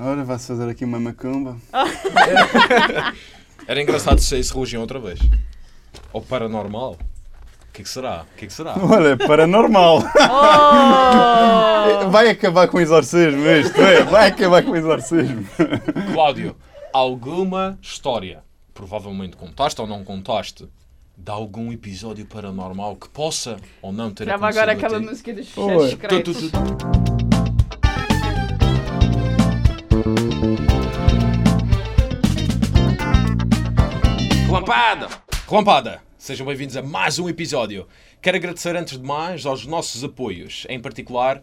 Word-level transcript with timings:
Ora, 0.00 0.22
vai-se 0.22 0.46
fazer 0.46 0.68
aqui 0.68 0.84
uma 0.84 1.00
macumba. 1.00 1.56
Era 3.66 3.82
engraçado 3.82 4.20
se 4.20 4.28
saísse 4.28 4.54
religião 4.54 4.80
outra 4.80 5.00
vez. 5.00 5.18
Ou 6.12 6.22
paranormal. 6.22 6.92
O 6.92 7.72
que, 7.72 7.82
é 7.82 7.84
que 7.84 7.90
será? 7.90 8.24
O 8.32 8.36
que, 8.36 8.44
é 8.44 8.48
que 8.48 8.54
será? 8.54 8.76
Olha, 8.78 9.16
paranormal. 9.16 9.98
Oh! 9.98 12.08
Vai 12.10 12.30
acabar 12.30 12.68
com 12.68 12.76
o 12.76 12.80
exorcismo 12.80 13.44
isto, 13.46 13.80
é? 13.80 14.04
Vai 14.04 14.28
acabar 14.28 14.62
com 14.62 14.70
o 14.70 14.76
exorcismo. 14.76 15.44
Cláudio, 16.14 16.54
alguma 16.92 17.76
história, 17.82 18.44
provavelmente 18.72 19.36
contaste 19.36 19.80
ou 19.80 19.86
não 19.86 20.04
contaste, 20.04 20.68
de 21.16 21.30
algum 21.30 21.72
episódio 21.72 22.24
paranormal 22.24 22.94
que 22.94 23.08
possa 23.08 23.56
ou 23.82 23.92
não 23.92 24.12
ter 24.12 24.26
Grava 24.26 24.48
acontecido 24.48 24.62
agora 24.62 24.78
aquela 24.78 25.00
música 25.00 25.34
dos 25.34 25.48
fecheiros 25.48 27.17
Relampada! 34.68 35.08
Relampada! 35.48 36.02
Sejam 36.18 36.46
bem-vindos 36.46 36.76
a 36.76 36.82
mais 36.82 37.18
um 37.18 37.26
episódio. 37.26 37.88
Quero 38.20 38.36
agradecer 38.36 38.76
antes 38.76 38.98
de 38.98 39.02
mais 39.02 39.46
aos 39.46 39.64
nossos 39.64 40.04
apoios, 40.04 40.66
em 40.68 40.78
particular 40.78 41.42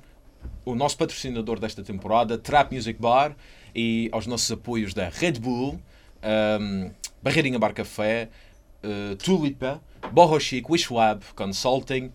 o 0.64 0.76
nosso 0.76 0.96
patrocinador 0.96 1.60
desta 1.60 1.82
temporada, 1.82 2.38
Trap 2.38 2.72
Music 2.72 3.02
Bar, 3.02 3.36
e 3.74 4.10
aos 4.12 4.28
nossos 4.28 4.52
apoios 4.52 4.94
da 4.94 5.10
Red 5.10 5.40
Bull, 5.40 5.82
ahm, 6.22 6.92
Barreirinha 7.24 7.58
Bar 7.58 7.74
Café, 7.74 8.30
eh, 8.84 9.16
Tulipa, 9.16 9.82
Borro 10.12 10.40
Chic, 10.40 10.70
Wishwab 10.70 11.23
Consulting, 11.36 12.12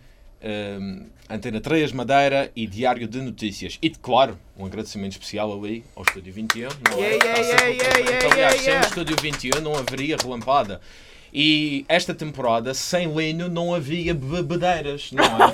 Antena 1.29 1.61
3 1.61 1.93
Madeira 1.93 2.51
e 2.57 2.67
Diário 2.67 3.07
de 3.07 3.21
Notícias. 3.21 3.79
E, 3.81 3.91
claro, 3.91 4.39
um 4.57 4.65
agradecimento 4.65 5.13
especial 5.13 5.53
ali 5.53 5.85
ao 5.95 6.03
Estúdio 6.03 6.33
21. 6.33 6.69
Não 6.69 6.99
é? 6.99 7.01
Yeah, 7.01 7.25
yeah, 7.25 7.45
sempre 7.45 7.71
yeah, 7.71 7.91
presente. 7.91 8.11
yeah, 8.11 8.33
Aliás, 8.33 8.37
yeah, 8.37 8.59
sem 8.59 8.73
yeah. 8.73 8.87
o 8.87 8.89
Estúdio 8.89 9.17
21 9.21 9.61
não 9.61 9.75
haveria 9.77 10.17
relampada. 10.17 10.81
E 11.33 11.85
esta 11.89 12.13
temporada, 12.13 12.75
sem 12.75 13.13
Linho, 13.15 13.49
não 13.49 13.73
havia 13.73 14.13
bebedeiras, 14.13 15.13
não 15.13 15.25
é? 15.25 15.53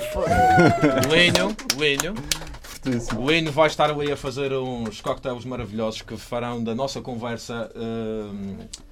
Linho. 1.77 2.15
Fortíssimo. 2.61 3.21
O 3.21 3.31
Lino 3.31 3.51
vai 3.51 3.67
estar 3.67 3.89
ali 3.89 4.11
a 4.11 4.17
fazer 4.17 4.53
uns 4.53 5.01
cocktails 5.01 5.45
maravilhosos 5.45 6.01
que 6.01 6.17
farão 6.17 6.63
da 6.63 6.73
nossa 6.73 7.01
conversa. 7.01 7.69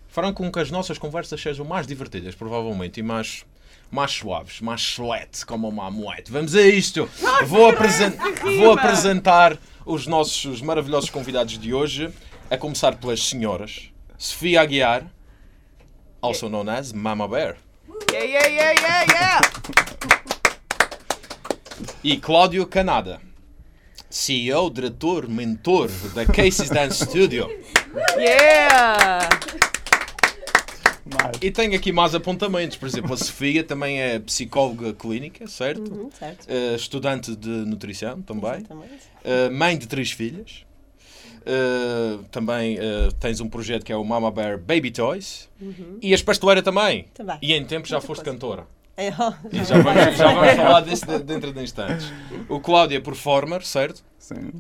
farão 0.08 0.34
com 0.34 0.52
que 0.52 0.60
as 0.60 0.70
nossas 0.70 0.98
conversas 0.98 1.42
sejam 1.42 1.66
mais 1.66 1.88
divertidas, 1.88 2.36
provavelmente, 2.36 3.00
e 3.00 3.04
mais, 3.04 3.46
mais 3.92 4.12
suaves, 4.12 4.62
mais 4.62 4.82
chulete, 4.82 5.46
como 5.46 5.68
uma 5.68 5.90
moete. 5.92 6.32
Vamos 6.32 6.56
a 6.56 6.62
isto! 6.62 7.10
Vou, 7.46 7.70
apresen- 7.70 8.14
vou 8.60 8.74
apresentar 8.74 9.58
os 9.86 10.06
nossos 10.08 10.62
maravilhosos 10.62 11.10
convidados 11.10 11.58
de 11.58 11.74
hoje, 11.74 12.10
a 12.50 12.58
começar 12.58 12.96
pelas 12.96 13.22
senhoras. 13.24 13.90
Sofia 14.18 14.62
Aguiar, 14.62 15.06
also 16.22 16.48
known 16.50 16.70
as 16.70 16.92
Mama 16.94 17.28
Bear, 17.28 17.58
Yeah, 18.12 18.26
yeah, 18.26 18.48
yeah, 18.48 18.82
yeah, 18.82 19.06
yeah. 19.14 19.42
e 22.04 22.18
Cláudio 22.18 22.66
Canada. 22.66 23.20
CEO, 24.10 24.70
diretor, 24.70 25.28
mentor 25.28 25.90
da 26.14 26.26
Casey's 26.26 26.70
Dance 26.70 27.04
Studio. 27.06 27.50
Yeah! 28.18 29.28
Mais. 31.06 31.38
E 31.42 31.52
tenho 31.52 31.76
aqui 31.76 31.92
mais 31.92 32.16
apontamentos. 32.16 32.78
Por 32.78 32.88
exemplo, 32.88 33.14
a 33.14 33.18
Sofia 33.18 33.64
também 33.64 34.00
é 34.02 34.18
psicóloga 34.20 34.94
clínica, 34.94 35.46
certo? 35.48 35.94
Uhum, 35.94 36.10
certo. 36.12 36.46
Eh, 36.50 36.76
estudante 36.76 37.36
de 37.36 37.48
nutrição 37.50 38.22
também. 38.22 38.64
Eh, 39.24 39.50
mãe 39.50 39.78
de 39.78 39.88
três 39.88 40.12
filhas. 40.12 40.66
Eh, 41.46 42.18
também 42.32 42.78
tens 43.20 43.40
um 43.40 43.48
projeto 43.48 43.84
que 43.86 43.92
é 43.92 43.96
o 43.96 44.04
Mama 44.04 44.32
Bear 44.32 44.58
Baby 44.58 44.90
Toys. 44.92 45.48
E 46.02 46.12
és 46.12 46.22
pasteleira 46.24 46.64
também. 46.64 47.02
Uhum. 47.02 47.06
Também. 47.14 47.38
E 47.42 47.54
em 47.54 47.64
tempo 47.66 47.88
já 47.88 47.98
Muita 47.98 48.08
foste 48.08 48.24
coisa. 48.24 48.32
cantora. 48.40 48.68
É, 48.98 49.10
E 49.10 49.64
já 49.64 49.78
vamos, 49.82 50.18
já 50.18 50.34
vamos 50.34 50.54
falar 50.56 50.82
disso 50.82 51.06
de- 51.06 51.20
dentro 51.20 51.52
de 51.54 51.62
instantes. 51.62 52.12
O 52.50 52.60
Cláudio 52.60 52.98
é 52.98 53.02
performer, 53.02 53.62
certo? 53.64 54.04
Sim. 54.18 54.52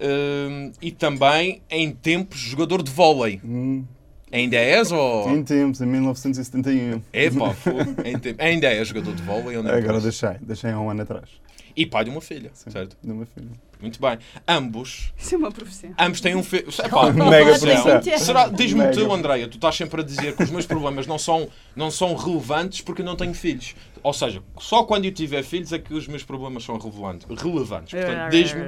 Eh, 0.00 0.70
e 0.80 0.90
também, 0.90 1.60
em 1.68 1.90
tempos, 1.92 2.38
jogador 2.38 2.82
de 2.82 2.90
vôlei. 2.90 3.40
Hum, 3.44 3.84
Ainda 4.32 4.56
és 4.56 4.90
ou... 4.90 5.30
em 5.30 5.42
tempos, 5.44 5.80
em 5.80 5.86
1971. 5.86 7.02
Epá, 7.12 7.52
fogo. 7.52 7.78
Em 8.04 8.18
tempo- 8.18 8.42
Ainda 8.42 8.68
és 8.68 8.88
jogador 8.88 9.14
de 9.14 9.22
vôlei 9.22 9.56
ou 9.58 9.62
não? 9.62 9.70
Agora 9.70 10.00
deixei, 10.00 10.36
deixei 10.40 10.70
há 10.70 10.80
um 10.80 10.88
ano 10.88 11.02
atrás. 11.02 11.28
E 11.76 11.86
pai 11.86 12.04
de 12.04 12.10
uma 12.10 12.20
filha, 12.20 12.50
Sim, 12.52 12.70
certo? 12.70 12.96
De 13.02 13.10
uma 13.12 13.26
filha. 13.26 13.48
Muito 13.80 14.00
bem. 14.00 14.18
Ambos, 14.46 15.12
Isso 15.18 15.34
é 15.34 15.38
uma 15.38 15.50
profissão. 15.50 15.90
ambos 15.98 16.20
têm 16.20 16.36
um 16.36 16.42
filho. 16.42 16.66
Mega 17.28 17.58
profissão. 17.58 18.18
Será, 18.18 18.48
diz-me 18.48 18.90
tu, 18.90 19.12
Andreia, 19.12 19.48
tu 19.48 19.56
estás 19.56 19.74
sempre 19.74 20.00
a 20.00 20.04
dizer 20.04 20.36
que 20.36 20.42
os 20.42 20.50
meus 20.50 20.66
problemas 20.66 21.06
não 21.06 21.18
são, 21.18 21.48
não 21.74 21.90
são 21.90 22.14
relevantes 22.14 22.80
porque 22.80 23.02
eu 23.02 23.06
não 23.06 23.16
tenho 23.16 23.34
filhos. 23.34 23.74
Ou 24.02 24.12
seja, 24.12 24.42
só 24.58 24.84
quando 24.84 25.06
eu 25.06 25.12
tiver 25.12 25.42
filhos 25.42 25.72
é 25.72 25.78
que 25.78 25.92
os 25.94 26.06
meus 26.06 26.22
problemas 26.22 26.62
são 26.62 26.78
relevantes. 26.78 27.26
relevantes. 27.42 27.92
Portanto, 27.92 28.30
diz-me, 28.30 28.62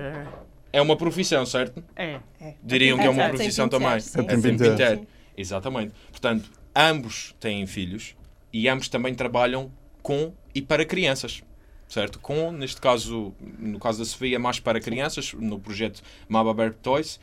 é 0.73 0.83
uma 0.83 0.97
profissão, 0.97 1.47
certo? 1.47 1.85
É. 1.95 2.19
é. 2.41 2.55
Diriam 2.63 2.99
que 2.99 3.05
é 3.07 3.11
uma 3.11 3.29
profissão 3.29 3.69
também. 3.69 3.91
É 3.91 3.99
tempo 3.99 4.43
sim. 4.43 4.51
inteiro. 4.51 5.07
Exatamente. 5.37 5.93
Portanto, 6.11 6.51
ambos 6.75 7.35
têm 7.41 7.67
filhos 7.67 8.15
e 8.53 8.69
ambos 8.69 8.89
também 8.89 9.15
trabalham 9.15 9.71
com 10.03 10.33
e 10.55 10.63
para 10.63 10.85
crianças. 10.85 11.43
Certo? 11.89 12.19
Com, 12.19 12.51
neste 12.51 12.81
caso, 12.81 13.35
no 13.59 13.79
caso 13.79 13.99
da 13.99 14.05
Sofia, 14.05 14.39
mais 14.39 14.59
para 14.59 14.81
crianças, 14.81 15.33
no 15.35 15.59
projeto 15.59 16.03
Mama 16.29 16.53
Bear 16.55 16.73
Toys. 16.75 17.21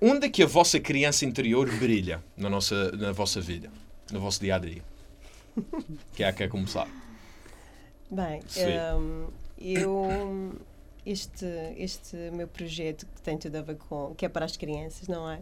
Onde 0.00 0.26
é 0.26 0.28
que 0.28 0.42
a 0.42 0.46
vossa 0.46 0.80
criança 0.80 1.24
interior 1.24 1.70
brilha 1.76 2.22
na, 2.36 2.50
nossa, 2.50 2.90
na 2.92 3.12
vossa 3.12 3.40
vida? 3.40 3.70
No 4.10 4.20
vosso 4.20 4.40
dia 4.40 4.56
a 4.56 4.58
dia? 4.58 4.82
Que 6.14 6.24
é 6.24 6.28
a 6.28 6.32
que 6.32 6.38
quer 6.38 6.48
começar? 6.48 6.88
Bem, 8.10 8.40
hum, 8.98 9.28
eu. 9.58 10.60
Este, 11.04 11.46
este 11.76 12.16
meu 12.32 12.46
projeto 12.46 13.06
que 13.06 13.22
tem 13.22 13.36
tudo 13.38 13.56
a 13.56 13.62
ver 13.62 13.76
com. 13.76 14.14
que 14.14 14.26
é 14.26 14.28
para 14.28 14.44
as 14.44 14.56
crianças, 14.56 15.08
não 15.08 15.28
é? 15.28 15.40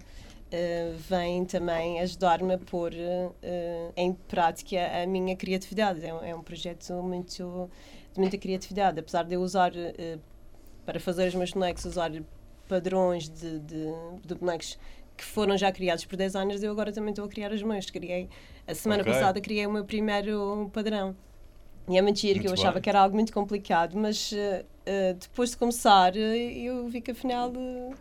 Uh, 0.53 0.97
vem 1.09 1.45
também 1.45 2.01
ajudar-me 2.01 2.55
a 2.55 2.59
pôr 2.59 2.93
uh, 2.93 3.93
em 3.97 4.13
prática 4.13 4.79
a 5.01 5.07
minha 5.07 5.37
criatividade. 5.37 6.05
É 6.05 6.13
um, 6.13 6.25
é 6.25 6.35
um 6.35 6.43
projeto 6.43 6.93
muito, 7.03 7.71
de 8.13 8.19
muita 8.21 8.37
criatividade. 8.37 8.99
Apesar 8.99 9.23
de 9.25 9.35
eu 9.35 9.41
usar, 9.43 9.71
uh, 9.73 10.21
para 10.85 10.99
fazer 10.99 11.29
os 11.29 11.35
meus 11.37 11.53
bonecos, 11.53 11.85
usar 11.85 12.11
padrões 12.69 13.29
de, 13.29 13.61
de, 13.61 13.87
de 14.25 14.35
bonecos 14.35 14.77
que 15.17 15.25
foram 15.25 15.57
já 15.57 15.71
criados 15.71 16.05
por 16.05 16.17
designers, 16.17 16.63
eu 16.63 16.73
agora 16.73 16.91
também 16.93 17.11
estou 17.11 17.27
a 17.27 17.29
criar 17.29 17.53
os 17.53 17.63
meus. 17.63 17.89
Criei, 17.91 18.29
a 18.67 18.75
semana 18.75 19.03
Ok. 19.03 19.13
passada 19.13 19.41
criei 19.41 19.67
o 19.67 19.71
meu 19.73 19.85
primeiro 19.85 20.69
padrão. 20.73 21.15
E 21.89 21.97
é 21.99 22.03
mentira 22.03 22.39
que 22.41 22.47
eu 22.47 22.51
Muito 22.51 22.61
achava 22.61 22.75
bem. 22.75 22.83
que 22.83 22.89
era 22.89 23.01
algo 23.01 23.15
muito 23.15 23.33
complicado, 23.33 23.97
mas 23.97 24.33
eh, 24.33 24.65
eh, 24.87 25.15
depois 25.15 25.51
de 25.51 25.57
começar, 25.57 26.17
eh, 26.17 26.53
eu 26.59 26.89
vi 26.89 27.01
que 27.01 27.11
afinal 27.11 27.53
eh, 27.57 27.95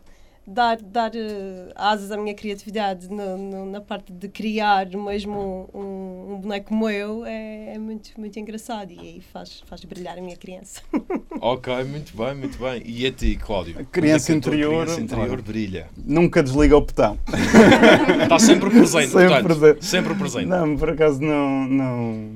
dar, 0.50 0.78
dar 0.82 1.12
eh, 1.16 1.72
asas 1.76 2.12
à 2.12 2.18
minha 2.18 2.34
criatividade 2.34 3.10
no- 3.10 3.38
no- 3.38 3.66
na 3.66 3.80
parte 3.82 4.12
de 4.12 4.28
criar 4.28 4.88
mesmo 4.90 5.70
um, 5.74 5.80
um, 5.80 6.34
um 6.34 6.40
boneco 6.42 6.70
como 6.70 6.90
eu 6.90 7.26
é, 7.26 7.76
é 7.76 7.78
muito, 7.78 8.12
muito 8.20 8.38
engraçado 8.40 8.92
e 8.92 9.00
aí 9.00 9.22
faz, 9.22 9.62
faz 9.66 9.84
brilhar 9.86 10.18
a 10.18 10.22
minha 10.22 10.36
criança. 10.38 10.82
Ok, 11.42 11.72
muito 11.86 12.18
bem, 12.18 12.36
muito 12.36 12.58
bem. 12.58 12.82
E 12.86 13.06
a 13.06 13.12
ti, 13.14 13.38
Cláudio? 13.38 13.80
A 13.80 13.84
criança 13.86 14.34
é 14.34 14.36
interior- 14.36 14.84
criança 14.84 15.00
interior 15.02 15.30
olha. 15.32 15.42
brilha. 15.42 15.88
Nunca 16.06 16.44
desliga 16.44 16.76
o 16.76 16.82
botão. 16.82 17.18
Está 18.24 18.38
sempre 18.40 18.70
presente, 18.70 19.08
Sempre 19.12 19.28
portanto. 19.42 19.46
presente. 19.59 19.86
Sempre 19.86 20.16
presente. 20.16 20.46
Não, 20.48 20.76
por 20.76 20.90
acaso 20.90 21.22
não, 21.22 21.66
não. 21.68 22.30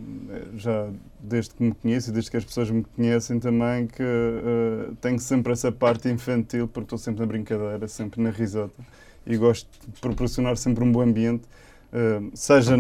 Já 0.56 0.88
desde 1.34 1.56
que 1.56 1.64
me 1.64 1.74
conheço 1.74 2.12
e 2.12 2.14
desde 2.14 2.30
que 2.30 2.38
as 2.38 2.46
pessoas 2.46 2.70
me 2.70 2.84
conhecem 2.84 3.40
também, 3.40 3.88
que 3.88 4.04
eh, 4.04 4.92
tenho 5.02 5.20
sempre 5.20 5.52
essa 5.52 5.72
parte 5.72 6.08
infantil, 6.10 6.68
porque 6.68 6.86
estou 6.86 6.98
sempre 7.00 7.22
na 7.22 7.26
brincadeira, 7.26 7.88
sempre 7.88 8.22
na 8.22 8.30
risota. 8.30 8.84
E 9.26 9.36
gosto 9.38 9.68
de 9.88 10.00
proporcionar 10.00 10.58
sempre 10.58 10.84
um 10.84 10.92
bom 10.92 11.02
ambiente, 11.02 11.44
eh, 11.92 12.22
seja 12.36 12.78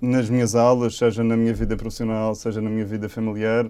nas 0.00 0.30
minhas 0.30 0.54
aulas, 0.54 0.96
seja 0.96 1.22
na 1.22 1.36
minha 1.36 1.52
vida 1.52 1.76
profissional, 1.76 2.34
seja 2.34 2.60
na 2.60 2.70
minha 2.70 2.86
vida 2.86 3.08
familiar. 3.08 3.66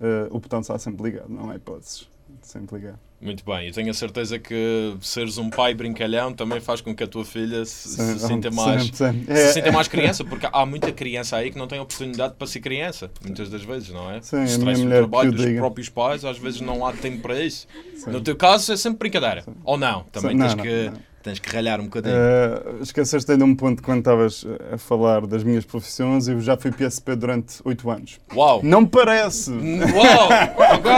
eh, 0.00 0.28
o 0.30 0.38
botão 0.40 0.60
está 0.60 0.78
sempre 0.78 1.02
ligado, 1.10 1.28
não 1.28 1.50
há 1.50 1.56
hipóteses. 1.56 2.08
Sempre 2.42 2.76
ligado. 2.78 3.07
Muito 3.20 3.44
bem, 3.44 3.66
eu 3.66 3.72
tenho 3.72 3.90
a 3.90 3.94
certeza 3.94 4.38
que 4.38 4.94
seres 5.00 5.38
um 5.38 5.50
pai 5.50 5.74
brincalhão 5.74 6.32
também 6.32 6.60
faz 6.60 6.80
com 6.80 6.94
que 6.94 7.02
a 7.02 7.06
tua 7.06 7.24
filha 7.24 7.64
se, 7.64 7.88
se 7.88 8.18
sinta 8.20 8.48
mais. 8.52 8.84
Se 8.94 9.04
É, 9.26 9.52
sinta 9.52 9.72
mais 9.72 9.88
criança, 9.88 10.24
porque 10.24 10.48
há 10.52 10.64
muita 10.64 10.92
criança 10.92 11.36
aí 11.36 11.50
que 11.50 11.58
não 11.58 11.66
tem 11.66 11.80
oportunidade 11.80 12.34
para 12.38 12.46
ser 12.46 12.60
criança, 12.60 13.10
muitas 13.24 13.50
das 13.50 13.62
vezes, 13.64 13.88
não 13.90 14.08
é? 14.08 14.22
Sim, 14.22 14.36
minha 14.58 14.76
do 14.76 14.88
trabalho 14.88 15.32
dos 15.32 15.44
diga. 15.44 15.58
próprios 15.58 15.88
pais, 15.88 16.24
às 16.24 16.38
vezes 16.38 16.60
não 16.60 16.86
há 16.86 16.92
tempo 16.92 17.20
para 17.20 17.42
isso. 17.42 17.66
Sim. 17.96 18.10
No 18.10 18.20
teu 18.20 18.36
caso 18.36 18.72
é 18.72 18.76
sempre 18.76 19.00
brincadeira. 19.00 19.44
Ou 19.64 19.76
não? 19.76 20.04
Também 20.12 20.36
Não, 20.36 20.46
tens, 20.46 20.54
não, 20.54 20.62
que, 20.62 20.90
não. 20.90 20.98
Tens 21.28 21.38
que 21.38 21.54
ralhar 21.54 21.80
um 21.80 21.84
bocadinho. 21.84 22.14
Uh, 22.14 22.82
esqueceste 22.82 23.30
ainda 23.32 23.44
um 23.44 23.54
ponto 23.54 23.82
quando 23.82 23.98
estavas 23.98 24.46
a 24.72 24.78
falar 24.78 25.26
das 25.26 25.44
minhas 25.44 25.64
profissões. 25.64 26.26
Eu 26.28 26.40
já 26.40 26.56
fui 26.56 26.70
PSP 26.72 27.14
durante 27.16 27.56
8 27.64 27.90
anos. 27.90 28.20
Uau! 28.34 28.60
Não 28.62 28.86
parece! 28.86 29.50
Uau! 29.50 30.28
Ok! 30.74 30.90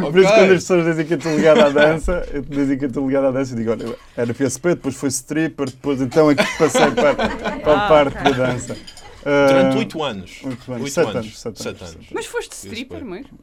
Por 0.10 0.18
isso, 0.18 0.28
quando 0.32 0.42
as 0.52 0.62
pessoas 0.62 0.84
dizem 0.86 1.06
que 1.06 1.14
eu 1.14 1.18
estou 1.18 1.36
ligado 1.36 1.60
à 1.60 1.68
dança, 1.70 2.26
eu 2.32 2.42
dizem 2.42 2.78
que 2.78 2.84
eu 2.84 2.88
estou 2.88 3.06
ligado 3.06 3.26
à 3.26 3.30
dança, 3.30 3.52
eu 3.52 3.56
digo: 3.58 3.70
olha, 3.72 3.94
era 4.16 4.32
PSP, 4.32 4.70
depois 4.70 4.94
foi 4.94 5.08
stripper, 5.10 5.66
depois 5.66 6.00
então 6.00 6.30
é 6.30 6.34
que 6.34 6.44
passei 6.58 6.90
para, 6.92 7.14
para 7.14 7.72
a 7.72 7.86
Ah, 7.86 7.88
parte 7.88 8.22
da 8.24 8.30
dança. 8.30 8.76
Durante 9.48 9.76
8 9.78 10.02
anos. 10.04 10.40
oito 10.44 10.72
anos. 10.72 10.82
Oito 10.82 10.90
Sete 10.92 11.06
anos. 11.10 11.16
anos, 11.16 11.38
sete 11.40 11.68
anos. 11.68 11.82
anos. 11.94 12.06
Mas 12.12 12.26
foste 12.26 12.52
stripper 12.52 13.04
mesmo? 13.04 13.38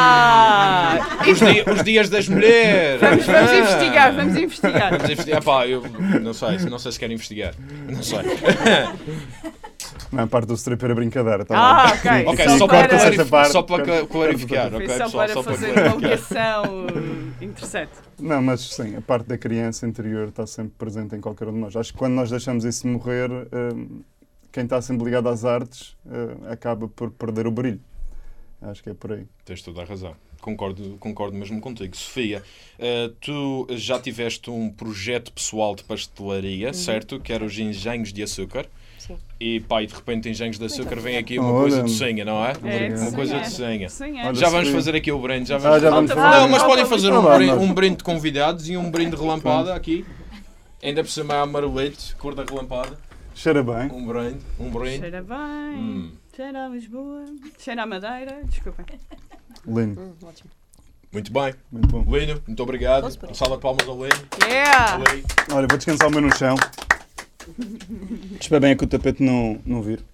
Ah! 0.00 0.98
Os, 1.30 1.38
di- 1.38 1.64
os 1.70 1.82
dias 1.84 2.08
das 2.08 2.28
mulheres! 2.28 3.00
Vamos, 3.00 3.26
vamos 3.26 3.50
Ah. 3.50 3.56
investigar, 3.58 4.14
vamos 4.14 4.36
investigar. 4.36 4.90
Vamos 4.92 5.10
investigar. 5.10 5.42
Pá, 5.42 5.66
eu 5.66 5.82
não 6.22 6.32
sei, 6.32 6.58
não 6.70 6.78
sei 6.78 6.92
se 6.92 6.98
quero 6.98 7.12
investigar. 7.12 7.54
Não 7.88 8.02
sei. 8.02 8.18
Não, 10.10 10.24
a 10.24 10.26
parte 10.26 10.46
do 10.46 10.54
stripper 10.54 10.90
é 10.90 10.94
brincadeira. 10.94 11.44
Tá 11.44 11.54
Ah, 11.54 11.86
bem? 12.02 12.22
ok. 12.26 12.32
Ok, 12.32 12.44
Só 12.48 12.58
só, 12.58 12.66
para- 12.66 12.88
para, 12.88 13.24
parte, 13.26 13.52
só 13.52 13.62
para 13.62 14.06
clarificar, 14.06 14.70
corta- 14.70 14.76
ok? 14.76 14.86
Foi 14.86 14.96
só 14.96 15.04
pessoal? 15.04 15.24
para 15.26 15.34
Só 15.34 15.42
para 15.42 15.52
fazer 15.52 15.72
uma 15.72 15.96
ligação 15.96 16.86
interessante. 17.42 17.92
Não, 18.18 18.42
mas 18.42 18.60
sim, 18.62 18.96
a 18.96 19.00
parte 19.02 19.26
da 19.28 19.36
criança 19.36 19.86
interior 19.86 20.28
está 20.28 20.46
sempre 20.46 20.72
presente 20.78 21.14
em 21.14 21.20
qualquer 21.20 21.48
um 21.48 21.52
de 21.52 21.58
nós. 21.58 21.76
Acho 21.76 21.92
que 21.92 21.98
quando 21.98 22.14
nós 22.14 22.30
deixamos 22.30 22.64
isso 22.64 22.86
morrer, 22.88 23.30
hum, 23.30 23.97
quem 24.52 24.64
está 24.64 24.80
sempre 24.80 25.04
ligado 25.04 25.28
às 25.28 25.44
artes 25.44 25.96
hum, 26.06 26.46
acaba 26.50 26.88
por 26.88 27.10
perder 27.10 27.46
o 27.46 27.50
brilho. 27.50 27.80
Acho 28.60 28.82
que 28.82 28.90
é 28.90 28.94
por 28.94 29.12
aí. 29.12 29.24
Tens 29.44 29.62
toda 29.62 29.82
a 29.82 29.84
razão. 29.84 30.14
Concordo, 30.40 30.96
concordo 30.98 31.36
mesmo 31.36 31.60
contigo. 31.60 31.96
Sofia, 31.96 32.42
eh, 32.78 33.10
tu 33.20 33.66
já 33.70 33.98
tiveste 34.00 34.50
um 34.50 34.70
projeto 34.70 35.32
pessoal 35.32 35.74
de 35.74 35.84
pastelaria, 35.84 36.72
certo? 36.72 37.20
Que 37.20 37.32
era 37.32 37.44
os 37.44 37.56
engenhos 37.58 38.12
de 38.12 38.22
açúcar. 38.22 38.66
Sim. 38.98 39.16
E 39.40 39.56
e 39.56 39.86
de 39.86 39.94
repente 39.94 40.28
engenhos 40.28 40.58
de 40.58 40.64
açúcar 40.64 40.96
vem 41.00 41.16
aqui 41.16 41.38
uma 41.38 41.50
Olha. 41.50 41.60
coisa 41.60 41.82
docinha, 41.82 42.24
não 42.24 42.44
é? 42.44 42.52
É, 42.64 42.96
Uma 42.96 43.12
coisa 43.12 43.36
é. 43.36 43.40
docinha. 43.40 43.88
Sim, 43.88 44.18
é. 44.18 44.26
Olha, 44.26 44.34
Já 44.34 44.48
vamos 44.48 44.68
fazer 44.70 44.94
aqui 44.96 45.10
o 45.12 45.18
brinde. 45.20 45.48
Já 45.48 45.56
Ah, 45.56 45.58
vamos 45.58 45.82
já 45.82 45.90
fazer. 45.90 45.94
vamos 45.94 46.12
fazer. 46.12 46.38
Não, 46.40 46.48
mas 46.48 46.62
podem 46.62 46.86
fazer 46.86 47.12
um 47.12 47.22
brinde, 47.22 47.52
um 47.52 47.74
brinde 47.74 47.96
de 47.98 48.04
convidados 48.04 48.68
e 48.68 48.76
um 48.76 48.90
brinde 48.90 49.16
relampada 49.16 49.74
aqui. 49.74 50.04
Ainda 50.82 51.02
por 51.02 51.10
cima 51.10 51.34
é 51.34 51.40
amarelete, 51.40 52.14
cor 52.16 52.34
da 52.34 52.44
relampada. 52.44 52.96
Cheira 53.38 53.62
bem. 53.62 53.88
Um 53.92 54.04
brinde, 54.04 54.44
um 54.58 54.68
brinde. 54.68 54.98
Cheira 54.98 55.22
bem, 55.22 55.36
Hum. 55.78 56.12
cheira 56.34 56.66
a 56.66 56.68
Lisboa, 56.68 57.24
cheira 57.56 57.84
a 57.84 57.86
Madeira, 57.86 58.42
desculpem. 58.46 58.84
Lindo. 59.64 60.00
Hum, 60.00 60.12
ótimo. 60.24 60.50
Muito 61.12 61.32
bem. 61.32 61.54
Muito 61.70 61.86
bom. 61.86 62.16
Lino, 62.16 62.42
muito 62.48 62.60
obrigado. 62.60 63.06
Um 63.06 63.34
salva 63.34 63.54
de 63.54 63.62
palmas 63.62 63.86
ao 63.86 63.94
Lino. 63.94 64.28
Yeah! 64.44 64.96
Lino. 64.96 65.24
Olha, 65.52 65.68
vou 65.68 65.78
descansar 65.78 66.08
o 66.08 66.10
meu 66.10 66.20
no 66.20 66.36
chão. 66.36 66.56
Espero 68.40 68.60
bem 68.60 68.72
é 68.72 68.74
que 68.74 68.82
o 68.82 68.88
tapete 68.88 69.22
não, 69.22 69.60
não 69.64 69.82
vir. 69.82 70.04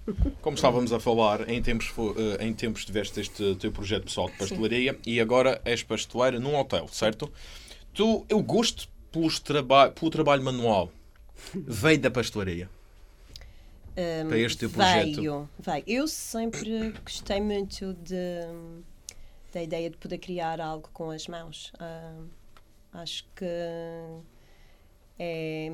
Como 0.42 0.54
estávamos 0.54 0.92
a 0.92 1.00
falar, 1.00 1.48
em 1.48 1.62
tempos, 1.62 1.90
eh, 2.38 2.44
em 2.44 2.52
tempos 2.52 2.84
tiveste 2.84 3.20
este 3.20 3.54
teu 3.54 3.72
projeto 3.72 4.04
pessoal 4.04 4.28
de 4.28 4.36
pastelaria 4.36 4.98
e 5.06 5.18
agora 5.18 5.62
és 5.64 5.82
pasteleira 5.82 6.38
num 6.38 6.54
hotel, 6.56 6.86
certo? 6.88 7.32
Tu, 7.94 8.26
eu 8.28 8.42
gosto 8.42 8.86
pelos 9.10 9.40
traba 9.40 9.90
pelo 9.90 10.10
trabalho 10.10 10.42
manual. 10.44 10.92
Veio 11.54 11.98
da 11.98 12.10
pastelaria. 12.10 12.68
Um, 13.96 14.28
Para 14.28 14.38
este 14.38 14.58
teu 14.58 14.70
projeto. 14.70 15.16
Veio, 15.16 15.48
veio. 15.58 15.84
Eu 15.86 16.08
sempre 16.08 16.92
gostei 17.04 17.40
muito 17.40 17.94
de, 17.94 18.40
da 19.52 19.62
ideia 19.62 19.88
de 19.88 19.96
poder 19.96 20.18
criar 20.18 20.60
algo 20.60 20.88
com 20.92 21.10
as 21.10 21.28
mãos. 21.28 21.72
Um, 21.80 22.28
acho 22.92 23.24
que 23.36 23.44
é, 25.18 25.72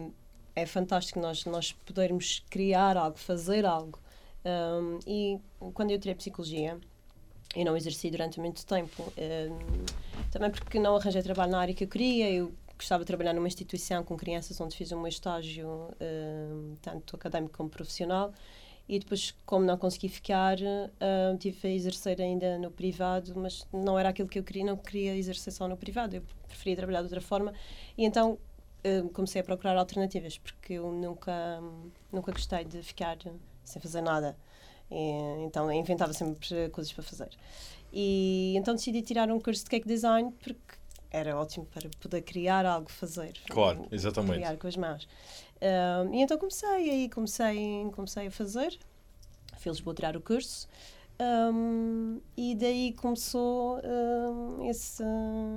é 0.55 0.67
fantástico 0.67 1.19
nós, 1.19 1.45
nós 1.47 1.73
podermos 1.73 2.45
criar 2.51 2.97
algo, 2.97 3.19
fazer 3.19 3.65
algo. 3.65 3.99
Um, 4.45 4.99
e 5.07 5.39
quando 5.73 5.91
eu 5.91 5.99
tirei 5.99 6.15
psicologia, 6.15 6.79
eu 7.57 7.65
não 7.65 7.77
exerci 7.77 8.11
durante 8.11 8.39
muito 8.39 8.65
tempo. 8.67 9.13
um, 9.17 9.85
também 10.31 10.51
porque 10.51 10.79
não 10.79 10.97
arranjei 10.97 11.23
trabalho 11.23 11.51
na 11.51 11.61
área 11.61 11.75
que 11.75 11.85
eu 11.85 11.89
queria. 11.89 12.31
Eu 12.31 12.53
gostava 12.81 13.05
de 13.05 13.07
trabalhar 13.07 13.35
numa 13.35 13.47
instituição 13.47 14.03
com 14.03 14.17
crianças 14.17 14.59
onde 14.61 14.75
fiz 14.75 14.91
o 14.91 14.97
meu 14.97 15.09
estágio, 15.09 15.69
um, 16.01 16.75
tanto 16.81 17.15
académico 17.15 17.57
como 17.57 17.69
profissional. 17.69 18.33
E 18.89 18.99
depois, 18.99 19.35
como 19.47 19.65
não 19.65 19.77
consegui 19.77 20.09
ficar, 20.09 20.57
um, 20.59 21.37
tive 21.37 21.69
a 21.69 21.71
exercer 21.71 22.21
ainda 22.21 22.59
no 22.59 22.71
privado, 22.71 23.33
mas 23.37 23.67
não 23.73 23.99
era 23.99 24.09
aquilo 24.09 24.29
que 24.29 24.39
eu 24.39 24.43
queria, 24.43 24.65
não 24.65 24.77
queria 24.77 25.15
exercer 25.15 25.53
só 25.53 25.69
no 25.69 25.77
privado, 25.77 26.17
eu 26.17 26.23
preferia 26.49 26.75
trabalhar 26.75 27.01
de 27.01 27.05
outra 27.05 27.21
forma. 27.21 27.53
E 27.97 28.05
então 28.05 28.39
um, 28.85 29.09
comecei 29.09 29.43
a 29.43 29.45
procurar 29.45 29.77
alternativas, 29.77 30.39
porque 30.39 30.73
eu 30.73 30.91
nunca, 30.91 31.63
nunca 32.11 32.33
gostei 32.33 32.65
de 32.65 32.83
ficar 32.83 33.19
sem 33.63 33.81
fazer 33.81 34.01
nada. 34.01 34.37
E, 34.91 35.45
então 35.45 35.71
inventava 35.71 36.13
sempre 36.13 36.69
coisas 36.71 36.93
para 36.93 37.05
fazer. 37.05 37.29
E 37.93 38.55
então 38.57 38.75
decidi 38.75 39.03
tirar 39.03 39.31
um 39.31 39.39
curso 39.39 39.65
de 39.65 39.71
cake 39.71 39.87
design 39.87 40.33
porque 40.43 40.80
era 41.11 41.37
ótimo 41.37 41.67
para 41.67 41.89
poder 42.01 42.23
criar 42.23 42.65
algo, 42.65 42.91
fazer. 42.91 43.33
Claro, 43.49 43.87
exatamente. 43.91 44.35
Criar 44.35 44.57
com 44.57 44.67
as 44.67 44.77
mãos. 44.77 45.09
Um, 45.61 46.15
e 46.15 46.23
então 46.23 46.39
comecei, 46.39 46.91
aí 46.91 47.09
comecei, 47.09 47.89
comecei 47.93 48.27
a 48.27 48.31
fazer. 48.31 48.79
Fui 49.59 49.71
a 49.71 49.73
Lisboa 49.73 49.95
tirar 49.95 50.17
o 50.17 50.21
curso. 50.21 50.69
Um, 51.21 52.19
e 52.35 52.55
daí 52.55 52.95
começou 52.95 53.79
um, 53.85 54.71
esse, 54.71 55.03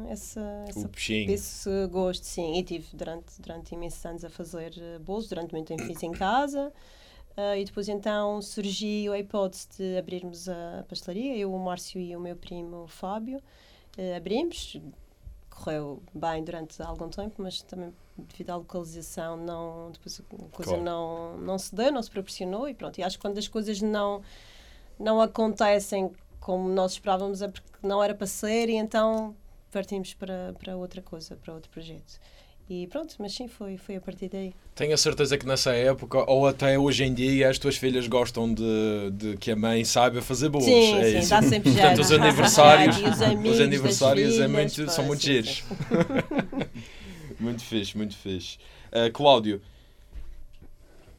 essa, 0.10 0.66
essa 0.68 0.88
O 0.88 0.90
peixinho. 0.90 1.32
esse 1.32 1.88
gosto, 1.88 2.26
sim. 2.26 2.58
E 2.58 2.64
tive 2.64 2.88
durante, 2.94 3.42
durante 3.42 3.74
imensos 3.74 4.06
anos 4.06 4.26
a 4.26 4.30
fazer 4.30 4.74
eh, 4.78 5.00
bolos, 5.00 5.30
durante 5.30 5.54
muito 5.54 5.68
tempo 5.68 5.84
fiz 5.86 6.04
em 6.04 6.12
casa. 6.14 6.74
Ah, 7.36 7.58
e 7.58 7.66
depois 7.66 7.88
então 7.90 8.42
surgiu 8.42 9.14
a 9.14 9.20
hipótese 9.20 9.68
de 9.78 9.98
abrirmos 9.98 10.48
a 10.48 10.86
pastelaria. 10.88 11.36
Eu, 11.36 11.54
o 11.54 11.60
Márcio 11.60 12.00
e 12.00 12.16
o 12.16 12.20
meu 12.20 12.36
primo 12.36 12.84
o 12.84 12.88
Fábio 12.88 13.42
eh, 13.98 14.16
abrimos. 14.16 14.80
Correu 15.56 16.02
bem 16.14 16.44
durante 16.44 16.82
algum 16.82 17.10
tempo, 17.10 17.42
mas 17.42 17.62
também 17.62 17.94
devido 18.18 18.50
à 18.52 18.56
localização 18.58 19.38
não, 19.38 19.92
depois 19.92 20.20
a 20.20 20.24
coisa 20.56 20.72
Claro. 20.72 20.84
não, 20.84 21.38
não 21.38 21.58
se 21.58 21.74
deu, 21.76 21.92
não 21.92 22.02
se 22.02 22.10
proporcionou 22.10 22.68
e 22.68 22.74
pronto. 22.74 22.98
E 22.98 23.04
acho 23.04 23.18
que 23.18 23.22
quando 23.22 23.38
as 23.38 23.48
coisas 23.48 23.82
não, 23.82 24.22
não 25.00 25.22
acontecem 25.22 26.12
como 26.40 26.68
nós 26.70 26.94
esperávamos 26.94 27.42
é 27.42 27.48
porque 27.48 27.70
não 27.82 28.04
era 28.04 28.14
para 28.14 28.28
ser 28.28 28.70
e 28.70 28.76
então 28.76 29.36
partimos 29.72 30.14
para, 30.14 30.54
para 30.60 30.76
outra 30.76 31.02
coisa, 31.02 31.36
para 31.36 31.54
outro 31.54 31.70
projeto. 31.72 32.20
E 32.70 32.88
pronto, 32.88 33.14
mas 33.20 33.34
sim, 33.34 33.48
foi, 33.48 33.78
foi 33.78 33.98
a 33.98 34.02
partir 34.02 34.30
daí. 34.30 34.54
Tenho 34.74 34.94
a 34.94 34.98
certeza 34.98 35.38
que 35.38 35.46
nessa 35.46 35.74
época, 35.74 36.24
ou 36.32 36.48
até 36.48 36.80
hoje 36.80 37.04
em 37.04 37.14
dia, 37.14 37.50
as 37.50 37.60
tuas 37.60 37.76
filhas 37.76 38.08
gostam 38.08 38.54
de, 38.54 39.12
de 39.12 39.38
que 39.38 39.52
a 39.52 39.56
mãe 39.56 39.84
saiba 39.84 40.22
fazer 40.22 40.50
bolos. 40.50 40.66
sim, 40.66 40.96
é 40.96 41.12
sim, 41.12 41.18
isso. 41.20 41.30
dá 41.30 41.42
sempre. 41.42 41.72
Portanto, 41.72 42.00
os 42.02 42.12
aniversários, 42.12 42.98
os, 42.98 43.22
amigos 43.22 43.52
os 43.52 43.60
aniversários 43.62 44.30
é 44.30 44.48
filhas, 44.48 44.52
muito, 44.52 44.86
pá, 44.86 44.92
são 44.92 45.06
muito 45.06 45.22
giros. 45.22 45.64
muito 47.40 47.64
fixe, 47.64 47.98
muito 47.98 48.16
fixe. 48.16 48.58
Uh, 48.92 49.12
Cláudio, 49.12 49.62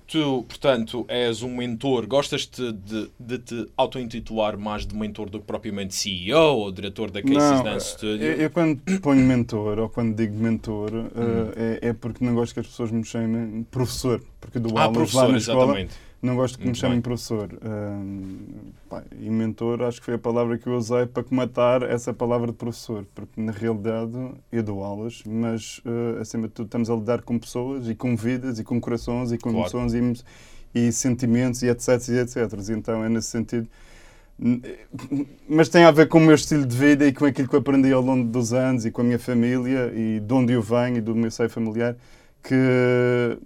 tu, 0.07 0.45
portanto, 0.49 1.05
és 1.09 1.43
um 1.43 1.57
mentor. 1.57 2.07
Gostas-te 2.07 2.73
de, 2.73 3.11
de 3.19 3.39
te 3.39 3.69
auto-intitular 3.77 4.59
mais 4.59 4.87
de 4.87 4.95
mentor 4.95 5.31
do 5.31 5.39
que 5.41 5.47
propriamente 5.47 5.95
CEO 5.95 6.59
ou 6.59 6.73
diretor 6.73 7.11
da 7.11 7.23
Casey's 7.23 7.63
Dance 7.63 7.91
Studio? 7.93 8.25
eu, 8.27 8.37
eu 8.37 8.51
quando 8.51 8.81
ponho 9.01 9.21
mentor 9.21 9.79
ou 9.79 9.89
quando 9.89 10.15
digo 10.15 10.35
mentor 10.35 10.85
Hum. 10.95 11.53
eh, 11.57 11.79
é, 11.83 11.89
é 11.89 11.93
porque 11.93 12.25
não 12.25 12.35
gosto 12.35 12.55
que 12.55 12.61
as 12.61 12.67
pessoas 12.67 12.91
me 12.91 13.05
chamem 13.05 13.65
professor, 13.71 14.23
porque 14.41 14.59
do 14.59 14.77
ah, 14.77 14.85
aulas 14.85 15.13
lá 15.13 15.27
professor, 15.27 15.33
na 15.33 15.39
escola 15.39 15.65
exatamente. 15.65 15.95
Não 16.25 16.37
gosto 16.37 16.59
que 16.59 16.65
me 16.65 16.69
Muito 16.69 16.79
chamem 16.79 16.97
bem. 16.97 17.03
professor. 17.03 17.49
Pá, 18.89 19.03
e 19.21 19.31
mentor 19.31 19.83
acho 19.83 20.01
que 20.01 20.05
foi 20.07 20.15
a 20.15 20.19
palavra 20.19 20.59
que 20.59 20.67
eu 20.67 20.75
usei 20.77 21.07
para 21.07 21.23
comatar 21.23 21.83
essa 21.83 22.13
palavra 22.13 22.49
de 22.49 22.55
professor, 22.55 23.05
porque 23.15 23.41
na 23.41 23.53
realidade 23.53 24.13
eu 24.53 24.63
dou 24.63 24.83
aulas, 24.83 25.23
mas 25.27 25.81
eh, 25.85 26.21
acima 26.21 26.47
de 26.49 26.55
tudo 26.55 26.67
estamos 26.67 26.91
a 26.91 26.95
lidar 26.95 27.23
com 27.23 27.39
pessoas 27.39 27.89
e 27.89 27.95
com 27.95 28.17
vidas 28.17 28.59
e 28.59 28.65
com 28.65 28.81
corações 28.81 29.33
e 29.33 29.39
com 29.39 29.51
Claro. 29.51 29.59
emoções 29.77 30.25
e, 30.75 30.79
e 30.89 30.93
sentimentos 30.93 31.63
e 31.63 31.69
etc 31.69 31.89
e 32.09 32.19
etc. 32.19 32.37
Então 32.71 33.05
é 33.05 33.09
nesse 33.09 33.29
sentido 33.29 33.69
mas 35.49 35.69
tem 35.69 35.85
a 35.85 35.93
ver 35.93 36.09
com 36.09 36.19
o 36.19 36.21
meu 36.21 36.35
estilo 36.35 36.67
de 36.67 36.77
vida 36.77 37.07
e 37.07 37.13
com 37.13 37.25
aquilo 37.25 37.47
que 37.49 37.55
eu 37.55 37.61
aprendi 37.61 37.93
ao 37.93 38.03
longo 38.03 38.29
dos 38.29 38.53
anos 38.53 38.85
e 38.85 38.91
com 38.91 39.01
a 39.01 39.05
minha 39.05 39.19
família 39.19 39.93
e 39.95 40.19
de 40.21 40.35
onde 40.35 40.53
eu 40.53 40.61
venho 40.61 40.97
e 40.97 41.01
do 41.01 41.15
meu 41.15 41.31
seio 41.31 41.49
familiar, 41.49 41.97
que 42.43 43.39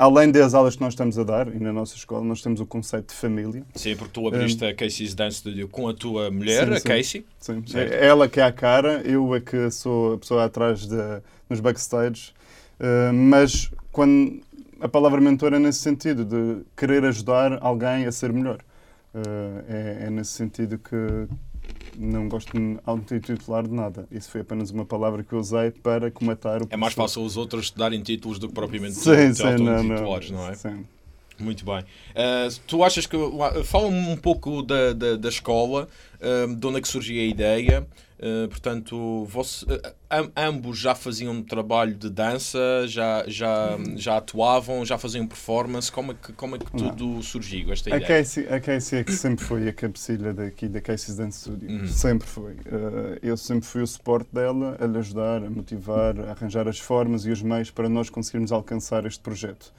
além 0.00 0.32
das 0.32 0.54
aulas 0.54 0.76
que 0.76 0.80
nós 0.80 0.94
estamos 0.94 1.18
a 1.18 1.24
dar, 1.24 1.54
e 1.54 1.58
na 1.58 1.72
nossa 1.72 1.94
escola 1.94 2.24
nós 2.24 2.40
temos 2.40 2.58
o 2.58 2.66
conceito 2.66 3.08
de 3.08 3.14
família. 3.14 3.62
Sim, 3.74 3.94
porque 3.96 4.12
tu 4.12 4.26
abriste 4.26 4.64
a 4.64 4.74
Casey's 4.74 5.14
Dance 5.14 5.36
Studio 5.36 5.68
com 5.68 5.88
a 5.88 5.94
tua 5.94 6.30
mulher, 6.30 6.66
Sim, 6.66 6.72
a 6.72 6.80
sim. 6.80 6.88
Casey. 6.88 7.26
Sim. 7.38 7.62
Certo. 7.66 7.92
É 7.92 8.06
ela 8.06 8.26
que 8.26 8.40
é 8.40 8.44
a 8.44 8.52
cara, 8.52 9.02
eu 9.04 9.34
é 9.34 9.40
que 9.40 9.70
sou 9.70 10.14
a 10.14 10.18
pessoa 10.18 10.44
atrás 10.46 10.86
de, 10.86 10.96
nos 11.48 11.60
backstage, 11.60 12.32
Uh, 12.80 13.12
mas 13.12 13.70
quando 13.92 14.40
a 14.80 14.88
palavra 14.88 15.20
mentor 15.20 15.52
é 15.52 15.58
nesse 15.58 15.80
sentido, 15.80 16.24
de 16.24 16.64
querer 16.74 17.04
ajudar 17.04 17.58
alguém 17.60 18.06
a 18.06 18.12
ser 18.12 18.32
melhor. 18.32 18.58
Uh, 19.14 19.62
é, 19.68 20.06
é 20.06 20.10
nesse 20.10 20.30
sentido 20.30 20.78
que 20.78 20.96
não 22.00 22.28
gosto 22.28 22.58
de 22.58 22.78
auto-titular 22.84 23.68
de 23.68 23.74
nada. 23.74 24.08
Isso 24.10 24.30
foi 24.30 24.40
apenas 24.40 24.70
uma 24.70 24.86
palavra 24.86 25.22
que 25.22 25.32
eu 25.32 25.38
usei 25.38 25.70
para 25.70 26.10
comatar 26.10 26.62
o 26.62 26.66
É 26.70 26.76
mais 26.76 26.94
fácil 26.94 27.22
os 27.22 27.36
outros 27.36 27.70
darem 27.70 28.02
títulos 28.02 28.38
do 28.38 28.48
que 28.48 28.54
propriamente 28.54 28.94
Sim, 28.94 29.34
sim, 29.34 29.42
não, 29.62 29.76
auto-intitulares, 29.76 30.30
não 30.30 30.48
é? 30.48 30.54
Sim. 30.54 30.84
Muito 31.40 31.64
bem. 31.64 31.80
Uh, 31.80 32.60
tu 32.66 32.84
achas 32.84 33.06
que. 33.06 33.16
uh, 33.16 33.64
Fala-me 33.64 33.96
um 34.08 34.16
pouco 34.16 34.62
da, 34.62 34.92
da, 34.92 35.16
da 35.16 35.28
escola, 35.28 35.88
uh, 36.20 36.54
de 36.54 36.66
onde 36.66 36.78
é 36.78 36.80
que 36.80 36.88
surgiu 36.88 37.20
a 37.20 37.24
ideia. 37.24 37.86
Uh, 38.22 38.46
portanto, 38.48 39.24
você, 39.30 39.64
am- 40.10 40.30
ambos 40.36 40.76
já 40.78 40.94
faziam 40.94 41.42
trabalho 41.42 41.94
de 41.94 42.10
dança, 42.10 42.58
já, 42.86 43.24
já, 43.26 43.78
já 43.96 44.18
atuavam, 44.18 44.84
já 44.84 44.98
faziam 44.98 45.26
performance. 45.26 45.90
Como 45.90 46.12
é 46.12 46.14
que, 46.22 46.30
como 46.34 46.54
é 46.56 46.58
que 46.58 46.66
Não. 46.76 46.90
tudo 46.94 47.22
surgiu, 47.22 47.72
esta 47.72 47.94
A 47.94 47.96
ideia? 47.96 48.06
Casey, 48.22 48.46
a 48.46 48.60
Casey 48.60 48.98
é 48.98 49.04
que 49.04 49.12
sempre 49.12 49.42
foi 49.42 49.66
a 49.68 49.72
cabecilha 49.72 50.34
daqui 50.34 50.68
da 50.68 50.82
Casey's 50.82 51.16
Dance 51.16 51.40
Studio. 51.40 51.70
Uhum. 51.70 51.86
Sempre 51.86 52.28
foi. 52.28 52.56
Eu 53.22 53.38
sempre 53.38 53.64
fui 53.66 53.80
o 53.80 53.86
suporte 53.86 54.28
dela, 54.34 54.76
a 54.78 54.84
lhe 54.86 54.98
ajudar, 54.98 55.42
a 55.42 55.48
motivar, 55.48 56.20
a 56.20 56.32
arranjar 56.32 56.68
as 56.68 56.78
formas 56.78 57.24
e 57.24 57.30
os 57.30 57.40
meios 57.40 57.70
para 57.70 57.88
nós 57.88 58.10
conseguirmos 58.10 58.52
alcançar 58.52 59.06
este 59.06 59.20
projeto. 59.20 59.72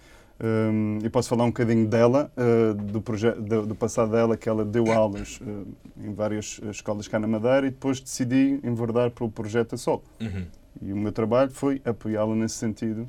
Um, 0.44 0.98
e 1.04 1.10
posso 1.10 1.30
falar 1.30 1.44
um 1.44 1.50
bocadinho 1.50 1.86
dela, 1.88 2.32
uh, 2.36 2.74
do, 2.74 3.00
do, 3.00 3.68
do 3.68 3.76
passado 3.76 4.12
dela, 4.12 4.36
que 4.36 4.50
ela 4.50 4.66
deu 4.66 4.92
aulas 4.92 5.40
uh, 5.40 5.68
em 6.04 6.12
várias 6.14 6.58
uh, 6.58 6.72
escolas 6.72 7.08
cá 7.08 7.20
na 7.20 7.28
Madeira 7.28 7.68
e 7.68 7.70
depois 7.70 8.00
decidi 8.00 8.60
enverdar 8.64 9.12
para 9.12 9.24
o 9.24 9.30
projeto 9.30 9.76
a 9.76 9.78
solo. 9.78 10.02
Uhum. 10.20 10.46
E 10.82 10.92
o 10.94 10.98
meu 10.98 11.12
trabalho 11.12 11.52
foi 11.52 11.80
apoiá-la 11.86 12.34
nesse 12.36 12.56
sentido. 12.56 13.08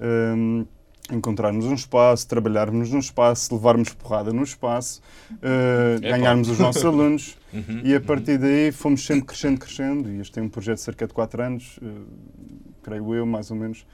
Um, 0.00 0.66
encontrarmos 1.12 1.64
um 1.66 1.74
espaço, 1.74 2.26
trabalharmos 2.26 2.90
num 2.90 2.98
espaço, 2.98 3.54
levarmos 3.54 3.90
porrada 3.90 4.32
no 4.32 4.42
espaço, 4.42 5.00
uh, 5.30 5.96
Epá. 5.98 6.16
ganharmos 6.16 6.48
os 6.48 6.58
nossos 6.58 6.82
alunos 6.84 7.36
Uhum. 7.52 7.82
e 7.84 7.94
a 7.94 8.00
partir 8.00 8.36
daí 8.36 8.72
fomos 8.72 9.06
sempre 9.06 9.26
crescendo, 9.26 9.60
crescendo. 9.60 10.10
E 10.10 10.18
este 10.20 10.40
é 10.40 10.42
um 10.42 10.48
projeto 10.48 10.78
de 10.78 10.82
cerca 10.82 11.06
de 11.06 11.14
4 11.14 11.40
anos, 11.40 11.78
uh, 11.78 12.04
creio 12.82 13.14
eu, 13.14 13.24
mais 13.24 13.48
ou 13.52 13.56
menos. 13.56 13.86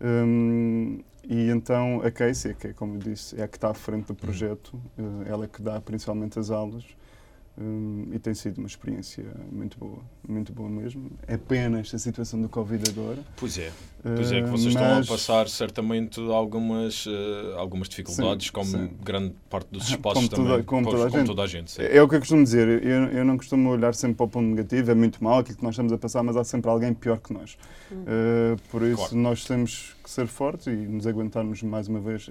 Um, 0.00 0.98
e 1.28 1.48
então 1.50 2.00
a 2.02 2.10
Casey, 2.10 2.54
que 2.54 2.68
é, 2.68 2.72
como 2.72 2.96
eu 2.96 2.98
disse, 2.98 3.40
é 3.40 3.44
a 3.44 3.48
que 3.48 3.56
está 3.56 3.70
à 3.70 3.74
frente 3.74 4.06
do 4.06 4.14
projeto, 4.14 4.74
uh, 4.98 5.22
ela 5.26 5.44
é 5.44 5.48
que 5.48 5.62
dá 5.62 5.80
principalmente 5.80 6.38
as 6.38 6.50
aulas. 6.50 6.84
Um, 7.56 8.08
e 8.12 8.18
tem 8.18 8.34
sido 8.34 8.58
uma 8.58 8.66
experiência 8.66 9.24
muito 9.52 9.78
boa, 9.78 9.98
muito 10.28 10.52
boa 10.52 10.68
mesmo. 10.68 11.10
É 11.26 11.36
pena 11.36 11.78
esta 11.80 11.96
situação 11.98 12.40
do 12.42 12.48
Covid 12.48 12.82
agora. 12.90 13.18
Pois 13.36 13.56
é. 13.58 13.70
Pois 14.02 14.32
é, 14.32 14.42
que 14.42 14.48
uh, 14.48 14.50
vocês 14.50 14.66
estão 14.74 14.84
a 14.84 14.94
mas- 14.96 15.06
passar 15.08 15.48
certamente 15.48 16.20
algumas, 16.20 17.06
uh, 17.06 17.10
algumas 17.56 17.88
dificuldades, 17.88 18.48
Sim, 18.48 18.52
como 18.52 18.66
sim. 18.70 18.90
grande 19.02 19.34
parte 19.48 19.68
dos 19.70 19.84
Como 19.86 19.96
espaços 19.96 20.28
toda- 20.28 20.42
também. 20.50 20.62
como 20.64 20.82
Pois, 20.84 20.96
toda 20.96 21.06
a 21.06 21.10
gente. 21.18 21.26
toda 21.28 21.42
a 21.42 21.46
gente. 21.46 21.70
sim. 21.72 21.82
É 21.82 22.02
o 22.02 22.08
que 22.08 22.16
eu 22.16 22.18
costumo 22.20 22.42
dizer, 22.42 22.82
eu, 22.84 23.04
eu 23.08 23.24
não 23.24 23.36
costumo 23.36 23.70
olhar 23.70 23.94
sempre 23.94 24.16
para 24.16 24.26
o 24.26 24.28
ponto 24.28 24.46
negativo, 24.46 24.90
é 24.90 24.94
muito 24.94 25.22
mal 25.22 25.38
aquilo 25.38 25.56
que 25.56 25.62
nós 25.64 25.74
estamos 25.74 25.92
a 25.92 25.98
passar, 25.98 26.22
mas 26.22 26.36
há 26.36 26.44
sempre 26.44 26.68
alguém 26.70 26.92
pior 26.92 27.18
que 27.18 27.32
nós. 27.32 27.56
Uh, 27.92 28.60
por 28.70 28.82
isso, 28.82 28.96
Claro. 28.96 29.16
nós 29.16 29.44
temos 29.44 29.94
que 30.02 30.10
ser 30.10 30.26
fortes 30.26 30.66
e 30.66 30.70
nos 30.70 31.06
aguentarmos 31.06 31.62
mais 31.62 31.86
uma 31.88 32.00
vez. 32.00 32.28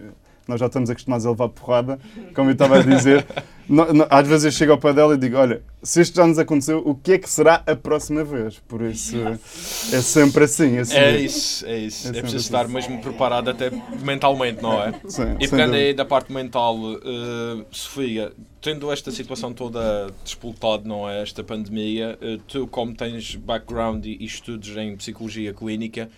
Nós 0.48 0.60
já 0.60 0.66
estamos 0.66 0.90
acostumados 0.90 1.26
a 1.26 1.30
levar 1.30 1.50
porrada, 1.50 2.00
como 2.36 2.50
eu 2.50 2.54
estava 2.54 2.80
a 2.80 2.84
dizer. 2.84 3.26
Às 4.10 4.28
vezes 4.28 4.46
eu 4.46 4.52
chego 4.52 4.74
ao 4.74 4.78
pé 4.78 4.92
dela 4.92 5.14
e 5.14 5.18
digo: 5.18 5.38
Olha, 5.38 5.62
se 5.82 6.02
isto 6.02 6.16
já 6.16 6.28
nos 6.28 6.38
aconteceu, 6.38 6.80
o 6.86 6.94
que 6.94 7.14
é 7.14 7.18
que 7.18 7.30
será 7.30 7.64
a 7.66 7.76
próxima 7.76 8.22
vez? 8.24 8.60
Por 8.68 8.82
isso, 8.82 9.16
é 9.18 10.02
sempre 10.02 10.44
assim. 10.44 10.78
assim. 10.80 10.96
É 10.96 11.18
isso, 11.18 11.66
é 11.66 11.78
isso. 11.78 12.08
É 12.08 12.10
É, 12.10 12.14
sempre 12.14 12.22
preciso 12.22 12.36
assim. 12.36 12.46
estar 12.46 12.68
mesmo 12.68 13.02
preparado 13.02 13.50
até 13.50 13.72
mentalmente, 14.02 14.62
não 14.62 14.84
é? 14.84 14.94
Sim, 15.08 15.38
E 15.40 15.48
pegando 15.48 15.76
aí 15.76 15.94
da 15.94 16.04
parte 16.04 16.34
mental, 16.34 16.78
eh, 16.96 17.64
Sofia, 17.72 18.34
tendo 18.62 18.92
esta 18.92 19.12
situação 19.12 19.54
toda 19.54 20.08
despoltada, 20.26 20.84
não 20.86 21.10
é? 21.10 21.22
Esta 21.22 21.42
pandemia, 21.42 22.18
eh, 22.22 22.40
tu, 22.48 22.68
como 22.68 22.94
tens 22.94 23.36
background 23.36 24.06
e, 24.06 24.18
e 24.20 24.26
estudos 24.26 24.76
em 24.76 24.96
psicologia 24.98 25.54
clínica, 25.54 26.10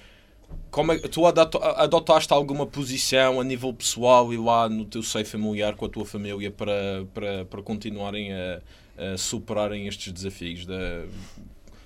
como 0.71 0.91
é, 0.91 0.97
tu 0.99 1.25
adotaste 1.25 2.33
alguma 2.33 2.65
posição 2.65 3.39
a 3.39 3.43
nível 3.43 3.73
pessoal 3.73 4.33
e 4.33 4.37
lá 4.37 4.67
no 4.67 4.85
teu 4.85 5.01
seio 5.01 5.25
familiar 5.25 5.75
com 5.75 5.85
a 5.85 5.89
tua 5.89 6.05
família 6.05 6.51
para, 6.51 7.05
para, 7.13 7.45
para 7.45 7.61
continuarem 7.63 8.33
a, 8.33 8.61
a 8.97 9.17
superarem 9.17 9.87
estes 9.87 10.11
desafios 10.11 10.65
da- 10.65 11.05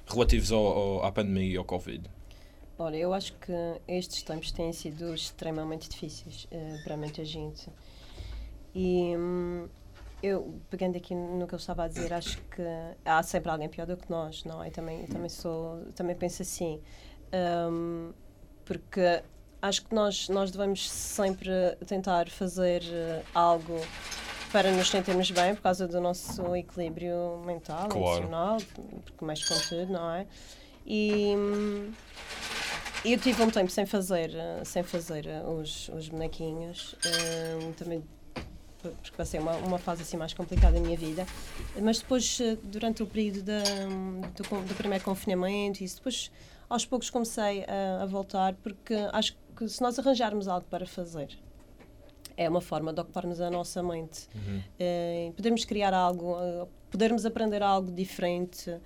relativos 0.07 0.51
ao, 0.51 0.65
ao- 0.65 1.05
à 1.05 1.11
pandemia 1.11 1.53
e 1.53 1.57
ao 1.57 1.63
Covid? 1.63 2.09
Olha, 2.77 2.95
eu 2.97 3.13
acho 3.13 3.33
que 3.33 3.51
estes 3.87 4.23
tempos 4.23 4.51
têm 4.51 4.71
sido 4.71 5.13
extremamente 5.13 5.89
difíceis 5.89 6.47
eh, 6.49 6.77
para 6.83 6.95
muita 6.95 7.23
gente. 7.25 7.69
E 8.73 9.15
hum, 9.17 9.67
eu, 10.23 10.59
pegando 10.69 10.97
aqui 10.97 11.13
no 11.13 11.47
que 11.47 11.53
eu 11.53 11.57
estava 11.57 11.83
a 11.83 11.87
dizer, 11.87 12.13
acho 12.13 12.37
que 12.55 12.61
há 13.03 13.21
sempre 13.23 13.51
alguém 13.51 13.67
pior 13.69 13.85
do 13.85 13.97
que 13.97 14.09
nós, 14.09 14.43
não 14.45 14.63
é? 14.63 14.69
Também, 14.69 15.05
também, 15.07 15.29
sou, 15.29 15.85
também 15.95 16.15
penso 16.15 16.41
assim. 16.41 16.79
Hum, 17.33 18.13
porque 18.69 19.23
acho 19.63 19.83
que 19.83 19.95
nós, 19.95 20.29
nós 20.29 20.51
devemos 20.51 20.88
sempre 20.91 21.49
tentar 21.88 22.29
fazer 22.29 22.83
eh, 22.85 23.23
algo 23.33 23.81
para 24.51 24.71
nos 24.71 24.91
sentirmos 24.91 25.31
bem 25.31 25.55
por 25.55 25.63
causa 25.63 25.88
do 25.88 25.99
nosso 25.99 26.55
equilíbrio 26.55 27.41
mental, 27.43 27.88
Claro. 27.89 27.97
emocional, 27.97 28.57
porque 29.03 29.25
mexe 29.25 29.47
com 29.47 29.59
tudo, 29.67 29.91
não 29.91 30.11
é? 30.11 30.27
E 30.85 31.33
eu 33.03 33.17
tive 33.17 33.41
um 33.41 33.49
tempo 33.49 33.71
sem 33.71 33.88
fazer, 33.88 34.35
eh, 34.35 34.61
sem 34.63 34.83
fazer 34.83 35.25
eh, 35.25 35.41
os, 35.41 35.89
os 35.89 36.07
bonequinhos, 36.07 36.95
também 37.75 38.03
porque 38.83 39.11
passei 39.17 39.39
uma, 39.39 39.55
uma 39.57 39.79
fase 39.79 40.03
assim 40.03 40.15
mais 40.15 40.33
complicada 40.33 40.73
da 40.75 40.79
minha 40.79 40.95
vida, 40.95 41.25
mas 41.81 41.99
depois, 41.99 42.39
durante 42.63 43.01
o 43.01 43.07
período 43.07 43.41
da, 43.41 43.63
do, 43.63 44.43
do 44.67 44.75
primeiro 44.75 45.03
confinamento, 45.03 45.81
e 45.81 45.85
isso, 45.85 45.97
depois 45.97 46.31
aos 46.69 46.85
poucos 46.85 47.09
comecei 47.09 47.65
a, 47.67 48.03
a 48.03 48.05
voltar, 48.05 48.53
porque 48.55 48.93
acho 49.11 49.35
que 49.55 49.67
se 49.67 49.81
nós 49.81 49.97
arranjarmos 49.99 50.47
algo 50.47 50.65
para 50.69 50.85
fazer, 50.85 51.38
é 52.38 52.47
uma 52.47 52.61
forma 52.61 52.93
de 52.93 53.01
ocuparmos 53.01 53.41
a 53.41 53.49
nossa 53.49 53.83
mente. 53.83 54.27
Eh, 54.79 55.31
podermos 55.35 55.65
criar 55.65 55.93
algo, 55.93 56.38
eh, 56.39 56.67
podermos 56.89 57.25
aprender 57.25 57.61
algo 57.61 57.91
diferente. 57.91 58.77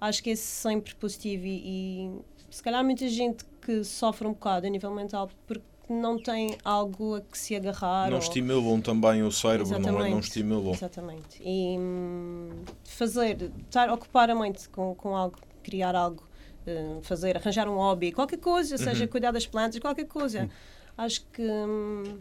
Acho 0.00 0.22
que 0.22 0.30
é 0.30 0.36
sempre 0.36 0.94
positivo 0.94 1.44
e, 1.44 2.06
e 2.06 2.20
se 2.50 2.62
calhar 2.62 2.82
muita 2.84 3.06
gente 3.08 3.44
que 3.60 3.84
sofre 3.84 4.26
um 4.26 4.32
bocado 4.32 4.66
a 4.66 4.70
nível 4.70 4.90
mental 4.90 5.28
porque 5.46 5.64
não 5.88 6.18
tem 6.18 6.56
algo 6.64 7.16
a 7.16 7.20
que 7.20 7.36
se 7.36 7.54
agarrar. 7.54 8.08
Não 8.08 8.16
ou- 8.16 8.22
estimulam 8.22 8.80
também 8.80 9.22
o 9.22 9.30
cérebro, 9.30 9.68
não 9.68 9.76
é? 9.76 9.80
Não 9.80 9.90
Exatamente. 9.98 10.24
estimulam. 10.28 10.72
Exatamente. 10.72 11.42
E 11.42 11.76
hum, 11.78 12.64
fazer, 12.84 13.50
estar, 13.66 13.90
ocupar 13.90 14.30
a 14.30 14.34
mente 14.34 14.66
com, 14.70 14.94
com 14.94 15.14
algo, 15.14 15.36
criar 15.62 15.94
algo, 15.94 16.22
eh, 16.66 16.98
fazer, 17.02 17.36
arranjar 17.36 17.68
um 17.68 17.74
hobby, 17.76 18.12
qualquer 18.12 18.38
coisa, 18.38 18.76
seja 18.78 19.06
cuidar 19.08 19.30
das 19.32 19.46
plantas, 19.46 19.78
qualquer 19.80 20.06
coisa. 20.06 20.48
Acho 20.96 21.22
que 21.32 21.42
hum, 21.42 22.18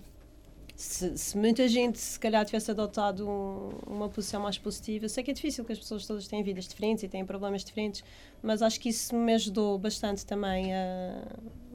se, 0.75 1.15
se 1.17 1.37
muita 1.37 1.67
gente 1.67 1.99
se 1.99 2.19
calhar 2.19 2.43
tivesse 2.45 2.71
adotado 2.71 3.27
um- 3.29 3.69
uma 3.85 4.09
posição 4.09 4.41
mais 4.41 4.57
positiva, 4.57 5.05
eu 5.05 5.09
sei 5.09 5.23
que 5.23 5.29
é 5.31 5.33
difícil 5.33 5.63
que 5.63 5.71
as 5.71 5.77
pessoas 5.79 6.05
todas 6.07 6.27
têm 6.27 6.41
vidas 6.41 6.67
diferentes 6.67 7.03
e 7.03 7.07
têm 7.07 7.23
problemas 7.25 7.63
diferentes, 7.63 8.03
mas 8.41 8.61
acho 8.63 8.79
que 8.79 8.89
isso 8.89 9.15
me 9.15 9.33
ajudou 9.35 9.77
bastante 9.77 10.25
também 10.25 10.73
a, 10.73 11.27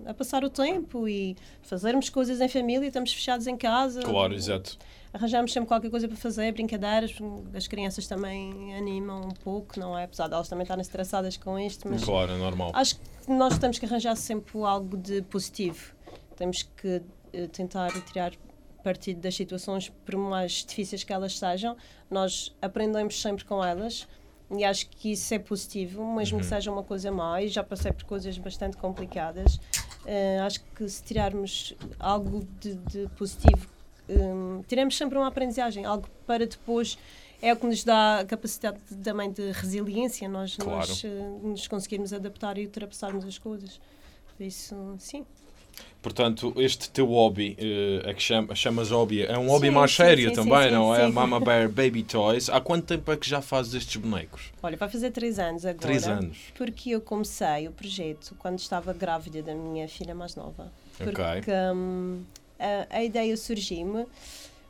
a 0.07 0.15
passar 0.15 0.43
o 0.45 0.51
tempo 0.51 1.09
e 1.09 1.37
fazermos 1.63 2.09
coisas 2.11 2.41
em 2.41 2.49
família, 2.49 2.89
estamos 2.89 3.13
fechados 3.13 3.47
em 3.47 3.57
casa 3.57 4.03
Claro, 4.03 4.35
exato. 4.35 4.77
Arranjamos 5.13 5.53
sempre 5.53 5.69
qualquer 5.69 5.91
coisa 5.91 6.07
para 6.09 6.17
fazer, 6.17 6.53
brincadeiras, 6.53 7.15
as 7.55 7.67
crianças 7.67 8.07
também 8.07 8.75
animam 8.77 9.21
um 9.23 9.31
pouco, 9.31 9.79
não 9.79 9.97
é? 9.99 10.05
Apesar 10.05 10.29
de 10.29 10.35
elas 10.35 10.49
também 10.49 10.63
estarem 10.63 10.83
estressadas 10.83 11.37
com 11.37 11.59
isto, 11.59 11.89
mas 11.89 12.05
Claro, 12.05 12.33
é 12.33 12.37
normal. 12.39 12.71
acho 12.75 12.97
que 12.97 13.31
nós 13.33 13.59
temos 13.59 13.79
que 13.79 13.87
arranjar 13.87 14.17
sempre 14.17 14.59
algo 14.63 14.97
de 14.97 15.23
positivo. 15.23 15.95
Temos 16.37 16.63
que 16.63 17.03
eh, 17.33 17.47
tentar 17.49 17.91
tirar 18.03 18.33
partido 18.85 19.21
das 19.21 19.35
situações, 19.35 19.89
por 20.05 20.17
mais 20.17 20.65
difíceis 20.67 21.03
que 21.05 21.13
elas 21.13 21.37
sejam, 21.39 21.77
nós 22.11 22.55
aprendemos 22.63 23.21
sempre 23.21 23.45
com 23.45 23.63
elas. 23.65 24.07
E 24.57 24.65
acho 24.65 24.89
que 24.89 25.13
isso 25.13 25.35
é 25.35 25.39
positivo, 25.39 26.03
mesmo 26.15 26.39
que 26.39 26.47
seja 26.47 26.71
uma 26.73 26.83
coisa 26.83 27.13
má, 27.13 27.43
e 27.43 27.49
já 27.49 27.63
passei 27.63 27.93
por 27.93 28.05
coisas 28.05 28.39
bastante 28.39 28.79
complicadas. 28.79 29.61
eh, 30.07 30.39
acho 30.41 30.61
que 30.75 30.89
se 30.89 31.03
tirarmos 31.03 31.75
algo 31.99 32.47
de, 32.59 32.75
de 32.77 33.09
positivo 33.11 33.69
hum, 34.09 34.63
tiramos 34.67 34.97
sempre 34.97 35.19
uma 35.19 35.29
aprendizagem, 35.29 35.85
algo 35.85 36.09
para 36.27 36.47
depois 36.47 36.99
é 37.41 37.53
o 37.53 37.57
que 37.57 37.67
nos 37.67 37.85
dá 37.85 38.21
a 38.21 38.25
capacidade 38.25 38.79
de- 38.91 38.97
também 38.97 39.31
de 39.31 39.53
resiliência, 39.53 40.29
nós, 40.29 40.57
Claro. 40.57 40.79
nós 40.79 41.03
eh, 41.05 41.09
nos 41.43 41.69
conseguirmos 41.69 42.13
adaptar 42.13 42.59
e 42.59 42.65
ultrapassarmos 42.65 43.25
as 43.25 43.39
coisas. 43.39 43.81
Por 44.37 44.45
isso, 44.45 44.75
sim. 44.99 45.25
Portanto, 46.03 46.53
este 46.57 46.91
teu 46.91 47.07
hobby, 47.07 47.57
eh, 47.59 48.11
é 48.11 48.15
que 48.15 48.23
chama, 48.23 48.55
chamas 48.55 48.91
hobby, 48.91 49.23
é 49.23 49.39
um 49.39 49.47
hobby 49.49 49.67
Sim, 49.69 49.73
mais 49.75 49.91
sim, 49.93 49.97
sério 49.99 50.29
sim, 50.31 50.35
também, 50.35 50.71
não 50.73 50.93
é? 50.95 51.07
Mama 51.09 51.39
Bear 51.41 51.69
Baby 51.71 52.03
Toys. 52.03 52.49
Há 52.49 52.61
quanto 52.61 52.85
tempo 52.87 53.11
é 53.13 53.17
que 53.17 53.29
já 53.29 53.41
fazes 53.41 53.75
estes 53.75 53.97
bonecos? 53.97 54.53
Olha, 54.63 54.77
vai 54.77 54.89
fazer 54.89 55.11
três 55.13 55.39
anos 55.39 55.65
agora. 55.65 55.81
Três 55.83 56.07
anos. 56.09 56.39
Porque 56.57 56.91
eu 56.91 57.01
comecei 57.01 57.69
o 57.69 57.73
projeto 57.73 58.35
quando 58.39 58.59
estava 58.59 58.93
grávida 58.93 59.43
da 59.43 59.55
minha 59.55 59.87
filha 59.89 60.15
mais 60.15 60.35
nova. 60.35 60.73
Porque 60.97 61.21
Ok. 61.23 61.53
hum, 61.75 62.23
a, 62.59 62.97
a 62.99 63.05
ideia 63.05 63.37
surgiu-me 63.37 64.07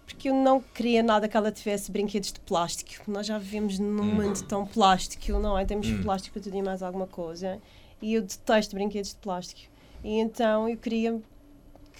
porque 0.07 0.30
eu 0.30 0.35
não 0.35 0.61
queria 0.61 1.02
nada 1.02 1.28
que 1.28 1.37
ela 1.37 1.52
tivesse 1.52 1.92
brinquedos 1.92 2.33
de 2.33 2.40
plástico. 2.40 3.11
Nós 3.11 3.26
já 3.26 3.37
vivemos 3.38 3.78
num 3.78 4.04
mundo 4.04 4.42
tão 4.45 4.66
plástico, 4.66 5.33
não 5.38 5.57
é? 5.59 5.66
Temos 5.66 5.87
Hum. 5.87 6.02
plástico 6.02 6.33
para 6.35 6.42
tudo 6.42 6.57
e 6.57 6.62
mais 6.62 6.83
alguma 6.83 7.07
coisa. 7.07 7.61
E 8.00 8.14
eu 8.14 8.23
detesto 8.23 8.75
brinquedos 8.75 9.11
de 9.11 9.16
plástico. 9.16 9.61
E 10.02 10.18
então 10.18 10.66
eu 10.68 10.78
queria 10.78 11.21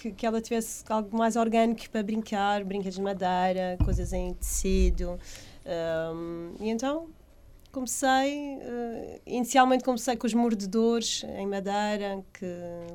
que, 0.01 0.11
que 0.11 0.25
ela 0.25 0.41
tivesse 0.41 0.83
algo 0.89 1.15
mais 1.15 1.35
orgânico 1.35 1.87
para 1.91 2.01
brincar, 2.01 2.63
brinquedos 2.63 2.95
de 2.95 3.01
madeira, 3.01 3.77
coisas 3.85 4.11
em 4.11 4.33
tecido. 4.33 5.19
Um, 5.65 6.55
e 6.59 6.69
então 6.69 7.07
comecei, 7.71 8.57
eh, 8.61 9.21
inicialmente 9.25 9.83
comecei 9.83 10.15
com 10.15 10.25
os 10.27 10.33
mordedores 10.33 11.23
em 11.37 11.45
madeira, 11.47 12.23
que 12.33 12.45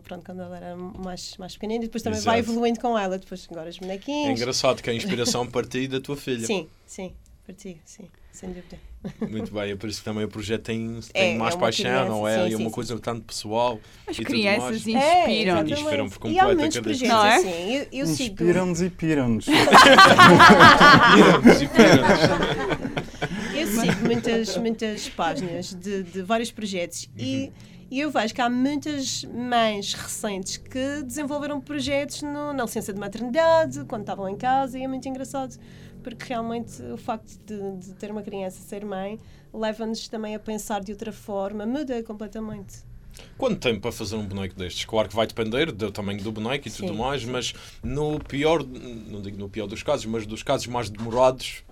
pronto, 0.03 0.25
quando 0.25 0.43
ela 0.43 0.57
era 0.57 0.77
mais, 0.77 1.37
mais 1.39 1.55
pequenina, 1.55 1.85
e 1.85 1.87
depois 1.87 2.03
também 2.03 2.21
vai 2.21 2.39
Exato. 2.39 2.53
evoluindo 2.53 2.81
com 2.81 2.99
ela, 2.99 3.19
depois 3.19 3.47
agora 3.51 3.71
os 3.71 3.77
É 3.77 3.81
bonequinhos. 3.81 4.41
engraçado 4.41 4.83
que 4.83 4.91
a 4.91 4.95
inspiração 4.95 5.47
partiu 5.47 5.89
da 5.89 6.01
tua 6.01 6.17
filha. 6.17 6.47
Sim, 6.47 6.67
sim, 6.87 7.13
parti, 7.47 7.77
sim, 7.85 8.09
sem 8.33 8.49
dúvida. 8.51 8.79
Muito 9.29 9.53
bem, 9.53 9.73
é 9.73 9.77
por 9.77 9.87
isso 9.91 9.99
que 9.99 10.05
também 10.07 10.25
o 10.25 10.29
projeto 10.29 10.63
tem, 10.63 10.99
É, 11.13 11.21
tem 11.21 11.35
é 11.35 11.37
mais 11.37 11.55
uma 11.55 11.61
paixão, 11.61 11.85
criança, 11.85 12.09
não 12.09 12.27
é? 12.27 12.37
sim, 12.37 12.41
e 12.41 12.45
é 12.47 12.49
sim, 12.49 12.55
uma 12.63 12.71
sim, 12.71 12.75
coisa 12.75 12.99
tanto 12.99 13.23
pessoal. 13.27 13.79
As 14.07 14.19
e 14.19 14.25
crianças 14.25 14.77
inspiram. 14.87 15.59
É, 15.59 15.63
Inspiram 15.63 16.09
por 16.09 16.17
E 16.17 16.19
completo 16.35 16.57
muitos 16.57 16.77
a 16.79 16.81
cada 16.81 16.83
projetos 16.83 17.09
Não 17.09 17.25
é? 17.27 17.37
assim. 17.37 17.75
Eu, 17.75 17.87
eu 17.93 18.07
sigo. 18.07 18.33
Inspiram-nos 18.33 18.81
e 18.81 18.89
piram-nos. 18.89 19.47
Inspiram-nos, 21.13 21.63
inspiram-nos. 21.63 22.81
Eu 22.81 22.84
sigo 23.81 24.05
muitas, 24.05 24.57
muitas 24.57 25.09
páginas 25.09 25.75
de, 25.75 26.03
de 26.03 26.23
vários 26.23 26.51
projetos 26.51 27.09
e, 27.17 27.53
e 27.91 28.01
eu 28.01 28.11
vejo 28.11 28.35
que 28.35 28.41
há 28.41 28.51
muitas 28.51 29.25
mães 29.25 29.93
recentes 29.95 30.57
que 30.57 31.03
desenvolveram 31.03 31.61
projetos 31.61 32.23
no, 32.23 32.53
na 32.53 32.65
licença 32.65 32.93
de 32.93 32.99
maternidade, 32.99 33.85
quando 33.85 34.03
estavam 34.03 34.29
em 34.29 34.37
casa, 34.37 34.79
e 34.79 34.83
é 34.83 34.89
muito 34.89 35.09
engraçado, 35.09 35.57
porque 36.03 36.25
realmente 36.29 36.83
o 36.83 36.97
facto 36.97 37.39
de, 37.47 37.77
de 37.79 37.95
ter 37.95 38.11
uma 38.11 38.23
criança 38.23 38.61
ser 38.61 38.85
mãe 38.85 39.19
leva-nos 39.53 40.09
também 40.09 40.35
a 40.35 40.39
pensar 40.39 40.83
de 40.83 40.93
outra 40.93 41.13
forma, 41.13 41.65
muda 41.67 42.03
completamente. 42.03 42.83
Quanto 43.39 43.61
tempo 43.61 43.81
para 43.81 43.93
fazer 43.93 44.17
um 44.17 44.27
boneco 44.27 44.57
destes? 44.57 44.85
Claro 44.85 45.09
que 45.09 45.15
vai 45.15 45.27
depender 45.27 45.71
do 45.71 45.91
tamanho 45.91 46.21
do 46.23 46.33
boneco 46.33 46.67
e 46.67 46.71
tudo 46.71 46.89
Sim, 46.89 46.99
mais, 46.99 47.25
mas 47.25 47.55
no 47.83 48.19
pior, 48.19 48.65
não 48.65 49.23
digo 49.23 49.39
no 49.39 49.49
pior 49.49 49.67
dos 49.67 49.83
casos, 49.83 50.07
mas 50.07 50.27
dos 50.27 50.43
casos 50.43 50.67
mais 50.67 50.91
demorados, 50.91 51.63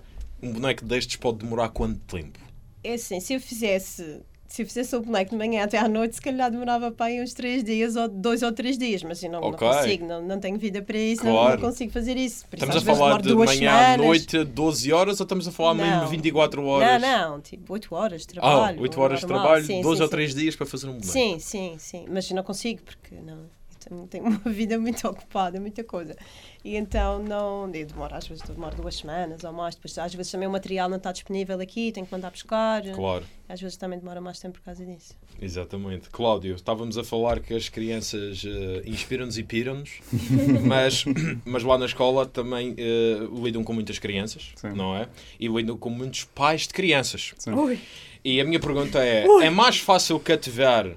um 0.43 0.51
boneco 0.51 0.85
destes 0.85 1.15
pode 1.15 1.39
demorar 1.39 1.69
quanto 1.69 1.99
tempo? 2.01 2.39
É 2.83 2.93
assim, 2.93 3.19
se 3.19 3.33
eu 3.33 3.39
fizesse. 3.39 4.21
Se 4.45 4.61
eu 4.61 4.67
fizesse 4.67 4.95
o 4.95 5.01
boneco 5.01 5.31
de 5.31 5.37
manhã 5.37 5.63
até 5.63 5.79
à 5.79 5.87
noite, 5.87 6.13
se 6.17 6.21
calhar 6.21 6.51
demorava 6.51 6.91
para 6.91 7.07
aí 7.07 7.19
uns 7.23 7.33
três 7.33 7.63
dias, 7.63 7.95
ou 7.95 8.07
dois 8.07 8.43
ou 8.43 8.51
três 8.51 8.77
dias, 8.77 9.01
mas 9.01 9.23
eu 9.23 9.31
não, 9.31 9.39
Ok. 9.41 9.51
não 9.67 9.73
consigo, 9.73 10.05
não, 10.05 10.21
não 10.21 10.39
tenho 10.39 10.59
vida 10.59 10.79
para 10.79 10.95
isso, 10.95 11.23
não- 11.25 11.31
Claro. 11.31 11.59
não, 11.59 11.69
consigo 11.69 11.91
fazer 11.91 12.15
isso. 12.17 12.45
Por 12.47 12.57
isso, 12.57 12.65
Estamos 12.65 12.87
a 12.87 12.95
falar 12.95 13.19
de 13.19 13.33
manhã 13.33 13.71
à 13.73 13.79
semanas. 13.79 13.97
noite, 13.97 14.43
12 14.43 14.93
horas, 14.93 15.19
ou 15.19 15.23
estamos 15.23 15.47
a 15.47 15.51
falar 15.51 15.73
mesmo 15.73 16.01
Não. 16.01 16.07
24 16.07 16.63
horas? 16.65 17.01
Não, 17.01 17.31
não, 17.31 17.41
tipo 17.41 17.73
8 17.73 17.95
horas 17.95 18.27
de 18.27 18.37
Ah, 18.37 18.41
trabalho. 18.41 18.79
8 18.79 19.01
horas 19.01 19.19
de 19.21 19.25
trabalho, 19.25 19.65
Sim, 19.65 19.81
12 19.81 19.97
sim, 19.97 20.01
ou 20.03 20.07
sim. 20.07 20.11
3 20.11 20.35
dias 20.35 20.55
para 20.55 20.65
fazer 20.67 20.85
um 20.87 20.99
boneco. 20.99 21.07
Sim, 21.11 21.39
sim, 21.39 21.75
sim. 21.79 22.05
Mas 22.07 22.29
eu 22.29 22.35
não 22.35 22.43
consigo 22.43 22.83
porque 22.83 23.15
não, 23.15 24.05
tenho 24.07 24.25
uma 24.25 24.37
vida 24.45 24.77
muito 24.77 25.07
ocupada, 25.07 25.59
muita 25.59 25.83
coisa. 25.83 26.15
E 26.63 26.77
então 26.77 27.21
não. 27.21 27.69
Eu 27.73 27.85
demoro, 27.85 28.15
às 28.15 28.25
vezes 28.25 28.41
demoro 28.47 28.75
duas 28.77 28.95
semanas 28.95 29.43
ou 29.43 29.51
mais. 29.51 29.75
Depois, 29.75 29.97
às 29.97 30.13
vezes 30.15 30.31
também 30.31 30.47
o 30.47 30.51
material 30.51 30.87
não 30.87 30.95
está 30.97 31.11
disponível 31.11 31.59
aqui, 31.59 31.91
tenho 31.91 32.05
que 32.05 32.11
mandar 32.11 32.31
buscar. 32.31 32.81
Claro, 32.93 33.25
Às 33.49 33.59
vezes 33.59 33.75
também 33.75 33.99
demora 33.99 34.21
mais 34.21 34.39
tempo 34.39 34.59
por 34.59 34.63
causa 34.65 34.85
disso. 34.85 35.13
exatamente. 35.41 36.09
Cláudio, 36.09 36.55
estávamos 36.55 36.97
a 36.97 37.03
falar 37.03 37.41
que 37.41 37.53
as 37.53 37.67
crianças 37.67 38.43
eh, 38.45 38.81
inspiram-nos 38.85 39.37
e 39.37 39.43
piram-nos, 39.43 39.99
mas, 40.65 41.03
mas 41.43 41.63
lá 41.63 41.77
na 41.77 41.85
escola 41.85 42.25
também 42.25 42.73
eh, 42.77 43.27
lidam 43.43 43.61
com 43.63 43.73
muitas 43.73 43.99
crianças, 43.99 44.53
Sim. 44.55 44.69
não 44.73 44.95
é? 44.95 45.09
E 45.39 45.47
lidam 45.49 45.77
com 45.77 45.89
muitos 45.89 46.23
pais 46.23 46.61
de 46.61 46.69
crianças. 46.73 47.33
Sim. 47.37 47.51
Ui. 47.51 47.77
E 48.23 48.39
a 48.39 48.45
minha 48.45 48.59
pergunta 48.59 49.03
é: 49.03 49.25
é 49.41 49.49
mais 49.49 49.77
fácil 49.79 50.17
cativar 50.17 50.87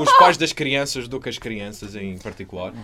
os 0.00 0.12
pais 0.18 0.36
das 0.36 0.52
crianças 0.52 1.06
do 1.06 1.20
que 1.20 1.28
as 1.28 1.38
crianças 1.38 1.94
em 1.94 2.18
particular? 2.18 2.74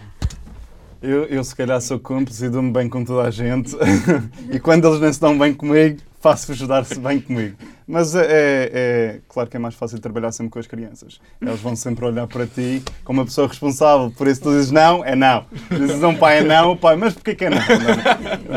Eu, 1.02 1.24
eu 1.24 1.42
se 1.42 1.54
calhar 1.54 1.80
sou 1.80 1.98
cúmplice 1.98 2.44
e 2.44 2.48
dou-me 2.48 2.72
bem 2.72 2.88
com 2.88 3.04
toda 3.04 3.26
a 3.26 3.30
gente. 3.30 3.76
e 4.50 4.60
quando 4.60 4.86
eles 4.86 5.00
não 5.00 5.12
se 5.12 5.20
dão 5.20 5.36
bem 5.36 5.52
comigo, 5.52 5.98
faço-vos 6.20 6.64
dar-se 6.68 6.98
bem 7.00 7.20
comigo. 7.20 7.56
Mas 7.88 8.14
é, 8.14 8.70
é- 8.72 9.20
claro 9.28 9.50
que 9.50 9.56
é 9.56 9.60
mais 9.60 9.74
fácil 9.74 9.98
trabalhar 9.98 10.30
sempre 10.30 10.52
com 10.52 10.60
as 10.60 10.66
crianças. 10.68 11.20
Eles 11.40 11.60
vão 11.60 11.74
sempre 11.74 12.04
olhar 12.04 12.28
para 12.28 12.46
ti 12.46 12.80
como 13.02 13.18
uma 13.18 13.24
pessoa 13.26 13.48
responsável. 13.48 14.12
Por 14.16 14.28
isso 14.28 14.42
tu 14.42 14.50
dizes 14.50 14.70
não, 14.70 15.04
é 15.04 15.16
não. 15.16 15.44
Dizes 15.68 16.00
um 16.04 16.14
pai 16.14 16.38
é 16.38 16.44
não, 16.44 16.70
o 16.70 16.76
pai, 16.76 16.94
mas 16.94 17.14
porquê 17.14 17.34
que 17.34 17.46
é 17.46 17.50
não? 17.50 17.58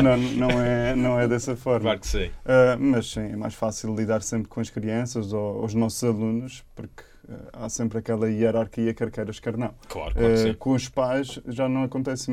Não, 0.02 0.16
não, 0.16 0.48
não 0.48 0.62
é, 0.62 0.94
não 0.94 1.20
é 1.20 1.26
dessa 1.26 1.56
forma. 1.56 1.80
Claro 1.80 1.98
que 1.98 2.06
sim. 2.06 2.26
Uh, 2.26 2.78
mas 2.78 3.10
sim, 3.10 3.32
é 3.32 3.36
mais 3.36 3.54
fácil 3.54 3.92
lidar 3.96 4.22
sempre 4.22 4.48
com 4.48 4.60
as 4.60 4.70
crianças 4.70 5.32
ou 5.32 5.64
os 5.64 5.74
nossos 5.74 6.04
alunos, 6.04 6.64
porque 6.76 7.02
há 7.52 7.68
sempre 7.68 7.98
aquela 7.98 8.28
hierarquia, 8.30 8.92
quer 8.94 9.10
queiras, 9.10 9.40
quer 9.40 9.56
não. 9.56 9.70
Claro, 9.88 10.14
claro 10.14 10.34
que 10.34 10.50
Uh, 10.50 10.56
com 10.56 10.72
os 10.72 10.88
pais 10.88 11.38
já 11.46 11.68
não 11.68 11.82
acontece 11.84 12.30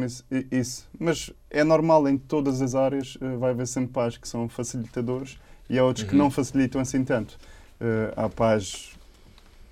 isso. 0.51 0.87
Mas 0.99 1.31
é 1.49 1.63
normal, 1.63 2.07
em 2.07 2.17
todas 2.17 2.61
as 2.61 2.75
áreas 2.75 3.15
uh, 3.15 3.37
vai 3.39 3.51
haver 3.51 3.67
sempre 3.67 3.91
pais 3.91 4.17
que 4.17 4.27
são 4.27 4.47
facilitadores 4.47 5.37
e 5.69 5.79
há 5.79 5.83
outros 5.83 6.05
que 6.05 6.13
Uhum. 6.13 6.19
não 6.23 6.31
facilitam 6.31 6.79
assim 6.81 7.03
tanto. 7.03 7.37
Uh, 7.81 8.13
há 8.15 8.29
pais 8.29 8.93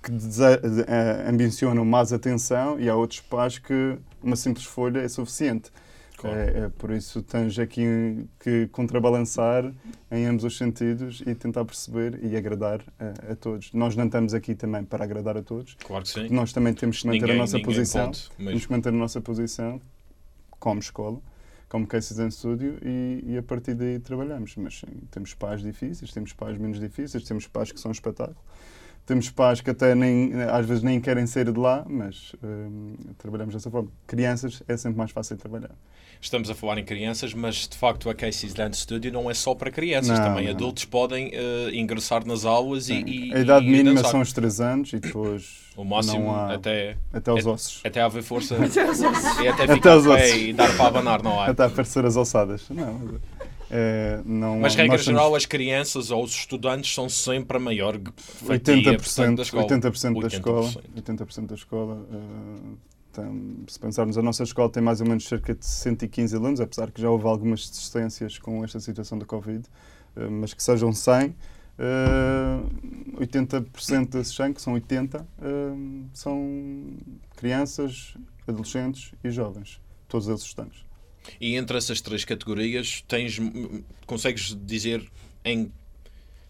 que 0.02 0.10
eh, 0.10 1.28
ambicionam 1.30 1.84
mais 1.84 2.12
atenção 2.12 2.78
e 2.80 2.88
há 2.90 2.96
outros 2.96 3.20
pais 3.20 3.58
que 3.58 3.96
uma 4.20 4.34
simples 4.34 4.64
folha 4.66 4.98
é 4.98 5.06
suficiente. 5.08 5.70
Claro. 6.22 6.38
É, 6.38 6.58
é 6.64 6.68
por 6.68 6.90
isso 6.92 7.20
tens 7.22 7.58
aqui 7.58 8.26
que 8.40 8.66
contrabalançar 8.68 9.70
em 10.10 10.24
ambos 10.26 10.44
os 10.44 10.56
sentidos 10.56 11.22
e 11.26 11.34
tentar 11.34 11.64
perceber 11.64 12.18
e 12.22 12.36
agradar 12.36 12.80
a, 12.98 13.32
a 13.32 13.36
todos. 13.36 13.72
Nós 13.72 13.96
não 13.96 14.06
estamos 14.06 14.32
aqui 14.32 14.54
também 14.54 14.84
para 14.84 15.04
agradar 15.04 15.36
a 15.36 15.42
todos. 15.42 15.74
Claro 15.84 16.04
que 16.04 16.10
sim. 16.10 16.28
Nós 16.30 16.52
também 16.52 16.72
temos 16.74 17.00
que 17.00 17.06
manter 17.06 17.20
Ninguém- 17.20 17.34
a 17.36 17.38
nossa 17.38 17.58
posição. 17.60 18.06
pode 18.06 18.28
Temos 18.36 18.52
mesmo. 18.54 18.66
que 18.66 18.72
manter 18.72 18.88
a 18.90 18.92
nossa 18.92 19.20
posição 19.20 19.80
como 20.60 20.78
escola, 20.80 21.18
como 21.68 21.86
Cases 21.86 22.18
em 22.18 22.30
Studio 22.30 22.78
e, 22.82 23.24
e 23.26 23.36
a 23.38 23.42
partir 23.42 23.74
daí 23.74 23.98
trabalhamos. 23.98 24.54
Mas 24.56 24.78
sim, 24.78 24.86
temos 25.10 25.34
pais 25.34 25.60
difíceis, 25.60 26.12
temos 26.12 26.32
pais 26.32 26.56
menos 26.56 26.78
difíceis, 26.78 27.24
temos 27.24 27.46
pais 27.48 27.72
que 27.72 27.80
são 27.80 27.90
um 27.90 27.92
espetáculo. 27.92 28.36
Temos 29.04 29.28
pais 29.30 29.60
que 29.60 29.68
até 29.68 29.96
nem, 29.96 30.32
às 30.44 30.64
vezes 30.64 30.84
nem 30.84 31.00
querem 31.00 31.26
sair 31.26 31.50
de 31.50 31.58
lá, 31.58 31.84
mas 31.88 32.36
hum, 32.40 32.94
trabalhamos 33.18 33.52
dessa 33.52 33.68
forma. 33.68 33.88
Crianças 34.06 34.62
é 34.68 34.76
sempre 34.76 34.96
mais 34.98 35.10
fácil 35.10 35.36
trabalhar. 35.36 35.72
Estamos 36.24 36.48
a 36.48 36.54
falar 36.54 36.78
em 36.78 36.84
crianças, 36.84 37.34
mas 37.34 37.66
de 37.68 37.76
facto 37.76 38.08
a 38.08 38.14
Casey's 38.14 38.54
Dance 38.54 38.80
Studio 38.82 39.10
não 39.12 39.28
é 39.28 39.34
só 39.34 39.56
para 39.56 39.72
crianças, 39.72 40.16
Não, 40.20 40.24
também 40.28 40.44
não. 40.46 40.52
adultos 40.52 40.84
podem 40.84 41.32
eh, 41.34 41.70
ingressar 41.72 42.24
nas 42.24 42.44
aulas 42.44 42.84
e, 42.88 42.94
Sim. 42.94 43.04
e- 43.08 43.34
a 43.34 43.40
idade 43.40 43.66
e 43.66 43.68
mínima 43.70 43.96
dançar. 43.96 44.12
são 44.12 44.20
os 44.20 44.32
3 44.32 44.60
anos 44.60 44.92
e 44.92 45.00
depois 45.00 45.62
o 45.76 45.84
máximo 45.84 46.26
não 46.26 46.34
há, 46.36 46.54
até, 46.54 46.96
até 47.12 47.28
aos 47.32 47.44
é- 47.44 47.48
ossos. 47.48 47.80
até 47.84 48.00
haver 48.00 48.22
força 48.22 48.54
Até 48.64 48.88
os 48.88 49.02
ossos. 49.02 49.38
e 49.40 49.48
até 49.48 49.64
Até 49.64 49.74
ficar 49.74 50.00
pé 50.00 50.08
ossos. 50.10 50.36
e 50.36 50.52
dar 50.52 50.76
para 50.76 50.86
abanar, 50.86 51.22
não 51.24 51.40
há? 51.40 51.46
Até 51.48 51.64
aparecer 51.64 52.04
as 52.06 52.16
ossadas. 52.16 52.66
Não, 52.70 53.18
é, 53.68 54.20
não 54.24 54.52
Mas 54.60 54.62
nós 54.62 54.74
regra 54.76 54.96
temos 54.98 55.04
geral, 55.06 55.34
as 55.34 55.44
crianças 55.44 56.12
ou 56.12 56.22
os 56.22 56.30
estudantes 56.36 56.94
são 56.94 57.08
sempre 57.08 57.56
a 57.56 57.60
maior 57.60 57.98
fatia 58.16 58.76
80%, 58.76 58.96
portanto, 59.02 59.36
da 59.38 59.42
escola. 59.42 59.62
80% 59.66 60.20
da 60.20 60.28
80%. 60.28 60.32
escola. 60.34 60.72
80% 60.96 61.46
da 61.48 61.54
escola. 61.56 62.06
eh, 62.12 62.91
tem- 63.12 63.64
se 63.68 63.78
pensarmos, 63.78 64.16
a 64.18 64.22
nossa 64.22 64.42
escola 64.42 64.68
tem 64.70 64.82
mais 64.82 65.00
ou 65.00 65.06
menos 65.06 65.24
cerca 65.28 65.54
de 65.54 65.64
115 65.64 66.34
alunos, 66.36 66.60
apesar 66.60 66.90
que 66.90 67.00
já 67.00 67.10
houve 67.10 67.26
algumas 67.26 67.68
desistências 67.68 68.38
com 68.38 68.64
esta 68.64 68.80
situação 68.80 69.18
da 69.18 69.24
Covid, 69.26 69.62
eh, 70.16 70.26
mas 70.28 70.54
que 70.54 70.62
sejam 70.62 70.92
100. 70.92 71.34
eh, 71.78 72.60
80% 73.18 74.10
desses 74.10 74.34
100, 74.34 74.52
que 74.52 74.60
são 74.62 74.74
80, 74.74 75.26
eh, 75.40 76.06
são 76.12 76.96
crianças, 77.36 78.14
adolescentes 78.46 79.12
e 79.24 79.30
jovens. 79.30 79.80
Todos 80.08 80.28
eles 80.28 80.42
estudantes. 80.42 80.84
E 81.40 81.56
entre 81.56 81.76
essas 81.78 82.00
três 82.00 82.24
categorias, 82.24 83.02
tens, 83.08 83.38
consegues 84.06 84.56
dizer 84.66 85.10
em 85.44 85.72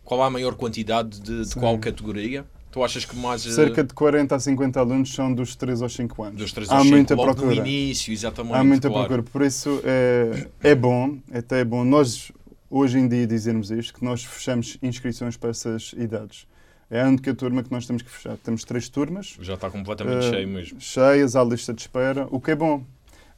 qual 0.04 0.22
a 0.22 0.30
maior 0.30 0.54
quantidade 0.56 1.20
de, 1.20 1.44
de 1.46 1.54
qual 1.54 1.78
categoria? 1.78 2.44
Tu 2.72 2.82
achas 2.82 3.04
que 3.04 3.14
mais 3.14 3.46
eh, 3.46 3.50
Cerca 3.50 3.84
de 3.84 3.92
40 3.92 4.34
a 4.34 4.40
50 4.40 4.80
alunos 4.80 5.14
são 5.14 5.32
dos 5.32 5.54
3 5.54 5.82
aos 5.82 5.92
5 5.94 6.22
anos. 6.22 6.36
dos 6.38 6.52
3 6.52 6.70
Há 6.70 6.74
aos 6.76 6.82
5, 6.84 6.96
muita 6.96 7.14
procura. 7.16 7.46
no 7.46 7.52
início, 7.52 8.12
exatamente. 8.12 8.54
Há 8.56 8.64
muita 8.64 8.88
claro. 8.88 9.06
procura, 9.08 9.22
por 9.30 9.42
isso 9.42 9.80
é, 9.84 10.48
é 10.70 10.74
bom, 10.74 11.18
até 11.32 11.60
é 11.60 11.64
bom 11.64 11.84
nós 11.84 12.32
hoje 12.70 12.98
em 12.98 13.06
dia 13.06 13.26
dizermos 13.26 13.70
isto, 13.70 13.92
que 13.92 14.02
nós 14.02 14.24
fechamos 14.24 14.78
inscrições 14.82 15.36
para 15.36 15.50
essas 15.50 15.92
idades. 15.92 16.46
É 16.90 17.02
a 17.02 17.08
única 17.08 17.34
turma 17.34 17.62
que 17.62 17.70
nós 17.70 17.86
temos 17.86 18.02
que 18.02 18.10
fechar. 18.10 18.36
Temos 18.38 18.64
três 18.64 18.88
turmas 18.88 19.36
Já 19.40 19.54
está 19.54 19.70
completamente 19.70 20.26
eh, 20.26 20.30
cheio 20.30 20.48
mesmo. 20.48 20.80
cheias 20.80 21.36
à 21.36 21.44
lista 21.44 21.72
de 21.74 21.82
espera, 21.82 22.26
o 22.30 22.40
que 22.40 22.50
é 22.52 22.54
bom. 22.54 22.84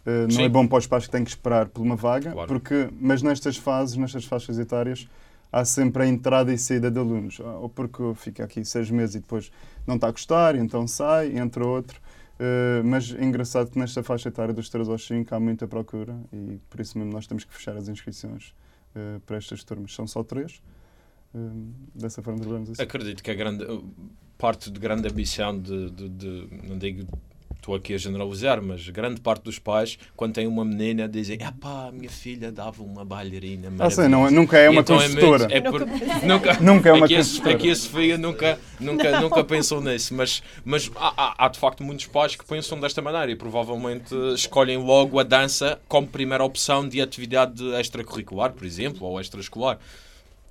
Eh, 0.06 0.22
não 0.24 0.30
Sim. 0.30 0.42
é 0.44 0.48
bom 0.48 0.66
para 0.66 0.78
os 0.78 0.86
pais 0.86 1.06
que 1.06 1.10
têm 1.10 1.24
que 1.24 1.30
esperar 1.30 1.66
por 1.68 1.82
uma 1.82 1.96
vaga, 1.96 2.30
Claro. 2.32 2.46
porque, 2.48 2.88
mas 3.00 3.22
nestas 3.22 3.56
fases, 3.56 3.96
nestas 3.96 4.24
faixas 4.24 4.58
etárias, 4.58 5.08
há 5.54 5.64
sempre 5.64 6.02
a 6.02 6.06
entrada 6.06 6.52
e 6.52 6.58
saída 6.58 6.90
de 6.90 6.98
alunos. 6.98 7.40
Ah, 7.40 7.58
Ou 7.58 7.68
porque 7.68 8.02
fica 8.16 8.42
aqui 8.42 8.64
seis 8.64 8.90
meses 8.90 9.14
e 9.14 9.20
depois 9.20 9.52
não 9.86 9.94
está 9.94 10.08
a 10.08 10.10
gostar, 10.10 10.56
então 10.56 10.86
sai, 10.88 11.38
entra 11.38 11.64
outro. 11.64 12.00
Uh, 12.34 12.82
mas 12.84 13.14
é 13.14 13.22
engraçado 13.22 13.70
que 13.70 13.78
nesta 13.78 14.02
faixa 14.02 14.28
etária 14.28 14.52
dos 14.52 14.68
3 14.68 14.88
aos 14.88 15.06
5 15.06 15.32
há 15.32 15.38
muita 15.38 15.68
procura 15.68 16.18
e 16.32 16.58
por 16.68 16.80
isso 16.80 16.98
mesmo 16.98 17.12
nós 17.12 17.28
temos 17.28 17.44
que 17.44 17.54
fechar 17.54 17.76
as 17.76 17.86
inscrições 17.86 18.52
uh, 18.96 19.20
para 19.20 19.36
estas 19.36 19.62
turmas. 19.62 19.94
São 19.94 20.04
só 20.08 20.24
três. 20.24 20.60
Uh, 21.32 21.72
dessa 21.94 22.20
forma 22.20 22.40
trabalhamos 22.40 22.70
assim. 22.70 22.82
Acredito 22.82 23.22
que 23.22 23.30
a 23.30 23.34
grande 23.34 23.64
parte 24.36 24.68
de 24.68 24.80
grande 24.80 25.06
ambição 25.06 25.56
de, 25.56 25.90
de, 25.92 26.08
de 26.08 26.48
não 26.64 26.76
digo 26.76 27.06
estou 27.64 27.74
aqui 27.74 27.94
a 27.94 27.98
generalizar, 27.98 28.62
mas 28.62 28.87
grande 28.90 29.20
parte 29.20 29.44
dos 29.44 29.59
pais, 29.59 29.98
quando 30.14 30.35
têm 30.35 30.46
uma 30.46 30.64
menina, 30.64 31.09
dizem: 31.09 31.38
ah 31.42 31.53
pá, 31.53 31.90
minha 31.90 32.11
filha 32.11 32.53
dava 32.53 32.83
uma 32.83 33.05
bailarina. 33.05 33.72
Ah, 33.79 33.90
sim, 33.90 34.07
não, 34.07 34.31
nunca 34.31 34.59
é 34.59 34.68
uma 34.68 34.83
então 34.83 34.98
construtora. 34.98 35.48
É, 35.50 35.57
é 35.57 35.61
por, 35.62 35.81
nunca, 36.22 36.55
nunca 36.61 36.88
é 36.90 36.92
uma 36.92 37.07
aqui 37.07 37.16
construtora. 37.16 37.55
A, 37.55 37.57
aqui 37.57 37.70
a 37.70 37.77
Sofia 37.77 38.18
nunca, 38.18 38.59
nunca, 38.79 39.20
nunca 39.20 39.42
pensou 39.44 39.81
nisso, 39.81 40.14
mas, 40.14 40.42
mas 40.64 40.90
há, 40.96 41.14
há, 41.16 41.46
há, 41.46 41.48
de 41.48 41.59
facto 41.59 41.83
muitos 41.83 42.07
pais 42.07 42.37
que 42.37 42.44
pensam 42.44 42.79
desta 42.79 43.00
maneira 43.00 43.33
e 43.33 43.37
provavelmente 43.37 44.14
escolhem 44.35 44.77
logo 44.77 45.18
a 45.18 45.22
dança 45.22 45.81
como 45.88 46.07
primeira 46.07 46.44
opção 46.44 46.87
de 46.87 47.00
atividade 47.00 47.64
extracurricular, 47.77 48.53
por 48.53 48.66
exemplo, 48.66 49.07
ou 49.07 49.18
extraescolar. 49.18 49.79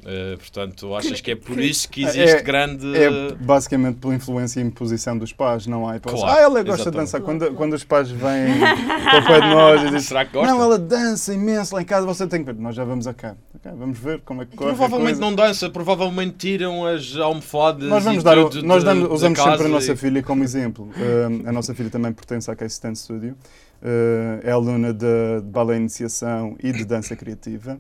Uh, 0.03 0.37
portanto, 0.37 0.93
achas 0.95 1.21
que 1.21 1.31
é 1.31 1.35
por 1.35 1.59
isso 1.59 1.87
que 1.87 2.03
existe 2.03 2.37
é, 2.37 2.41
grande. 2.41 2.95
É 2.95 3.33
basicamente 3.35 3.99
pela 3.99 4.13
influência 4.13 4.59
e 4.59 4.63
imposição 4.63 5.17
dos 5.17 5.31
pais, 5.31 5.65
não 5.65 5.87
há 5.87 5.95
hipótese. 5.95 6.21
Claro, 6.21 6.37
ah, 6.37 6.41
ela 6.41 6.63
gosta 6.63 6.81
exatamente. 6.81 6.91
de 6.91 6.97
dançar. 6.97 7.21
Quando, 7.21 7.53
quando 7.55 7.73
os 7.73 7.83
pais 7.83 8.11
vêm 8.11 8.59
para 8.59 9.19
o 9.19 9.25
pé 9.25 9.41
de 9.41 9.47
nós 9.47 9.81
e 9.81 9.85
dizem: 9.85 9.99
Será 10.01 10.25
que 10.25 10.33
gosta? 10.33 10.51
Não, 10.51 10.61
ela 10.61 10.77
dança 10.77 11.33
imenso 11.33 11.73
lá 11.73 11.81
em 11.81 11.85
casa, 11.85 12.05
você 12.05 12.27
tem 12.27 12.43
que 12.43 12.51
ver. 12.51 12.59
Nós 12.59 12.75
já 12.75 12.83
vamos 12.83 13.07
a 13.07 13.13
cá. 13.13 13.35
Okay, 13.55 13.71
vamos 13.77 13.97
ver 13.97 14.19
como 14.21 14.41
é 14.41 14.45
que 14.45 14.57
corre. 14.57 14.73
Provavelmente 14.73 15.19
não 15.19 15.33
dança, 15.33 15.69
provavelmente 15.69 16.35
tiram 16.37 16.85
as 16.85 17.15
almofadas. 17.15 17.87
Nós 17.87 18.03
vamos 18.03 18.21
e 18.21 18.25
dar, 18.25 18.35
tudo 18.35 18.63
nós 18.63 18.83
damos, 18.83 19.09
usamos 19.09 19.39
sempre 19.39 19.65
a 19.65 19.69
e... 19.69 19.71
nossa 19.71 19.95
filha 19.95 20.21
como 20.21 20.43
exemplo. 20.43 20.89
Uh, 20.97 21.47
a 21.47 21.51
nossa 21.51 21.73
filha 21.73 21.89
também 21.89 22.11
pertence 22.11 22.51
à 22.51 22.55
Case 22.55 22.73
Stand 22.73 22.95
Studio. 22.95 23.35
Uh, 23.81 24.39
é 24.43 24.51
aluna 24.51 24.93
de, 24.93 25.05
de 25.41 25.49
balé 25.49 25.77
iniciação 25.77 26.55
e 26.61 26.71
de 26.71 26.83
dança 26.83 27.15
criativa. 27.15 27.79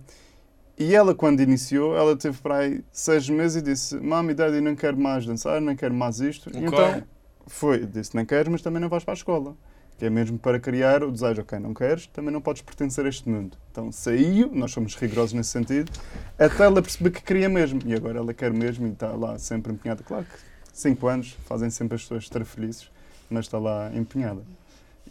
E 0.77 0.95
ela, 0.95 1.13
quando 1.13 1.39
iniciou, 1.41 1.95
ela 1.95 2.15
teve 2.15 2.41
para 2.41 2.57
aí 2.57 2.83
seis 2.91 3.29
meses 3.29 3.61
e 3.61 3.61
disse: 3.61 3.95
Mami, 3.95 4.33
Daddy, 4.33 4.59
não 4.59 4.75
quero 4.75 4.97
mais 4.97 5.25
dançar, 5.25 5.61
não 5.61 5.75
quero 5.75 5.93
mais 5.93 6.19
isto. 6.19 6.49
Okay. 6.49 6.63
Então 6.63 7.03
foi, 7.45 7.85
disse: 7.85 8.15
Não 8.15 8.25
queres, 8.25 8.47
mas 8.47 8.61
também 8.61 8.81
não 8.81 8.89
vais 8.89 9.03
para 9.03 9.13
a 9.13 9.15
escola. 9.15 9.55
Que 9.97 10.05
é 10.05 10.09
mesmo 10.09 10.39
para 10.39 10.59
criar 10.59 11.03
o 11.03 11.11
desejo: 11.11 11.41
Ok, 11.41 11.59
não 11.59 11.73
queres, 11.73 12.07
também 12.07 12.33
não 12.33 12.41
podes 12.41 12.63
pertencer 12.63 13.05
a 13.05 13.09
este 13.09 13.29
mundo. 13.29 13.55
Então 13.71 13.91
saiu, 13.91 14.49
nós 14.51 14.71
somos 14.71 14.95
rigorosos 14.95 15.33
nesse 15.33 15.51
sentido, 15.51 15.91
até 16.39 16.63
ela 16.63 16.81
perceber 16.81 17.11
que 17.11 17.21
queria 17.21 17.47
mesmo. 17.47 17.79
E 17.85 17.93
agora 17.93 18.17
ela 18.17 18.33
quer 18.33 18.51
mesmo 18.51 18.87
e 18.87 18.91
está 18.91 19.11
lá 19.11 19.37
sempre 19.37 19.71
empenhada. 19.71 20.01
Claro 20.01 20.25
que 20.25 20.37
cinco 20.73 21.07
anos 21.07 21.37
fazem 21.45 21.69
sempre 21.69 21.95
as 21.95 22.01
pessoas 22.01 22.23
estar 22.23 22.43
felizes, 22.43 22.89
mas 23.29 23.45
está 23.45 23.59
lá 23.59 23.91
empenhada. 23.93 24.41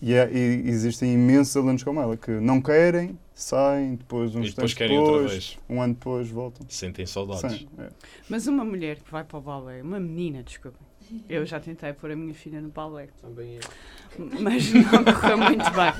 E, 0.01 0.14
é, 0.14 0.29
e, 0.33 0.68
existem 0.68 1.14
imensos 1.14 1.57
alunos 1.57 1.85
como 1.85 2.01
ela 2.01 2.16
que 2.16 2.33
não 2.33 2.61
querem, 2.61 3.16
saem, 3.35 3.97
depois 3.97 4.35
uns 4.35 4.49
e 4.49 4.51
depois 4.51 4.75
tempos 4.75 4.95
depois, 4.95 5.09
outra 5.09 5.29
vez. 5.29 5.59
um 5.68 5.83
ano 5.83 5.95
depois 5.95 6.29
voltam. 6.29 6.66
Sentem 6.68 7.07
saudades. 7.07 7.59
Sim, 7.59 7.68
é. 7.79 7.88
Mas 8.29 8.47
uma 8.47 8.64
mulher 8.64 8.97
que 9.01 9.11
vai 9.11 9.25
para 9.25 9.38
o 9.38 9.40
balé, 9.40 9.83
uma 9.83 10.01
menina, 10.01 10.42
desculpa. 10.42 10.79
Eu 11.29 11.45
já 11.45 11.61
tentei 11.61 11.92
pôr 11.92 12.11
a 12.12 12.16
minha 12.16 12.33
filha 12.33 12.61
no 12.61 12.68
balé. 12.68 13.09
Também 13.21 13.59
é. 13.59 13.61
Mas 14.40 14.73
não 14.73 15.05
correu 15.05 15.38
muito 15.38 15.71
bem. 15.71 15.92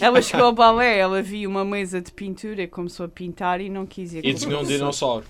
Ela 0.00 0.20
chegou 0.20 0.46
ao 0.46 0.52
balé, 0.52 0.98
ela 0.98 1.22
viu 1.22 1.48
uma 1.48 1.64
mesa 1.64 2.00
de 2.00 2.12
pintura, 2.12 2.66
começou 2.68 3.06
a 3.06 3.08
pintar 3.08 3.60
e 3.60 3.68
não 3.68 3.86
quis 3.86 4.12
ir 4.12 4.24
E 4.24 4.34
tinha 4.34 4.58
um 4.58 4.64
dinossauro. 4.64 5.24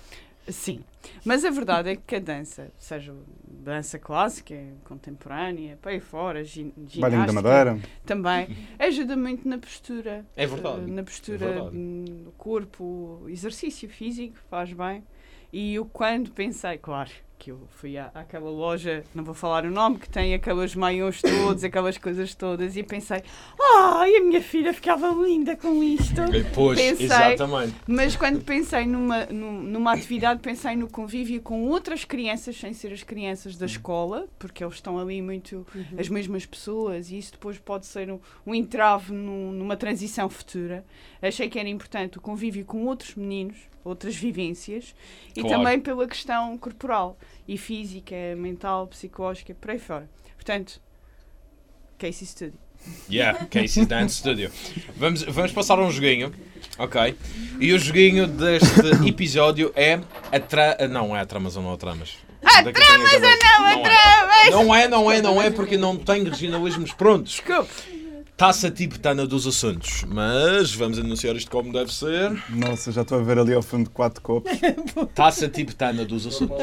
Sim, 0.51 0.83
mas 1.23 1.45
a 1.45 1.49
verdade 1.49 1.89
é 1.89 1.95
que 1.95 2.15
a 2.15 2.19
dança, 2.19 2.71
seja 2.77 3.13
dança 3.47 3.99
clássica, 3.99 4.55
contemporânea, 4.83 5.77
para 5.81 5.91
aí 5.91 5.99
fora, 5.99 6.43
gin, 6.43 6.73
Bailinho 6.97 7.25
da 7.25 7.33
Madeira. 7.33 7.79
também, 8.05 8.47
ajuda 8.79 9.15
muito 9.15 9.47
na 9.47 9.57
postura. 9.57 10.25
É 10.35 10.45
verdade. 10.45 10.89
Na 10.91 11.03
postura 11.03 11.45
é 11.45 11.53
verdade. 11.53 11.77
do 11.77 12.31
corpo, 12.37 13.25
exercício 13.27 13.87
físico, 13.89 14.35
faz 14.49 14.73
bem. 14.73 15.03
E 15.51 15.75
eu 15.75 15.85
quando 15.85 16.31
pensei, 16.31 16.77
claro, 16.77 17.11
que 17.39 17.51
eu 17.51 17.59
fui 17.69 17.97
à, 17.97 18.11
àquela 18.13 18.49
loja, 18.49 19.01
não 19.15 19.23
vou 19.23 19.33
falar 19.33 19.63
o 19.65 19.71
nome, 19.71 19.97
que 19.97 20.09
tem 20.09 20.33
aqueles 20.33 20.75
maiões 20.75 21.21
todos, 21.21 21.63
aquelas 21.63 21.97
coisas 21.97 22.35
todas, 22.35 22.75
e 22.75 22.83
pensei, 22.83 23.23
ah, 23.59 24.03
e 24.07 24.17
a 24.17 24.21
minha 24.23 24.41
filha 24.41 24.73
ficava 24.73 25.07
linda 25.07 25.55
com 25.55 25.81
isto. 25.81 26.15
Pois, 26.53 26.77
Pensei, 26.77 27.05
exatamente. 27.05 27.73
Mas 27.87 28.15
quando 28.17 28.43
pensei 28.43 28.85
numa, 28.85 29.25
numa 29.27 29.93
atividade, 29.93 30.41
pensei 30.41 30.75
no 30.75 30.89
convívio 30.89 31.41
com 31.41 31.65
outras 31.69 32.03
crianças, 32.03 32.57
sem 32.57 32.73
ser 32.73 32.91
as 32.91 33.03
crianças 33.03 33.55
da 33.55 33.65
escola, 33.65 34.27
porque 34.37 34.61
eles 34.61 34.75
estão 34.75 34.99
ali 34.99 35.21
muito 35.21 35.65
as 35.97 36.09
mesmas 36.09 36.45
pessoas, 36.45 37.09
e 37.09 37.17
isso 37.17 37.31
depois 37.31 37.57
pode 37.57 37.85
ser 37.85 38.11
um, 38.11 38.19
um 38.45 38.53
entrave 38.53 39.13
num, 39.13 39.53
numa 39.53 39.77
transição 39.77 40.29
futura. 40.29 40.83
Achei 41.21 41.49
que 41.49 41.57
era 41.57 41.69
importante 41.69 42.17
o 42.17 42.21
convívio 42.21 42.65
com 42.65 42.85
outros 42.85 43.15
meninos, 43.15 43.57
outras 43.83 44.15
vivências, 44.15 44.93
e 45.35 45.41
Claro. 45.41 45.57
também 45.57 45.79
pela 45.79 46.05
questão 46.05 46.57
corporal 46.57 47.17
e 47.49 47.57
física, 47.57 48.15
mental, 48.37 48.85
psicológica, 48.85 49.55
por 49.55 49.71
aí 49.71 49.79
fora. 49.79 50.07
Portanto, 50.35 50.79
Casey 51.97 52.27
Studio. 52.27 52.59
Yeah, 53.09 53.43
Casey's 53.47 53.87
Dance 53.87 54.17
Studio. 54.17 54.51
Vamos, 54.95 55.23
vamos 55.23 55.51
passar 55.51 55.79
a 55.79 55.81
um 55.81 55.89
joguinho. 55.89 56.31
Ok. 56.77 57.17
E 57.59 57.73
o 57.73 57.79
joguinho 57.79 58.27
deste 58.27 59.07
episódio 59.09 59.73
é 59.75 59.99
a 60.31 60.39
tra... 60.39 60.77
Não 60.87 61.17
é 61.17 61.21
a 61.21 61.25
tramas 61.25 61.57
ou 61.57 61.63
não 61.63 61.73
a 61.73 61.77
tramas. 61.77 62.17
A 62.43 62.61
tramas 62.61 63.13
ou 63.13 63.19
não 63.19 63.29
a 63.29 63.79
tramas! 63.79 64.51
Não 64.51 64.75
é, 64.75 64.87
não 64.87 65.11
é, 65.11 65.21
não 65.21 65.41
é, 65.41 65.49
porque 65.49 65.75
não 65.75 65.97
tenho 65.97 66.29
regionalismos 66.29 66.93
prontos. 66.93 67.31
Desculpe. 67.33 67.71
Taça 68.37 68.71
tibetana 68.71 69.27
dos 69.27 69.45
assuntos. 69.45 70.05
Mas 70.07 70.73
vamos 70.73 70.99
anunciar 70.99 71.35
isto 71.35 71.51
como 71.51 71.73
deve 71.73 71.93
ser. 71.93 72.31
Nossa, 72.49 72.91
já 72.91 73.01
estou 73.01 73.19
a 73.19 73.23
ver 73.23 73.39
ali 73.39 73.53
ao 73.53 73.61
fundo 73.63 73.89
quatro 73.89 74.21
copos. 74.21 74.51
Taça 75.13 75.49
tibetana 75.49 76.05
dos 76.05 76.25
assuntos. 76.27 76.55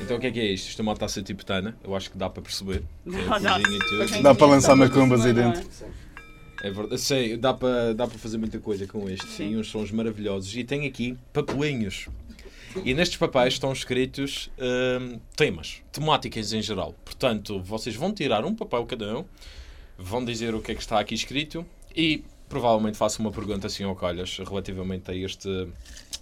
Então 0.00 0.18
o 0.18 0.20
que 0.20 0.26
é 0.26 0.30
que 0.30 0.40
é 0.40 0.44
isto? 0.52 0.68
Isto 0.68 0.80
é 0.80 0.82
uma 0.82 0.94
taça 0.94 1.22
tibetana. 1.22 1.76
Eu 1.82 1.96
acho 1.96 2.10
que 2.10 2.18
dá 2.18 2.28
para 2.28 2.42
perceber. 2.42 2.82
Tem 4.10 4.22
Dá, 4.22 4.34
para 4.34 4.46
lançar 4.46 4.76
macumbas 4.76 5.24
aí 5.24 5.32
dentro. 5.32 5.62
É 6.62 6.70
verdade, 6.70 7.00
sei, 7.00 7.36
dá 7.36 7.54
para 7.54 7.94
dá 7.94 8.06
para 8.06 8.18
fazer 8.18 8.38
muita 8.38 8.58
coisa 8.58 8.86
com 8.86 9.08
este. 9.08 9.26
Sim, 9.26 9.56
uns 9.56 9.68
sons 9.68 9.90
maravilhosos. 9.90 10.54
E 10.54 10.62
tem 10.62 10.86
aqui 10.86 11.16
papelinhos. 11.32 12.08
E 12.82 12.94
nestes 12.94 13.16
papéis 13.16 13.54
estão 13.54 13.72
escritos 13.72 14.50
hum, 14.58 15.20
temas, 15.36 15.82
temáticas 15.92 16.52
em 16.52 16.62
geral. 16.62 16.94
Portanto, 17.04 17.60
vocês 17.60 17.94
vão 17.94 18.12
tirar 18.12 18.44
um 18.44 18.54
papel 18.54 18.84
cada 18.86 19.18
um, 19.18 19.24
vão 19.98 20.24
dizer 20.24 20.54
o 20.54 20.60
que 20.60 20.72
é 20.72 20.74
que 20.74 20.80
está 20.80 20.98
aqui 20.98 21.14
escrito 21.14 21.64
e 21.94 22.24
provavelmente 22.48 22.96
faço 22.96 23.20
uma 23.20 23.30
pergunta 23.30 23.66
assim 23.66 23.84
ao 23.84 23.94
calhas 23.94 24.38
relativamente 24.38 25.10
a 25.10 25.14
este, 25.14 25.68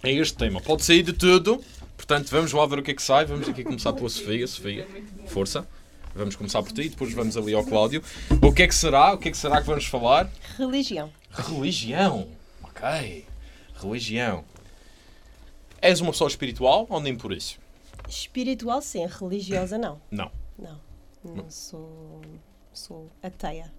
a 0.03 0.09
este 0.09 0.37
tema. 0.37 0.61
Pode 0.61 0.83
sair 0.83 1.03
de 1.03 1.13
tudo, 1.13 1.63
portanto, 1.97 2.29
vamos 2.29 2.51
lá 2.53 2.65
ver 2.65 2.79
o 2.79 2.83
que 2.83 2.91
é 2.91 2.93
que 2.93 3.01
sai. 3.01 3.25
Vamos 3.25 3.47
aqui 3.49 3.63
começar 3.63 3.93
pela 3.93 4.09
Sofia. 4.09 4.47
Sofia, 4.47 4.87
força. 5.27 5.67
Vamos 6.15 6.35
começar 6.35 6.61
por 6.61 6.71
ti, 6.71 6.89
depois 6.89 7.11
vamos 7.11 7.35
ali 7.35 7.55
ao 7.55 7.65
Cláudio. 7.65 8.03
O 8.39 8.53
que 8.53 8.61
é 8.61 8.67
que 8.67 8.75
será? 8.75 9.13
O 9.13 9.17
que 9.17 9.29
é 9.29 9.31
que 9.31 9.37
será 9.37 9.59
que 9.59 9.65
vamos 9.65 9.85
falar? 9.85 10.29
Religião. 10.57 11.11
Religião. 11.31 12.27
Ok. 12.61 13.25
Religião. 13.81 14.43
És 15.83 15.99
uma 15.99 16.11
pessoa 16.11 16.27
espiritual 16.29 16.87
ou 16.89 16.99
nem 17.01 17.15
por 17.15 17.31
isso? 17.33 17.59
Espiritual, 18.07 18.81
sim. 18.81 19.05
Religiosa, 19.05 19.77
não. 19.77 19.99
Não. 20.09 20.31
Não. 20.57 20.79
Não 21.23 21.49
sou, 21.49 22.21
sou 22.73 23.09
ateia. 23.21 23.71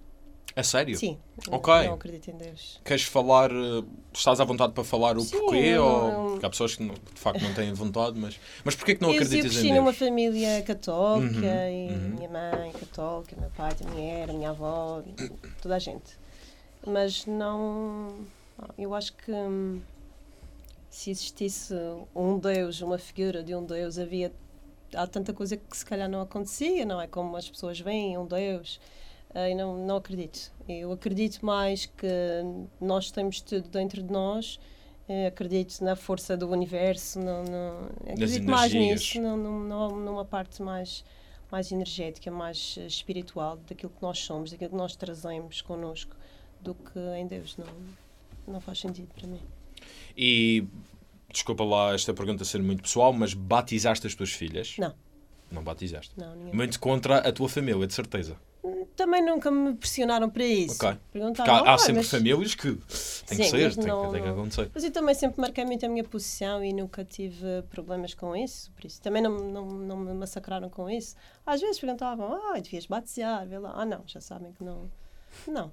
A 0.55 0.63
sério? 0.63 0.97
Sim. 0.97 1.17
Ok. 1.49 1.73
Não, 1.73 1.83
não 1.85 1.93
acredito 1.95 2.29
em 2.29 2.37
Deus. 2.37 2.79
Queres 2.85 3.03
falar. 3.03 3.51
eh, 3.51 3.83
Estás 4.13 4.39
à 4.39 4.45
vontade 4.45 4.71
para 4.73 4.83
falar 4.85 5.17
o 5.17 5.21
Sim, 5.21 5.37
porquê? 5.39 5.57
eu 5.57 5.83
ou... 5.83 6.29
Porque 6.31 6.45
há 6.45 6.49
pessoas 6.49 6.75
que 6.75 6.83
não- 6.83 6.93
de 6.93 7.19
facto 7.19 7.41
não 7.41 7.53
têm 7.53 7.73
vontade, 7.73 8.17
mas. 8.17 8.39
Mas 8.63 8.73
porquê 8.75 8.95
que 8.95 9.01
não 9.01 9.09
eu, 9.09 9.15
eu 9.15 9.21
acreditas 9.21 9.51
cresci 9.51 9.67
em 9.67 9.73
numa 9.73 9.85
Deus? 9.91 9.97
família 9.97 10.61
católica 10.61 11.35
Uhum, 11.35 11.41
e 11.43 11.91
uhum. 11.91 12.15
minha 12.17 12.29
mãe 12.29 12.71
católica, 12.71 13.35
meu 13.37 13.49
pai 13.49 13.73
também 13.75 14.09
era, 14.09 14.31
minha 14.31 14.51
avó, 14.51 15.03
toda 15.61 15.75
a 15.75 15.79
gente. 15.79 16.17
Mas 16.87 17.25
não. 17.25 18.15
Eu 18.77 18.93
acho 18.95 19.11
que 19.13 19.31
hum, 19.33 19.81
se 20.95 21.11
existisse 21.11 21.73
um 22.15 22.39
Deus, 22.39 22.79
uma 22.81 22.97
figura 22.97 23.43
de 23.43 23.53
um 23.53 23.65
Deus, 23.65 23.99
havia. 23.99 24.31
Há 24.95 25.05
tanta 25.05 25.33
coisa 25.33 25.57
que 25.57 25.75
se 25.75 25.85
calhar 25.85 26.07
não 26.09 26.21
acontecia, 26.21 26.85
não 26.85 27.01
é? 27.01 27.07
Como 27.07 27.35
as 27.35 27.49
pessoas 27.49 27.77
veem 27.79 28.17
um 28.17 28.25
Deus. 28.25 28.79
eh, 29.33 29.51
E 29.51 29.55
não, 29.55 29.75
não 29.85 29.97
acredito. 29.97 30.53
Eu 30.69 30.91
acredito 30.93 31.45
mais 31.45 31.85
que 31.85 32.07
nós 32.79 33.11
temos 33.11 33.41
tudo 33.41 33.67
dentro 33.67 34.01
de 34.01 34.11
nós. 34.11 34.57
Acredito 35.27 35.83
na 35.83 35.95
força 35.97 36.37
do 36.37 36.49
universo. 36.49 37.19
Não, 37.19 37.43
não, 37.43 37.89
acredito 38.13 38.45
mais 38.49 38.71
nisso, 38.73 39.21
não, 39.21 39.35
não, 39.37 39.59
não- 39.59 39.95
numa 39.99 40.23
parte 40.25 40.61
mais, 40.63 41.03
mais 41.51 41.71
energética, 41.73 42.31
mais 42.31 42.75
eh, 42.79 42.85
espiritual 42.87 43.57
daquilo 43.67 43.91
que 43.91 44.01
nós 44.01 44.17
somos, 44.19 44.51
daquilo 44.51 44.69
que 44.71 44.77
nós 44.77 44.95
trazemos 44.95 45.61
connosco 45.61 46.15
do 46.61 46.73
que 46.73 46.99
em 47.17 47.27
Deus. 47.27 47.57
Não, 47.57 47.67
não 48.47 48.61
faz 48.61 48.79
sentido 48.79 49.09
para 49.13 49.27
mim. 49.27 49.41
E 50.17 50.65
desculpa 51.31 51.63
lá 51.63 51.93
esta 51.93 52.13
pergunta 52.13 52.43
ser 52.45 52.61
muito 52.61 52.83
pessoal, 52.83 53.11
mas 53.13 53.33
batizaste 53.33 54.07
as 54.07 54.15
tuas 54.15 54.31
filhas? 54.31 54.75
Não. 54.77 54.93
Não 55.51 55.63
batizaste. 55.63 56.11
Não. 56.17 56.35
Muito 56.53 56.79
contra 56.79 57.17
a 57.19 57.31
tua 57.31 57.47
família, 57.49 57.85
de 57.85 57.93
certeza. 57.93 58.35
Também 58.95 59.23
nunca 59.23 59.51
me 59.51 59.75
pressionaram 59.75 60.27
para 60.29 60.43
isso. 60.43 60.83
Ok. 60.83 60.97
Perguntaram, 61.11 61.53
há, 61.53 61.69
há 61.71 61.73
"Ah, 61.75 61.77
sempre 61.77 61.97
mas-" 61.97 62.09
famílias 62.09 62.55
que 62.55 62.71
tem 63.27 63.37
que 63.37 63.43
ser, 63.43 63.75
tem, 63.75 63.85
não- 63.85 64.05
que, 64.07 64.11
tem 64.13 64.23
que 64.23 64.29
acontecer. 64.29 64.71
Mas 64.73 64.83
eu 64.83 64.91
também 64.91 65.13
sempre 65.13 65.39
marquei 65.41 65.63
muito 65.65 65.85
a 65.85 65.89
minha 65.89 66.03
posição 66.03 66.63
e 66.63 66.73
nunca 66.73 67.03
tive 67.05 67.61
problemas 67.69 68.13
com 68.15 68.35
isso. 68.35 68.71
Por 68.71 68.85
isso 68.85 68.99
também 69.01 69.21
não, 69.21 69.37
não, 69.37 69.65
não 69.67 69.97
me 69.97 70.13
massacraram 70.13 70.69
com 70.69 70.89
isso. 70.89 71.15
Às 71.45 71.61
vezes 71.61 71.77
perguntavam, 71.79 72.33
ah, 72.33 72.59
devias 72.59 72.87
batizar, 72.87 73.45
vê 73.47 73.59
lá. 73.59 73.73
Ah, 73.75 73.85
não, 73.85 74.01
já 74.07 74.19
sabem 74.21 74.51
que 74.53 74.63
não. 74.63 74.89
Não. 75.47 75.71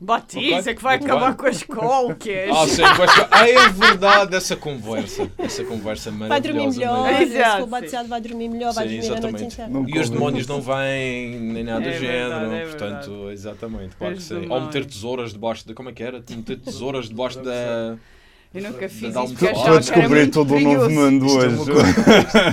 Batiza 0.00 0.56
Ok, 0.58 0.74
que 0.74 0.82
vai 0.82 0.98
muito 0.98 1.10
acabar 1.10 1.28
bem. 1.28 1.36
com 1.36 1.46
as 1.46 1.62
colcas. 1.62 2.50
Ah, 2.50 2.66
sim, 2.66 2.82
mas, 2.82 3.10
ah, 3.30 3.48
é 3.48 3.68
verdade 3.70 4.36
essa 4.36 4.56
conversa. 4.56 5.30
Essa 5.38 5.64
conversa 5.64 6.10
Vai 6.10 6.40
dormir 6.40 6.68
melhor, 6.68 7.04
mesmo. 7.06 7.34
Exato, 7.34 7.50
se 7.52 7.58
for 7.60 7.66
batizado 7.66 8.08
vai 8.08 8.20
dormir 8.20 8.48
melhor, 8.48 8.72
vai 8.72 8.88
Sim, 8.88 9.00
dormir 9.00 9.06
a 9.06 9.10
noite 9.20 9.26
exatamente. 9.26 9.52
inteira. 9.54 9.70
Não 9.70 9.80
E 9.80 9.84
os 9.84 9.92
convém. 10.08 10.10
demónios 10.10 10.46
não 10.46 10.60
vêm, 10.60 11.38
nem 11.40 11.64
nada 11.64 11.80
do 11.80 11.88
É 11.88 11.92
género. 11.98 12.28
verdade, 12.40 12.54
é 12.54 12.66
portanto, 12.66 13.30
exatamente, 13.30 13.96
claro 13.96 14.14
que 14.14 14.20
Os 14.20 14.26
sim. 14.26 14.34
Ou 14.34 14.40
demónios. 14.42 14.66
meter 14.66 14.84
tesouras 14.86 15.32
debaixo 15.32 15.66
da. 15.68 15.74
Como 15.74 15.88
é 15.88 15.92
que 15.92 16.02
era? 16.02 16.22
Meter 16.30 16.56
tesouras 16.58 17.08
debaixo 17.08 17.40
da. 17.42 17.96
Eu 18.54 18.62
nunca 18.62 18.88
fiz 18.88 19.12
Dá 19.12 19.20
um 19.20 19.24
isso 19.24 19.34
porque 19.34 19.46
toque. 19.52 19.58
Estou 19.58 19.74
a 19.74 19.78
achava 19.78 19.92
que 19.92 20.00
era 20.00 20.00
descobrir 20.00 20.18
muito 20.20 20.32
todo 20.32 20.54
um 20.54 20.60
novo 20.60 20.86
perigoso. 20.88 20.90
mundo 20.90 21.26
Isto 21.26 21.42
é 21.42 21.48
uma 21.48 21.60
hoje. 21.60 21.70
coisa. 21.72 21.88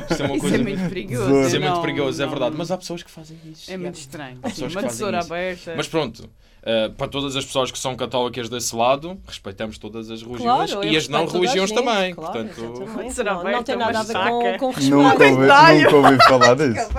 Isto 0.10 0.24
é 0.24 0.26
uma 0.26 0.34
Isso 0.36 0.42
coisa. 0.42 0.56
é 0.56 0.60
muito 0.60 0.90
perigoso. 0.90 1.24
Isso 1.30 1.48
Isso 1.48 1.56
é 1.56 1.60
muito 1.60 1.82
perigoso, 1.82 2.24
é 2.24 2.28
verdade. 2.28 2.56
Mas 2.58 2.72
há 2.72 2.78
pessoas 2.78 3.04
que 3.04 3.12
fazem 3.12 3.38
isso. 3.50 3.72
É 3.72 3.78
muito 3.78 3.96
estranho. 4.00 4.40
Há 4.44 4.50
Sim, 4.50 4.54
pessoas 4.56 4.72
que 4.72 4.78
uma 4.78 4.82
fazem 4.82 4.90
tesoura 4.98 5.20
isso. 5.20 5.34
aberta. 5.34 5.74
Mas 5.78 5.88
pronto, 5.88 6.30
eh, 6.64 6.90
para 6.98 7.08
todas 7.08 7.36
as 7.38 7.46
pessoas 7.46 7.72
que 7.72 7.80
são 7.80 7.96
católicas 7.96 8.50
desse 8.50 8.76
lado, 8.76 9.18
respeitamos 9.26 9.78
todas 9.78 10.12
as 10.12 10.22
religiões 10.22 10.72
Claro, 10.72 10.86
e 10.88 10.98
as 10.98 11.08
não 11.08 11.26
religiões 11.28 11.70
gente, 11.70 11.82
também. 11.84 12.14
claro, 12.14 12.34
Portanto. 12.46 13.14
Será 13.14 13.34
não, 13.36 13.44
não 13.44 13.64
tem 13.64 13.76
nada 13.78 14.00
a 14.00 14.04
ver 14.04 14.14
com, 14.14 14.58
com 14.60 14.68
respeito. 14.72 14.96
Nunca 14.96 15.24
ouvi, 15.24 15.84
nunca 15.84 15.96
ouvi 15.96 16.18
falar 16.28 16.56
disso. 16.56 16.90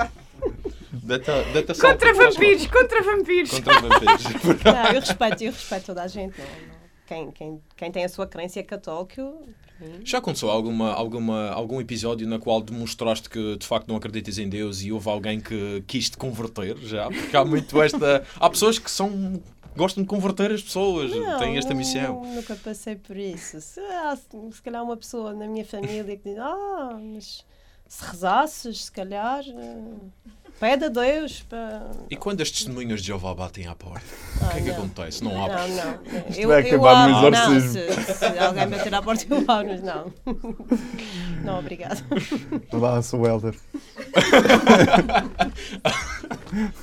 Contra 1.80 2.14
vampiros, 2.14 2.66
contra 2.66 3.02
vampiros. 3.02 3.50
Contra 3.50 3.80
vampiros. 3.80 4.24
Não, 4.64 4.86
eu 4.92 5.00
respeito, 5.00 5.44
eu 5.44 5.52
respeito 5.52 5.86
toda 5.86 6.02
a 6.02 6.08
gente. 6.08 6.34
Não, 6.38 6.44
não. 6.46 6.85
Quem, 7.06 7.30
quem, 7.30 7.60
quem 7.76 7.90
tem 7.92 8.04
a 8.04 8.08
sua 8.08 8.26
crença 8.26 8.58
é 8.60 8.62
católico. 8.62 9.20
mim, 9.80 10.00
Já 10.04 10.18
aconteceu 10.18 10.50
alguma, 10.50 10.92
alguma, 10.92 11.50
algum 11.50 11.80
episódio 11.80 12.26
na 12.26 12.38
qual 12.38 12.60
demonstraste 12.60 13.30
que 13.30 13.56
de 13.56 13.66
facto 13.66 13.86
não 13.88 13.96
acreditas 13.96 14.38
em 14.38 14.48
Deus 14.48 14.82
e 14.82 14.90
houve 14.92 15.08
alguém 15.08 15.40
que 15.40 15.82
quis 15.86 16.10
te 16.10 16.16
converter? 16.16 16.76
Já? 16.78 17.06
Porque 17.08 17.36
há 17.36 17.44
muito 17.44 17.80
esta. 17.80 18.24
Há 18.40 18.50
pessoas 18.50 18.78
que 18.78 18.90
são. 18.90 19.40
gostam 19.76 20.02
de 20.02 20.08
converter 20.08 20.50
as 20.52 20.62
pessoas, 20.62 21.10
Não, 21.14 21.38
têm 21.38 21.58
esta 21.58 21.74
missão. 21.74 22.22
nu- 22.24 22.34
Nunca 22.36 22.56
passei 22.56 22.96
por 22.96 23.16
isso. 23.16 23.60
Se, 23.60 23.78
há, 23.80 24.16
se 24.16 24.62
calhar 24.62 24.82
uma 24.82 24.96
pessoa 24.96 25.34
na 25.34 25.46
minha 25.46 25.64
família 25.64 26.16
que 26.16 26.30
diz, 26.30 26.38
ah, 26.38 26.98
mas 26.98 27.44
se 27.86 28.04
rezasses, 28.04 28.86
se 28.86 28.90
calhar, 28.92 29.44
eh, 29.46 30.32
pede 30.60 30.84
a 30.86 30.88
Deus 30.88 31.42
para. 31.48 31.90
E 32.10 32.16
quando 32.16 32.40
as 32.40 32.50
testemunhas 32.50 33.00
de 33.00 33.08
Jeová 33.08 33.34
batem 33.34 33.66
à 33.66 33.74
porta, 33.74 34.04
o 34.40 34.44
Ah, 34.44 34.48
que 34.52 34.58
é 34.58 34.62
que 34.62 34.68
não. 34.68 34.76
acontece? 34.76 35.24
Não 35.24 35.44
abre. 35.44 35.56
Não, 35.56 35.68
não. 35.84 35.92
Isto 36.28 36.40
Eu, 36.40 36.48
vai 36.48 36.62
eu 36.62 36.66
acabar 36.66 37.08
no 37.08 37.16
abro, 37.16 37.30
não, 37.30 37.60
se, 37.60 38.14
se 38.14 38.24
alguém 38.38 38.68
bater 38.68 38.94
à 38.94 39.02
porta, 39.02 39.24
eu 39.28 39.44
abro, 39.48 39.68
mas 39.68 39.82
não. 39.82 40.12
Não, 41.44 41.58
obrigado. 41.58 42.02
Lá, 42.72 43.02
sou 43.02 43.26
Elder. 43.26 43.54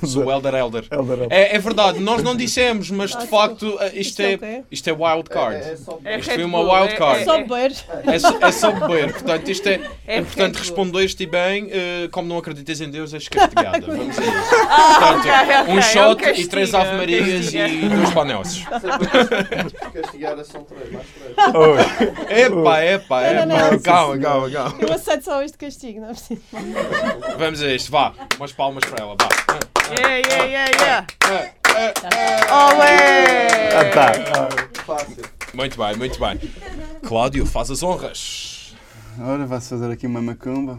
Sou 0.04 0.30
Elder 0.30 0.54
Elder. 0.54 0.84
Elder, 0.90 1.18
Elder. 1.22 1.26
É, 1.30 1.56
é 1.56 1.58
verdade, 1.58 1.98
nós 2.00 2.22
não 2.22 2.36
dissemos, 2.36 2.90
mas 2.90 3.10
de 3.16 3.26
facto 3.26 3.76
eh, 3.80 3.92
isto 3.94 4.20
é 4.20 4.34
é, 4.34 4.62
isto 4.70 4.88
é 4.88 4.92
wild 4.92 5.24
É, 5.30 5.32
card. 5.34 5.56
é 5.56 5.76
só 5.76 5.98
É 6.04 6.18
Isto 6.18 6.28
Red 6.30 6.34
foi 6.36 6.44
uma 6.44 6.60
wild 6.60 6.92
é- 6.92 6.96
card. 6.96 7.20
é- 7.20 7.24
Só 7.24 7.38
beber. 7.38 7.72
É, 8.06 8.18
só- 8.18 8.38
é 8.40 8.52
só 8.52 8.72
beber, 8.72 9.12
portanto, 9.12 9.48
isto 9.50 9.68
é, 9.68 9.80
É 10.06 10.16
é 10.16 10.18
importante 10.18 10.38
Red 10.40 10.50
Bull. 10.52 10.60
respondeste 10.60 11.26
bem, 11.26 11.68
eh, 11.70 12.08
como 12.10 12.28
não 12.28 12.38
acreditas 12.38 12.80
em 12.80 12.90
Deus, 12.90 13.12
és 13.14 13.28
castigada. 13.28 13.80
Vamos 13.86 14.18
a 14.18 14.22
isso. 14.22 14.30
Ah, 14.68 14.94
Portanto, 14.98 15.18
ok, 15.20 15.30
ok, 15.60 15.74
um 15.74 15.78
é 15.78 15.82
shot 15.82 16.40
e 16.40 16.46
três 16.46 16.74
é 16.74 16.76
um 16.76 16.80
Ave 16.80 16.96
Marias 16.96 17.52
e 17.54 17.88
dois 17.88 18.10
panelsos. 18.10 18.64
castigar 19.92 20.44
são 20.44 20.64
três, 20.64 20.90
mais 20.92 21.06
três. 21.08 22.46
Epá, 22.46 22.84
epá, 22.84 23.22
epá. 23.24 23.78
Calma, 23.82 24.18
calma, 24.18 24.50
calma. 24.50 24.76
Eu 24.80 24.92
aceito 24.92 25.24
só 25.24 25.42
este 25.42 25.58
castigo, 25.58 26.00
não 26.00 26.08
é 26.10 26.12
preciso. 26.12 26.40
Vamos 27.38 27.62
a 27.62 27.74
isto, 27.74 27.90
vá. 27.90 28.12
Umas 28.36 28.52
palmas 28.52 28.84
para 28.84 29.04
ela, 29.04 29.16
vá. 29.20 29.28
Yeah, 29.90 30.16
yeah, 30.28 30.44
yeah, 30.44 30.70
yeah. 30.80 31.06
Ah, 32.50 32.68
Olé! 32.74 33.90
tá. 33.92 34.12
Ah, 34.34 34.48
Fácil. 34.84 35.24
Muito 35.54 35.76
bem, 35.78 35.96
muito 35.96 36.18
bem. 36.18 36.40
Cláudio, 37.06 37.46
faz 37.46 37.70
as 37.70 37.82
honras. 37.82 38.74
Ora, 39.20 39.46
vai-se 39.46 39.70
fazer 39.70 39.90
aqui 39.92 40.06
uma 40.06 40.20
macumba. 40.20 40.78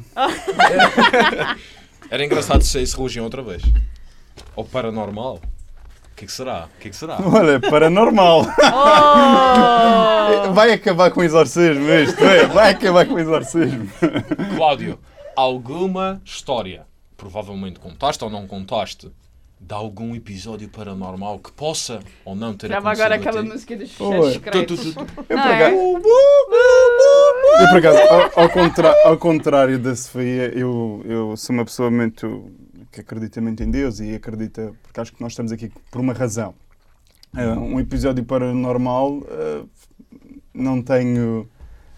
Era 2.09 2.23
engraçado 2.23 2.61
se 2.63 2.71
saísse 2.71 2.95
religião 2.95 3.25
outra 3.25 3.41
vez. 3.41 3.63
Ou 4.55 4.65
paranormal. 4.65 5.35
O 5.35 6.15
que 6.15 6.25
é 6.25 6.27
que 6.27 6.33
será? 6.33 6.67
O 6.75 6.79
que 6.79 6.87
é 6.87 6.91
que 6.91 6.95
será? 6.95 7.17
Olha, 7.21 7.59
paranormal. 7.59 8.45
Oh! 8.73 10.53
Vai 10.53 10.71
acabar 10.71 11.11
com 11.11 11.19
o 11.19 11.23
exorcismo 11.23 11.89
isto, 11.89 12.23
é? 12.23 12.45
Vai 12.45 12.71
acabar 12.71 13.05
com 13.05 13.15
o 13.15 13.19
exorcismo. 13.19 13.89
Cláudio, 14.55 14.99
alguma 15.35 16.21
história, 16.23 16.85
provavelmente 17.17 17.79
contaste 17.79 18.23
ou 18.23 18.29
não 18.29 18.45
contaste, 18.47 19.11
de 19.59 19.73
algum 19.73 20.13
episódio 20.15 20.67
paranormal 20.69 21.39
que 21.39 21.51
possa 21.51 21.99
ou 22.25 22.35
não 22.35 22.53
ter 22.53 22.67
Grava 22.67 22.89
acontecido 22.91 23.03
agora 23.05 23.15
a 23.15 23.17
aquela 23.19 23.41
ti? 23.43 23.49
música 23.49 23.75
dos 23.77 23.91
fecheiros. 23.91 24.35
Eu 24.35 24.41
por 24.41 25.37
é? 25.37 25.55
acaso, 25.55 25.75
eu, 25.75 27.69
por 27.69 27.77
acaso 27.77 27.97
ao, 27.99 28.43
ao 28.43 28.49
contra- 28.49 28.95
ao 29.05 29.17
contrário 29.17 29.79
da 29.79 29.95
Sofia, 29.95 30.51
eu, 30.57 31.01
eu 31.05 31.37
sou 31.37 31.53
uma 31.53 31.65
pessoa 31.65 31.89
muito 31.89 32.51
que 32.91 33.01
acredita 33.01 33.41
muito 33.41 33.61
em 33.63 33.71
Deus 33.71 33.99
e 33.99 34.13
acredita, 34.15 34.73
porque 34.83 34.99
acho 34.99 35.13
que 35.13 35.21
nós 35.21 35.31
estamos 35.33 35.51
aqui 35.51 35.71
por 35.91 35.99
uma 36.01 36.13
razão. 36.13 36.53
Ah, 37.33 37.57
um 37.59 37.79
episódio 37.79 38.23
paranormal 38.23 39.21
ah, 39.29 39.65
não 40.53 40.81
tenho 40.81 41.49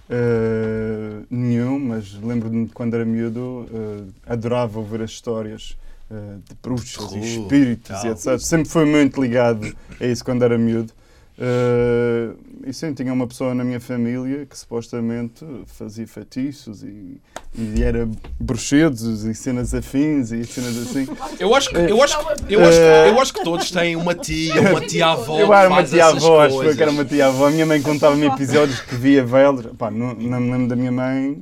ah, 0.10 1.24
nenhum, 1.30 1.80
mas 1.80 2.14
lembro-me 2.14 2.66
de 2.66 2.74
quando 2.74 2.94
era 2.94 3.06
miúdo, 3.06 3.68
ah, 3.74 4.34
adorava 4.34 4.80
ouvir 4.80 5.02
as 5.02 5.12
histórias 5.12 5.78
ah, 6.10 6.38
de 6.48 6.56
bruxas 6.62 7.12
e 7.14 7.20
espíritos 7.20 8.04
e 8.04 8.08
etc. 8.08 8.40
Sempre 8.40 8.70
foi 8.70 8.86
muito 8.86 9.22
ligado 9.22 9.76
a 10.00 10.06
isso 10.06 10.24
quando 10.24 10.44
era 10.44 10.58
miúdo. 10.58 10.94
Ah, 11.40 12.34
e 12.66 12.74
sim, 12.74 12.94
tinha 12.94 13.14
uma 13.14 13.28
pessoa 13.28 13.54
na 13.54 13.64
minha 13.64 13.80
família 13.80 14.46
que 14.46 14.58
supostamente 14.58 15.46
fazia 15.68 16.08
feitiços 16.08 16.84
e, 16.84 17.22
e 17.56 17.84
era 17.84 18.10
bruxedos 18.40 19.24
e 19.24 19.34
cenas 19.36 19.74
afins 19.74 20.32
e 20.32 20.44
cenas 20.46 20.78
assim. 20.78 21.08
Eu 21.40 21.54
acho 21.56 21.70
que, 21.70 21.78
eu 21.78 22.02
acho, 22.04 22.18
que- 22.18 22.54
eu 22.56 22.62
acho, 22.66 22.78
que- 22.80 23.10
eu 23.10 23.22
acho 23.22 23.34
que 23.34 23.44
todos 23.44 23.70
têm 23.72 23.96
uma 23.96 24.16
tia, 24.16 24.60
uma 24.72 24.82
tia-avó. 24.86 25.40
Eu 25.40 25.54
era 25.54 25.68
uma 25.70 25.78
faz 25.78 25.90
tia 25.92 26.04
essas 26.04 26.24
avó, 26.24 26.42
acho 26.42 26.76
que 26.76 26.82
era 26.82 26.92
uma 26.92 27.06
tia 27.06 27.28
avó. 27.28 27.48
A 27.48 27.52
minha 27.52 27.66
mãe 27.66 27.82
contava-me 27.82 28.26
episódios 28.26 28.82
que 28.82 28.96
via 28.96 29.24
velas. 29.24 29.66
Pá, 29.78 29.92
me 29.92 30.16
lembro 30.16 30.68
da 30.68 30.76
minha 30.76 30.92
mãe 30.92 31.40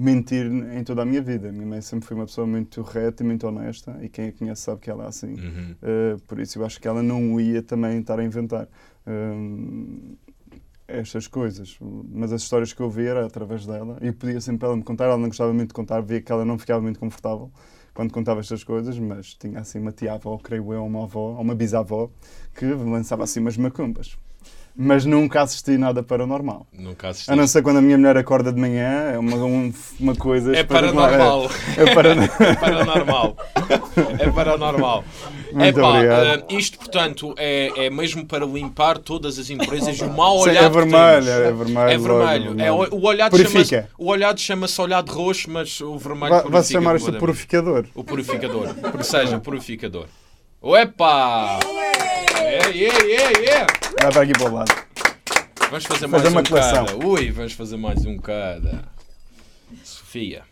mentir 0.00 0.46
em 0.46 0.82
toda 0.82 1.02
a 1.02 1.04
minha 1.04 1.20
vida. 1.20 1.52
Minha 1.52 1.66
mãe 1.66 1.80
sempre 1.82 2.06
foi 2.06 2.16
uma 2.16 2.26
pessoa 2.26 2.46
muito 2.46 2.80
reta 2.82 3.22
e 3.22 3.26
muito 3.26 3.46
honesta 3.46 3.98
e 4.00 4.08
quem 4.08 4.28
a 4.28 4.32
conhece 4.32 4.62
sabe 4.62 4.80
que 4.80 4.90
ela 4.90 5.04
é 5.04 5.08
assim. 5.08 5.34
Uhum. 5.34 5.74
Uh, 5.82 6.20
por 6.26 6.40
isso 6.40 6.58
eu 6.58 6.64
acho 6.64 6.80
que 6.80 6.88
ela 6.88 7.02
não 7.02 7.38
ia 7.38 7.62
também 7.62 8.00
estar 8.00 8.18
a 8.18 8.24
inventar 8.24 8.66
um, 9.06 10.16
estas 10.88 11.26
coisas. 11.26 11.76
Mas 11.80 12.32
as 12.32 12.42
histórias 12.42 12.72
que 12.72 12.80
eu 12.80 12.88
via 12.88 13.10
era 13.10 13.26
através 13.26 13.66
dela 13.66 13.98
e 14.00 14.06
eu 14.06 14.14
podia 14.14 14.40
sempre 14.40 14.66
ela 14.66 14.76
me 14.76 14.82
contar. 14.82 15.04
Ela 15.04 15.18
não 15.18 15.28
gostava 15.28 15.52
muito 15.52 15.68
de 15.68 15.74
contar, 15.74 16.00
via 16.00 16.20
que 16.20 16.32
ela 16.32 16.44
não 16.44 16.58
ficava 16.58 16.80
muito 16.80 16.98
confortável 16.98 17.50
quando 17.92 18.12
contava 18.12 18.40
estas 18.40 18.64
coisas, 18.64 18.98
mas 18.98 19.34
tinha 19.34 19.58
assim 19.58 19.78
uma 19.80 19.92
tia-avó, 19.92 20.38
creio 20.38 20.72
eu, 20.72 20.84
uma 20.84 21.04
avó, 21.04 21.34
ou 21.34 21.40
uma 21.40 21.54
bisavó, 21.54 22.08
que 22.54 22.64
lançava 22.64 23.24
assim 23.24 23.40
umas 23.40 23.56
macumbas. 23.56 24.16
Mas 24.76 25.04
nunca 25.04 25.42
assisti 25.42 25.76
nada 25.76 26.02
paranormal. 26.02 26.66
Nunca 26.72 27.08
assisti. 27.08 27.30
A 27.30 27.36
não 27.36 27.46
ser 27.46 27.60
quando 27.62 27.78
a 27.78 27.82
minha 27.82 27.98
mulher 27.98 28.16
acorda 28.16 28.52
de 28.52 28.58
manhã, 28.60 29.10
é 29.12 29.18
uma, 29.18 29.36
um- 29.36 29.72
uma 29.98 30.14
coisa. 30.14 30.56
É 30.56 30.62
paranormal. 30.64 31.50
É, 31.76 31.82
é 31.82 31.94
paranormal. 31.94 32.36
É 32.40 32.54
paranormal. 32.54 33.36
É 34.18 34.30
paranormal. 34.30 35.04
Muito 35.52 35.78
Epá, 35.80 35.88
obrigado. 35.88 36.24
eh, 36.26 36.44
isto, 36.56 36.78
portanto, 36.78 37.34
é, 37.36 37.86
é 37.86 37.90
mesmo 37.90 38.24
para 38.24 38.46
limpar 38.46 38.98
todas 38.98 39.38
as 39.38 39.50
empresas 39.50 39.98
e 39.98 40.04
o 40.04 40.10
mau 40.10 40.38
Sim, 40.44 40.50
olhar 40.50 40.64
é 40.64 40.68
vermelho, 40.68 41.28
é 41.28 41.52
vermelho. 41.52 41.78
É 41.90 41.98
vermelho. 41.98 42.60
É, 42.60 42.72
o, 42.72 42.94
o 42.94 43.06
olhado 43.06 43.36
chama-se 43.36 43.84
olhado 43.98 44.40
chama-se 44.40 44.80
olhado 44.80 45.10
roxo, 45.12 45.50
mas 45.50 45.80
o 45.80 45.98
vermelho 45.98 46.48
Vai- 46.48 46.62
chamar 46.64 46.96
isto 46.96 47.10
de 47.10 47.18
purificador. 47.18 47.84
O 47.94 48.04
purificador. 48.04 48.68
Ou 48.96 49.02
seja, 49.04 49.38
purificador. 49.40 50.06
Opa! 50.62 51.58
Yeah, 52.50 52.68
yeah, 52.70 52.98
yeah, 53.04 53.38
yeah. 53.40 53.66
Vai 54.02 54.12
para 54.12 54.22
aqui 54.22 54.32
para 54.32 54.50
o 54.50 54.54
lado. 54.54 54.72
Vamos 55.70 55.84
fazer 55.84 56.08
Fazer 56.08 56.08
mais 56.08 56.26
uma 56.28 56.40
um 56.40 56.42
cada. 56.42 57.06
Ui, 57.06 57.30
vamos 57.30 57.52
fazer 57.52 57.76
mais 57.76 58.04
um 58.04 58.18
cada. 58.18 58.84
Sofia, 59.84 60.42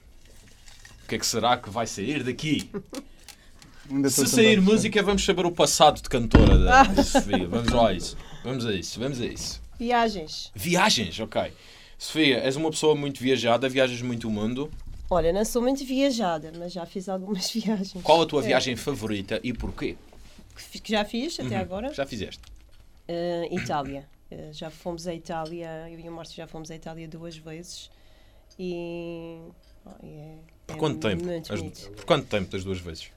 o 1.05 1.09
que 1.09 1.17
é 1.17 1.19
que 1.19 1.27
será 1.27 1.57
que 1.57 1.69
vai 1.71 1.89
sair 1.89 2.23
daqui? 2.23 2.71
Se 4.11 4.27
sair 4.29 4.61
música, 4.61 5.03
vamos 5.03 5.25
saber 5.25 5.45
o 5.47 5.51
passado 5.51 6.01
de 6.01 6.09
cantora 6.09 6.57
da 6.59 6.83
da 6.85 7.03
Sofia. 7.03 7.49
Vamos 7.49 7.73
lá 7.73 7.89
a 7.89 7.93
isso. 7.95 8.17
Vamos 8.45 8.65
a 8.67 8.73
isso, 8.73 9.01
vamos 9.01 9.21
a 9.21 9.27
isso. 9.27 9.61
Viagens. 9.79 10.53
Viagens, 10.55 11.19
ok. 11.19 11.53
Sofia, 11.99 12.39
és 12.39 12.55
uma 12.55 12.71
pessoa 12.71 12.95
muito 12.95 13.19
viajada, 13.21 13.69
viajas 13.69 14.01
muito 14.03 14.29
o 14.29 14.31
mundo. 14.31 14.71
Olha, 15.11 15.33
não 15.33 15.45
sou 15.45 15.63
muito 15.63 15.85
viajada, 15.85 16.53
mas 16.57 16.73
já 16.73 16.85
fiz 16.87 17.09
algumas 17.09 17.51
viagens. 17.51 18.03
Qual 18.05 18.23
a 18.23 18.27
tua 18.27 18.43
É, 18.45 18.47
viagem 18.49 18.77
favorita 18.77 19.41
e 19.43 19.53
porquê? 19.53 19.97
Que 20.63 20.93
já 20.93 21.05
fiz 21.05 21.39
até 21.41 21.57
Uhum. 21.57 21.61
agora? 21.63 21.95
Já 21.95 22.07
fizeste? 22.07 22.43
Uh, 23.09 23.55
Itália. 23.55 24.09
Uh, 24.31 24.53
já 24.53 24.71
fomos 24.71 25.07
à 25.07 25.15
Itália, 25.15 25.89
eu 25.91 25.99
e 25.99 26.09
o 26.09 26.13
Márcio 26.13 26.37
já 26.37 26.47
fomos 26.47 26.71
à 26.71 26.75
Itália 26.75 27.09
duas 27.09 27.37
vezes. 27.37 27.91
E. 28.59 29.41
oh, 29.87 29.91
é, 30.03 30.37
Por 30.67 30.77
é 30.77 30.79
quanto 30.79 31.01
tempo? 31.01 31.25
As-. 31.53 31.89
Por 31.89 32.05
quanto 32.05 32.27
tempo 32.27 32.51
das 32.51 32.65
duas 32.65 32.81
vezes? 32.81 33.11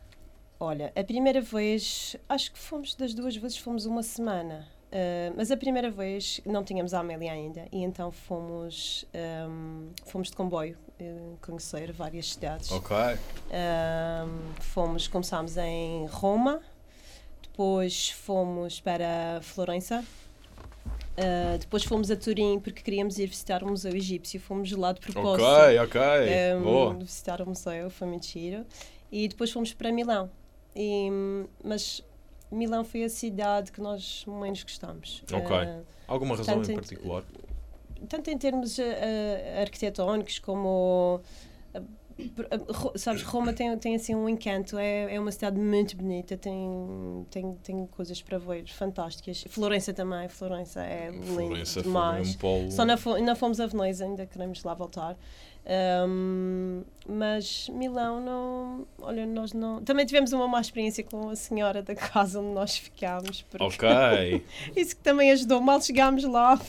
Olha, 0.59 0.93
a 0.95 1.03
primeira 1.03 1.41
vez, 1.41 2.15
acho 2.29 2.51
que 2.51 2.59
fomos 2.59 2.93
das 2.93 3.13
duas 3.15 3.35
vezes, 3.35 3.57
fomos 3.57 3.85
uma 3.85 4.03
semana. 4.03 4.67
Uh, 4.91 5.33
mas 5.37 5.49
a 5.49 5.55
primeira 5.57 5.89
vez 5.89 6.41
não 6.45 6.65
tínhamos 6.65 6.93
a 6.93 6.99
Amélia 6.99 7.31
ainda 7.31 7.65
e 7.71 7.81
então 7.81 8.11
fomos, 8.11 9.05
um, 9.49 9.89
fomos 10.05 10.29
de 10.29 10.35
comboio 10.35 10.77
uh, 10.99 11.37
conhecer 11.41 11.93
várias 11.93 12.33
cidades. 12.33 12.69
Ok. 12.69 12.93
Um, 12.97 14.53
fomos, 14.59 15.07
começámos 15.07 15.55
em 15.55 16.05
Roma, 16.07 16.61
depois 17.51 18.09
fomos 18.09 18.79
para 18.79 19.39
Florença, 19.41 20.03
uh, 21.17 21.57
depois 21.59 21.83
fomos 21.83 22.09
a 22.09 22.15
Turim 22.15 22.59
porque 22.59 22.81
queríamos 22.81 23.19
ir 23.19 23.27
visitar 23.27 23.61
o 23.63 23.67
Museu 23.69 23.93
Egípcio, 23.93 24.39
fomos 24.39 24.71
lá 24.71 24.93
de 24.93 25.01
propósito. 25.01 25.43
Ok, 25.45 25.79
ok. 25.79 26.01
um, 26.57 26.63
Boa. 26.63 26.93
visitar 26.95 27.41
o 27.41 27.47
museu, 27.47 27.89
foi 27.89 28.07
muito 28.07 28.25
giro. 28.27 28.65
E 29.11 29.27
depois 29.27 29.51
fomos 29.51 29.73
para 29.73 29.91
Milão. 29.91 30.29
E, 30.73 31.09
mas 31.63 32.01
Milão 32.49 32.85
foi 32.85 33.03
a 33.03 33.09
cidade 33.09 33.71
que 33.71 33.81
nós 33.81 34.23
menos 34.25 34.63
gostamos. 34.63 35.21
Ok. 35.31 35.55
Uh, 35.55 35.83
Alguma 36.07 36.35
razão 36.37 36.61
em 36.63 36.71
em- 36.71 36.75
particular? 36.75 37.23
tanto 38.09 38.29
em 38.31 38.37
termos 38.37 38.77
uh, 38.79 38.81
arquitetónicos 39.61 40.39
como 40.39 41.21
sabes 42.95 43.23
Roma 43.23 43.53
tem, 43.53 43.75
tem 43.77 43.95
assim 43.95 44.15
um 44.15 44.27
encanto 44.27 44.77
é, 44.77 45.15
é 45.15 45.19
uma 45.19 45.31
cidade 45.31 45.59
muito 45.59 45.95
bonita 45.95 46.37
tem, 46.37 47.25
tem 47.29 47.53
tem 47.63 47.87
coisas 47.87 48.21
para 48.21 48.37
ver 48.37 48.67
fantásticas 48.67 49.43
Florença 49.49 49.93
também 49.93 50.27
Florença 50.29 50.81
é 50.81 51.11
Florença 51.11 51.73
foi 51.73 51.83
demais 51.83 52.35
um 52.35 52.37
polo. 52.37 52.71
só 52.71 52.85
não, 52.85 52.95
não 53.23 53.35
fomos 53.35 53.59
a 53.59 53.67
Veneza 53.67 54.05
ainda 54.05 54.25
queremos 54.25 54.63
lá 54.63 54.73
voltar 54.73 55.17
Um, 55.63 56.81
mas 57.07 57.69
Milão 57.69 58.19
não 58.19 58.87
olha 58.99 59.27
nós 59.27 59.53
não 59.53 59.79
também 59.83 60.07
tivemos 60.07 60.33
uma 60.33 60.47
má 60.47 60.59
experiência 60.59 61.03
com 61.03 61.29
a 61.29 61.35
senhora 61.35 61.83
da 61.83 61.93
casa 61.93 62.39
onde 62.39 62.49
nós 62.55 62.77
ficámos 62.77 63.45
Ok. 63.59 64.43
isso 64.75 64.95
que 64.95 65.03
também 65.03 65.31
ajudou. 65.31 65.61
Mal 65.61 65.79
chegámos 65.79 66.23
lá, 66.23 66.59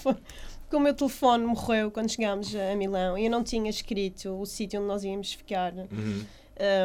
porque 0.72 0.76
o 0.76 0.80
meu 0.80 0.94
telefone 0.94 1.44
morreu 1.44 1.90
quando 1.90 2.08
chegámos 2.08 2.54
a 2.56 2.74
Milão 2.74 3.18
e 3.18 3.26
eu 3.26 3.30
não 3.30 3.44
tinha 3.44 3.68
escrito 3.68 4.40
o 4.40 4.46
sítio 4.46 4.80
onde 4.80 4.88
nós 4.88 5.04
íamos 5.04 5.35
ficar. 5.35 5.70
Uhum. 5.74 6.24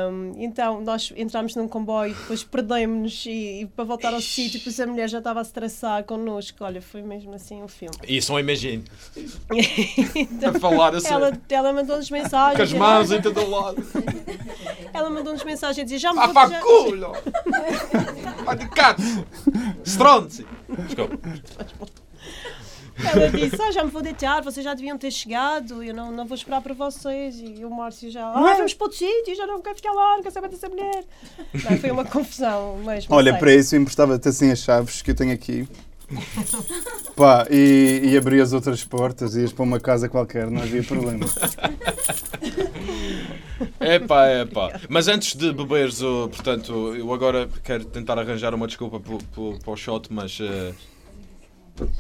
Um, 0.10 0.34
então 0.44 0.82
nós 0.82 1.14
entramos 1.16 1.56
num 1.56 1.68
comboio, 1.70 2.14
depois 2.14 2.44
perdemos-nos 2.44 3.26
e, 3.28 3.62
e 3.62 3.66
para 3.68 3.86
voltar 3.86 4.14
ao 4.14 4.20
sítio, 4.20 4.58
depois 4.60 4.78
a 4.80 4.88
mulher 4.88 5.08
já 5.08 5.20
estava 5.20 5.40
a 5.40 5.44
se 5.46 5.54
traçar 5.54 6.04
connosco. 6.04 6.66
Olha, 6.66 6.82
foi 6.82 7.02
mesmo 7.02 7.34
assim 7.34 7.64
o 7.64 7.68
filme. 7.70 7.96
Isso 8.06 8.32
não 8.34 8.40
imagino. 8.42 8.84
Então, 10.16 10.50
A 10.50 10.60
falar 10.60 10.94
assim. 10.96 11.08
ela, 11.14 11.32
ela 11.50 11.72
mandou-nos 11.72 12.10
mensagens. 12.10 12.58
Com 12.58 12.64
as 12.64 12.74
mãos 12.74 13.12
em 13.12 13.22
todo 13.22 13.50
lado. 13.50 13.82
Ela 14.94 15.10
mandou-nos 15.10 15.44
mensagens 15.46 15.80
a 15.80 15.84
dizer: 15.84 16.00
Já 16.00 16.12
me 16.12 16.20
Ah, 16.20 16.26
vou 16.26 16.34
pá, 16.34 16.48
já- 16.50 16.60
culo! 16.60 17.12
Vai 18.44 18.58
de 18.58 18.68
cato! 18.70 19.02
Stronzi! 19.86 20.46
Desculpa. 20.88 21.18
Ela 23.04 23.30
disse: 23.30 23.62
ah, 23.62 23.72
já 23.72 23.84
me 23.84 23.90
vou 23.92 24.02
deitar, 24.02 24.42
vocês 24.42 24.64
já 24.64 24.74
deviam 24.74 24.98
ter 24.98 25.12
chegado, 25.12 25.84
eu 25.84 25.94
não, 25.94 26.12
não 26.12 26.26
vou 26.26 26.36
esperar 26.36 26.62
para 26.62 26.74
vocês. 26.74 27.40
E 27.40 27.64
o 27.64 27.70
Márcio 27.70 28.10
já, 28.12 28.26
ah, 28.28 28.56
vamos 28.56 28.74
para 28.74 28.86
outro 28.86 28.98
sítio, 28.98 29.36
já 29.36 29.46
não 29.46 29.62
quero 29.62 29.76
ficar 29.76 29.92
lá, 29.94 30.16
não 30.16 30.22
quero 30.24 30.34
saber 30.34 30.50
dessa 30.50 30.68
mulher. 30.70 31.04
Não, 31.54 31.78
foi 31.78 31.92
uma 31.92 32.06
confusão, 32.06 32.80
mas. 32.84 33.08
não 33.08 33.18
Olha, 33.18 33.32
sei. 33.32 33.40
para 33.40 33.54
isso 33.54 33.76
eu 33.76 33.82
emprestava-te 33.82 34.28
assim 34.28 34.52
as 34.52 34.60
chaves 34.60 35.02
que 35.02 35.12
eu 35.12 35.16
tenho 35.16 35.34
aqui. 35.34 35.68
Pá, 37.18 37.46
e, 37.52 38.00
e 38.04 38.18
abri 38.18 38.40
as 38.40 38.54
outras 38.54 38.82
portas 38.84 39.36
e 39.36 39.42
ias 39.42 39.52
para 39.52 39.64
uma 39.64 39.78
casa 39.80 40.08
qualquer, 40.08 40.50
não 40.50 40.62
havia 40.62 40.82
problema. 40.84 41.26
Epá, 43.80 44.28
epá. 44.42 44.80
Mas 44.90 45.08
antes 45.08 45.36
de 45.36 45.52
beberes, 45.52 46.00
portanto, 46.00 46.96
eu 46.96 47.12
agora 47.14 47.50
quero 47.64 47.86
tentar 47.86 48.18
arranjar 48.20 48.54
uma 48.54 48.68
desculpa 48.68 49.00
para 49.00 49.72
o 49.72 49.76
shot, 49.76 50.08
mas. 50.12 50.38
eh, 50.42 50.74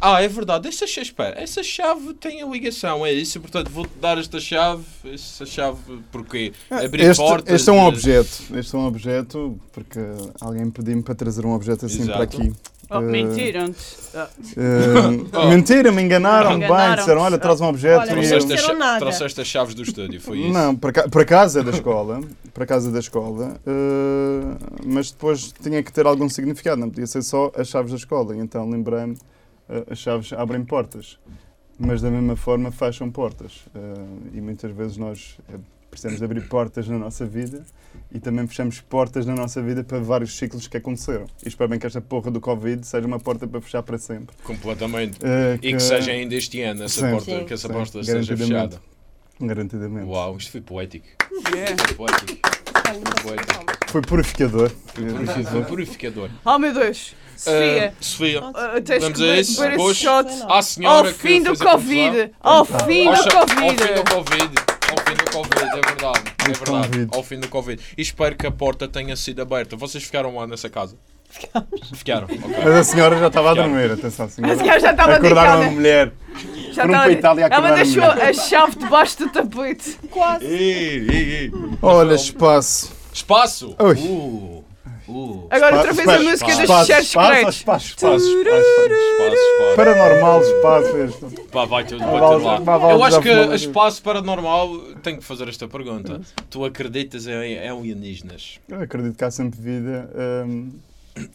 Ah, 0.01 0.21
é 0.21 0.27
verdade, 0.27 0.67
essa 0.67 0.85
chave, 0.87 1.07
espera, 1.07 1.39
essa 1.41 1.61
chave 1.63 2.13
tem 2.15 2.41
a 2.41 2.45
ligação, 2.47 3.05
é 3.05 3.11
isso, 3.13 3.39
portanto 3.39 3.69
vou-te 3.71 3.91
dar 4.01 4.17
esta 4.17 4.39
chave, 4.39 4.83
essa 5.13 5.45
chave, 5.45 5.77
porque 6.11 6.51
abrir 6.69 7.03
Este, 7.03 7.21
portas... 7.23 7.53
este 7.53 7.69
é 7.69 7.73
um 7.73 7.85
objeto, 7.85 8.43
este 8.55 8.75
é 8.75 8.77
um 8.79 8.85
objeto, 8.87 9.59
porque 9.71 9.99
alguém 10.41 10.69
pediu-me 10.69 11.01
para 11.03 11.15
trazer 11.15 11.45
um 11.45 11.53
objeto 11.53 11.85
assim 11.85 12.01
Exato. 12.01 12.13
para 12.13 12.23
aqui. 12.23 12.53
Oh, 12.89 12.99
Eh, 12.99 13.01
mentiram-te. 13.01 13.83
Ah, 14.15 14.29
eh, 14.55 15.27
Oh. 15.37 15.49
Mentira, 15.49 15.91
me 15.91 16.01
enganaram, 16.01 16.51
bem, 16.51 16.57
Enganaram-te. 16.59 16.99
disseram, 16.99 17.21
olha, 17.21 17.37
traz 17.37 17.59
um 17.59 17.65
objeto. 17.65 17.99
Olha, 17.99 18.07
e 18.07 18.23
eu- 18.25 18.29
Trouxeste, 18.39 18.57
cha- 18.65 18.73
nada. 18.73 18.99
trouxeste 18.99 19.41
as 19.41 19.47
chaves 19.47 19.75
do 19.75 19.81
estúdio, 19.83 20.21
foi 20.21 20.39
isso? 20.39 20.53
Não, 20.53 20.73
para, 20.73 21.09
para 21.09 21.25
casa 21.25 21.61
da 21.61 21.71
escola, 21.71 22.21
para 22.53 22.65
casa 22.65 22.89
da 22.89 22.99
escola, 22.99 23.59
eh, 23.67 24.57
mas 24.85 25.11
depois 25.11 25.53
tinha 25.61 25.83
que 25.83 25.91
ter 25.91 26.05
algum 26.05 26.29
significado, 26.29 26.79
não 26.79 26.89
podia 26.89 27.05
ser 27.07 27.21
só 27.23 27.51
as 27.57 27.67
chaves 27.67 27.91
da 27.91 27.97
escola. 27.97 28.35
Então 28.37 28.69
lembrei-me, 28.69 29.17
as 29.89 29.97
chaves 29.99 30.31
abrem 30.33 30.63
portas, 30.63 31.17
mas 31.79 32.01
da 32.01 32.09
mesma 32.09 32.35
forma 32.35 32.71
fecham 32.71 33.09
portas. 33.11 33.65
Eh, 33.75 34.37
e 34.37 34.41
muitas 34.41 34.71
vezes 34.71 34.97
nós 34.97 35.37
eh, 35.53 35.57
precisamos 35.89 36.19
de 36.19 36.25
abrir 36.25 36.47
portas 36.47 36.87
na 36.87 36.97
nossa 36.97 37.25
vida 37.25 37.63
e 38.11 38.19
também 38.19 38.45
fechamos 38.47 38.79
portas 38.81 39.25
na 39.25 39.35
nossa 39.35 39.61
vida 39.61 39.83
para 39.83 39.99
vários 39.99 40.37
ciclos 40.37 40.67
que 40.67 40.77
aconteceram. 40.77 41.25
E 41.45 41.47
espero 41.47 41.69
bem 41.69 41.79
que 41.79 41.85
esta 41.87 42.01
porra 42.01 42.29
do 42.31 42.39
Covid 42.41 42.85
seja 42.85 43.05
uma 43.07 43.19
porta 43.19 43.47
para 43.47 43.61
fechar 43.61 43.83
para 43.83 43.97
sempre. 43.97 44.35
Completamente. 44.43 45.19
Eh, 45.23 45.59
E 45.61 45.73
que 45.73 45.79
seja 45.79 46.11
ainda 46.11 46.35
este 46.35 46.61
ano 46.61 46.83
essa 46.83 47.01
Sim. 47.05 47.11
porta, 47.11 47.25
Sim. 47.39 47.45
que 47.45 47.53
essa 47.53 47.67
Sim, 47.67 47.73
porta 47.73 48.03
seja 48.03 48.37
fechada. 48.37 48.81
Garantidamente. 49.39 50.05
Uau, 50.07 50.35
isto 50.37 50.51
foi 50.51 50.61
poético. 50.61 51.05
yeah. 51.53 51.75
Foi 51.85 51.95
poético. 51.95 52.39
Posso 52.41 53.21
Foi. 53.21 53.37
falar. 53.37 53.77
Foi 53.87 54.01
purificador. 54.01 54.69
Foi 55.51 55.63
purificador. 55.65 56.29
Oh 56.43 56.57
meu 56.57 56.73
Deus. 56.73 57.13
Sofia. 57.37 57.93
Ah, 57.93 57.97
Sofia, 58.01 58.41
ah, 58.53 58.81
tens 58.83 59.03
vamos 59.03 59.17
que 59.19 59.29
a 59.29 59.39
isso. 59.39 59.63
esse 59.65 59.75
Pois, 59.77 59.97
shot 59.97 60.29
à 60.49 60.61
senhora 60.61 61.07
ao 61.09 61.13
fim 61.13 61.43
do. 61.43 61.57
Covid. 61.57 62.31
Ao 62.41 62.65
fim 62.65 63.09
do 63.09 63.15
cha- 63.17 63.39
Ao 63.39 63.47
fim 63.47 63.55
Covid. 63.55 63.93
do 63.93 64.11
Covid. 64.11 64.55
Ao 64.89 64.97
fim 65.05 65.15
do 65.15 65.31
Covid, 65.31 65.65
é 65.65 65.81
verdade. 65.81 66.19
É 66.39 66.47
Do 66.51 66.53
verdade. 66.53 66.87
Covid. 66.89 67.07
Ao 67.13 67.23
fim 67.23 67.39
do 67.39 67.47
Covid. 67.49 67.83
E 67.97 68.01
espero 68.01 68.35
que 68.35 68.47
a 68.47 68.51
porta 68.51 68.87
tenha 68.87 69.15
sido 69.15 69.41
aberta. 69.41 69.75
Vocês 69.75 70.03
ficaram 70.03 70.35
lá 70.35 70.47
nessa 70.47 70.69
casa? 70.69 70.95
Ficamos. 71.29 71.67
Ficaram. 71.93 72.23
ok. 72.25 72.39
Mas 72.63 72.73
a 72.73 72.83
senhora 72.85 73.19
já 73.19 73.27
estava 73.27 73.51
a 73.51 73.53
dormir, 73.53 73.91
atenção, 73.91 74.25
a 74.25 74.29
senhora. 74.29 74.53
A 74.53 74.57
senhora 74.57 74.79
já 74.79 74.91
estava 74.91 75.13
Acordaram 75.15 75.61
a 75.67 75.71
mulher. 75.71 76.13
Já 76.71 76.87
para 76.87 77.01
a 77.01 77.11
Itália 77.11 77.47
a 77.47 77.53
Ela 77.53 77.71
deixou 77.71 78.03
a 78.03 78.33
chave 78.33 78.77
debaixo 78.77 79.17
do 79.19 79.29
tapete. 79.29 79.97
Quase. 80.09 80.45
Ei, 80.45 81.07
ei, 81.09 81.35
ei. 81.35 81.51
Olha, 81.81 82.13
espaço. 82.15 82.93
Espaço! 83.13 83.75
Ui. 83.79 83.95
Uh, 83.95 84.63
uh. 85.07 85.47
Agora 85.49 85.77
outra 85.77 85.93
vez 85.93 86.07
a 86.07 86.19
música 86.19 86.45
dos 86.45 86.59
espaço, 86.59 86.85
secretos. 86.85 87.95
Paranormal, 89.75 90.41
espaço. 90.41 91.35
Pá, 91.51 91.65
vai 91.65 91.85
tudo, 91.85 92.03
lá. 92.03 92.61
Eu 92.91 93.03
acho 93.03 93.21
que 93.21 93.29
espaço 93.55 94.01
paranormal, 94.01 94.77
tenho 95.03 95.17
que 95.17 95.23
fazer 95.23 95.47
esta 95.47 95.67
pergunta. 95.67 96.21
Tu 96.49 96.65
acreditas 96.65 97.27
em, 97.27 97.67
alienígenas? 97.67 98.59
Eu 98.67 98.81
acredito 98.81 99.17
que 99.17 99.23
há 99.23 99.31
sempre 99.31 99.59
vida 99.59 100.09
hum, 100.45 100.71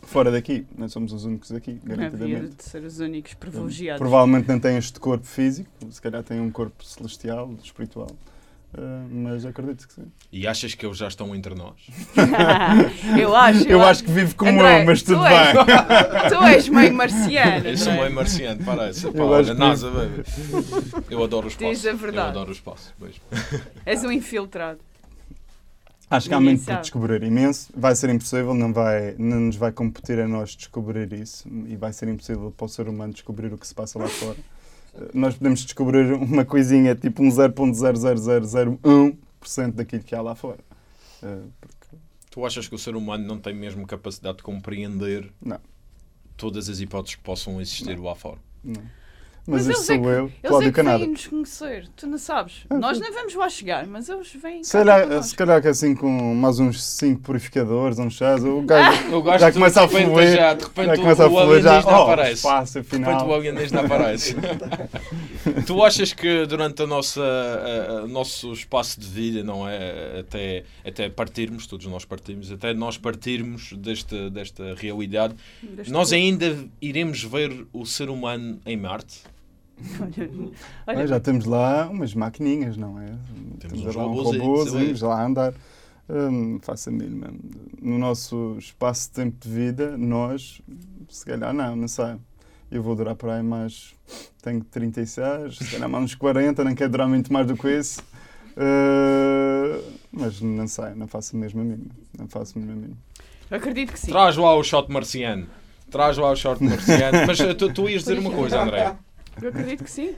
fora 0.02 0.30
daqui. 0.30 0.66
Nós 0.76 0.92
somos 0.92 1.12
os 1.12 1.24
únicos 1.24 1.52
aqui, 1.52 1.80
Havia 1.84 1.96
garantidamente. 1.96 2.56
de 2.56 2.64
ser 2.64 2.82
os 2.84 2.98
únicos 3.00 3.34
privilegiados. 3.34 3.98
Provavelmente 3.98 4.48
não 4.48 4.60
têm 4.60 4.76
este 4.76 4.98
corpo 5.00 5.26
físico, 5.26 5.70
se 5.90 6.00
calhar 6.00 6.22
têm 6.22 6.40
um 6.40 6.50
corpo 6.50 6.84
celestial, 6.84 7.50
espiritual. 7.62 8.08
Uh, 8.74 9.06
mas 9.10 9.44
acredito 9.44 9.86
que 9.86 9.92
sim. 9.92 10.10
E 10.32 10.46
achas 10.46 10.74
que 10.74 10.86
eles 10.86 10.96
já 10.96 11.06
estão 11.06 11.34
entre 11.34 11.54
nós? 11.54 11.74
eu 13.20 13.36
acho. 13.36 13.68
Eu 13.68 13.82
acho 13.82 14.02
que 14.02 14.10
vive 14.10 14.34
como 14.34 14.50
André, 14.50 14.80
eu, 14.82 14.86
mas 14.86 15.02
tudo 15.02 15.18
tu 15.18 15.26
és- 15.26 15.52
bem. 15.52 15.64
Tu 16.30 16.44
és 16.44 16.68
meio 16.70 16.94
marciano. 16.94 17.66
Eu 17.68 17.76
sou 17.76 17.92
André. 17.92 18.02
meio 18.04 18.14
marciano, 18.14 18.64
parece. 18.64 19.10
Pá, 19.10 19.18
Eu 19.18 19.34
acho 19.34 19.52
que- 19.52 19.58
NASA, 19.58 19.90
baby. 19.90 20.22
Eu 21.10 21.22
adoro 21.22 21.46
o 21.46 21.48
espaço. 21.50 21.70
Diz 21.70 21.86
a 21.86 21.92
verdade. 21.92 22.26
Eu 22.28 22.30
adoro 22.30 22.48
o 22.48 22.52
espaço. 22.52 22.94
Beijo. 22.98 23.20
És 23.84 24.02
um 24.04 24.10
infiltrado. 24.10 24.80
Acho 26.10 26.28
que 26.28 26.34
há 26.34 26.40
muito 26.40 26.64
por 26.64 26.76
descobrir 26.76 27.22
imenso. 27.22 27.70
Vai 27.76 27.94
ser 27.94 28.08
impossível, 28.10 28.52
não, 28.54 28.72
vai, 28.72 29.14
não 29.18 29.40
nos 29.40 29.56
vai 29.56 29.72
competir 29.72 30.18
a 30.20 30.28
nós 30.28 30.54
descobrir 30.56 31.10
isso 31.12 31.46
e 31.66 31.74
vai 31.76 31.92
ser 31.92 32.08
impossível 32.08 32.52
para 32.56 32.64
o 32.66 32.68
ser 32.68 32.88
humano 32.88 33.12
descobrir 33.14 33.52
o 33.52 33.56
que 33.58 33.66
se 33.66 33.74
passa 33.74 33.98
lá 33.98 34.06
fora. 34.08 34.36
Nós 35.14 35.34
podemos 35.36 35.64
descobrir 35.64 36.12
uma 36.12 36.44
coisinha 36.44 36.94
tipo 36.94 37.22
um 37.22 37.28
0.00001% 37.28 39.72
daquilo 39.72 40.02
que 40.02 40.14
há 40.14 40.20
lá 40.20 40.34
fora. 40.34 40.58
Eh, 41.22 41.38
Porque 41.60 41.96
Tu 42.30 42.44
achas 42.46 42.66
que 42.68 42.74
o 42.74 42.78
ser 42.78 42.94
humano 42.96 43.26
não 43.26 43.38
tem 43.38 43.54
mesmo 43.54 43.86
capacidade 43.86 44.38
de 44.38 44.42
compreender 44.42 45.30
Não. 45.40 45.58
todas 46.36 46.68
as 46.68 46.80
hipóteses 46.80 47.16
que 47.16 47.22
possam 47.22 47.60
existir 47.60 47.98
lá 47.98 48.14
fora? 48.14 48.38
Não. 48.64 48.82
Mas, 49.44 49.66
Mas 49.66 49.76
este 49.80 49.90
eles 49.90 49.90
é 49.90 49.94
sou 49.94 50.02
que- 50.02 50.08
eu, 50.08 50.24
Eles 50.26 50.32
Cláudio 50.46 50.68
é 50.68 50.72
Canada. 50.72 50.98
vêm 50.98 51.08
nos 51.08 51.26
conhecer, 51.26 51.88
tu 51.96 52.06
não 52.06 52.16
sabes. 52.16 52.64
Ah, 52.70 52.78
Nós 52.78 53.00
nem 53.00 53.10
vamos 53.10 53.34
lá 53.34 53.48
chegar, 53.48 53.84
mas 53.88 54.08
eles 54.08 54.32
vêm. 54.40 54.62
Se 54.62 54.70
calhar, 54.72 55.22
se 55.24 55.34
calhar 55.34 55.60
que 55.60 55.66
assim 55.66 55.96
com 55.96 56.08
mais 56.36 56.60
uns 56.60 56.80
5 56.84 57.20
purificadores, 57.22 57.98
uns 57.98 58.14
chás, 58.14 58.44
o 58.44 58.62
gajo 58.62 59.16
O 59.16 59.20
gajo 59.20 59.40
já 59.40 59.52
começa 59.52 59.82
a 59.82 59.88
fluir. 59.88 60.36
já, 60.36 60.54
de 60.54 60.62
já 60.62 60.68
repente 60.68 60.96
começa 61.00 61.24
a 61.24 61.28
o, 61.28 61.34
o 61.34 61.44
fluir, 61.44 61.60
já, 61.62 61.82
oh, 61.84 61.88
aparece. 61.90 62.32
espaço, 62.34 62.72
De 62.74 62.78
repente 62.88 63.02
afinal. 63.10 63.28
o 63.28 63.34
alienígena 63.34 63.80
aparece. 63.82 64.36
tu 65.66 65.82
achas 65.84 66.12
que 66.12 66.46
durante 66.46 66.82
a 66.82 66.86
nossa, 66.86 67.20
a- 67.20 67.92
a- 68.00 68.04
o 68.04 68.08
nosso 68.08 68.52
espaço 68.52 69.00
de 69.00 69.08
vida, 69.08 69.42
não 69.42 69.68
é? 69.68 70.20
Até, 70.20 70.62
até 70.86 71.08
partirmos, 71.08 71.66
todos 71.66 71.86
nós 71.86 72.04
partimos, 72.04 72.50
até 72.52 72.72
nós 72.74 72.96
partirmos 72.96 73.72
desta, 73.72 74.30
desta 74.30 74.74
realidade, 74.76 75.34
Deste 75.62 75.92
nós 75.92 76.12
ainda 76.12 76.56
iremos 76.80 77.24
ver 77.24 77.66
o 77.72 77.84
ser 77.84 78.08
humano 78.08 78.60
em 78.64 78.76
Marte? 78.76 79.31
Olha, 80.00 80.30
Ah, 80.86 80.92
olha, 80.92 81.06
já 81.06 81.20
temos 81.20 81.44
lá 81.44 81.88
umas 81.88 82.14
maquininhas, 82.14 82.76
não 82.76 82.98
é? 83.00 83.12
Temos 83.58 83.84
uns 83.84 83.94
lá 83.94 84.06
um 84.06 84.12
robôzinhos 84.14 85.02
lá 85.02 85.20
a 85.20 85.26
andar. 85.26 85.54
Hum, 86.08 86.58
faço 86.62 86.88
a 86.88 86.92
mínima. 86.92 87.28
No 87.80 87.98
nosso 87.98 88.56
espaço 88.58 89.08
de 89.08 89.14
tempo 89.14 89.36
de 89.40 89.48
vida, 89.48 89.96
nós, 89.96 90.60
se 91.08 91.24
calhar 91.24 91.52
não, 91.52 91.76
não 91.76 91.88
sei. 91.88 92.16
Eu 92.70 92.82
vou 92.82 92.94
durar 92.96 93.14
por 93.14 93.30
aí 93.30 93.42
mais. 93.42 93.94
Tenho 94.42 94.62
36, 94.64 95.58
se 95.58 95.70
calhar 95.70 95.88
mais 95.88 96.04
uns 96.04 96.14
40, 96.14 96.64
não 96.64 96.74
quero 96.74 96.90
durar 96.90 97.08
muito 97.08 97.32
mais 97.32 97.46
do 97.46 97.56
que 97.56 97.68
isso. 97.68 98.00
Uh, 98.56 99.82
mas 100.10 100.40
não 100.40 100.66
sei, 100.68 100.90
não 100.94 101.06
faço 101.06 101.36
mesmo 101.36 101.60
a 101.60 101.64
mínima. 101.64 101.90
Não 102.18 102.28
faço 102.28 102.58
mesmo 102.58 102.72
a 102.72 102.76
mínima. 102.76 102.96
eu 103.50 103.56
acredito 103.56 103.92
que 103.92 104.00
sim. 104.00 104.10
Traz 104.10 104.36
lá 104.36 104.54
o 104.56 104.62
shot 104.62 104.90
marciano. 104.90 105.46
Traz 105.90 106.16
lá 106.16 106.30
o 106.30 106.36
shot 106.36 106.62
marciano. 106.62 107.26
Mas 107.26 107.38
tu, 107.56 107.72
tu 107.72 107.88
ias 107.88 108.02
dizer 108.02 108.18
uma 108.18 108.30
coisa, 108.30 108.62
André. 108.62 108.94
Eu 109.40 109.48
acredito 109.48 109.84
que 109.84 109.90
sim. 109.90 110.14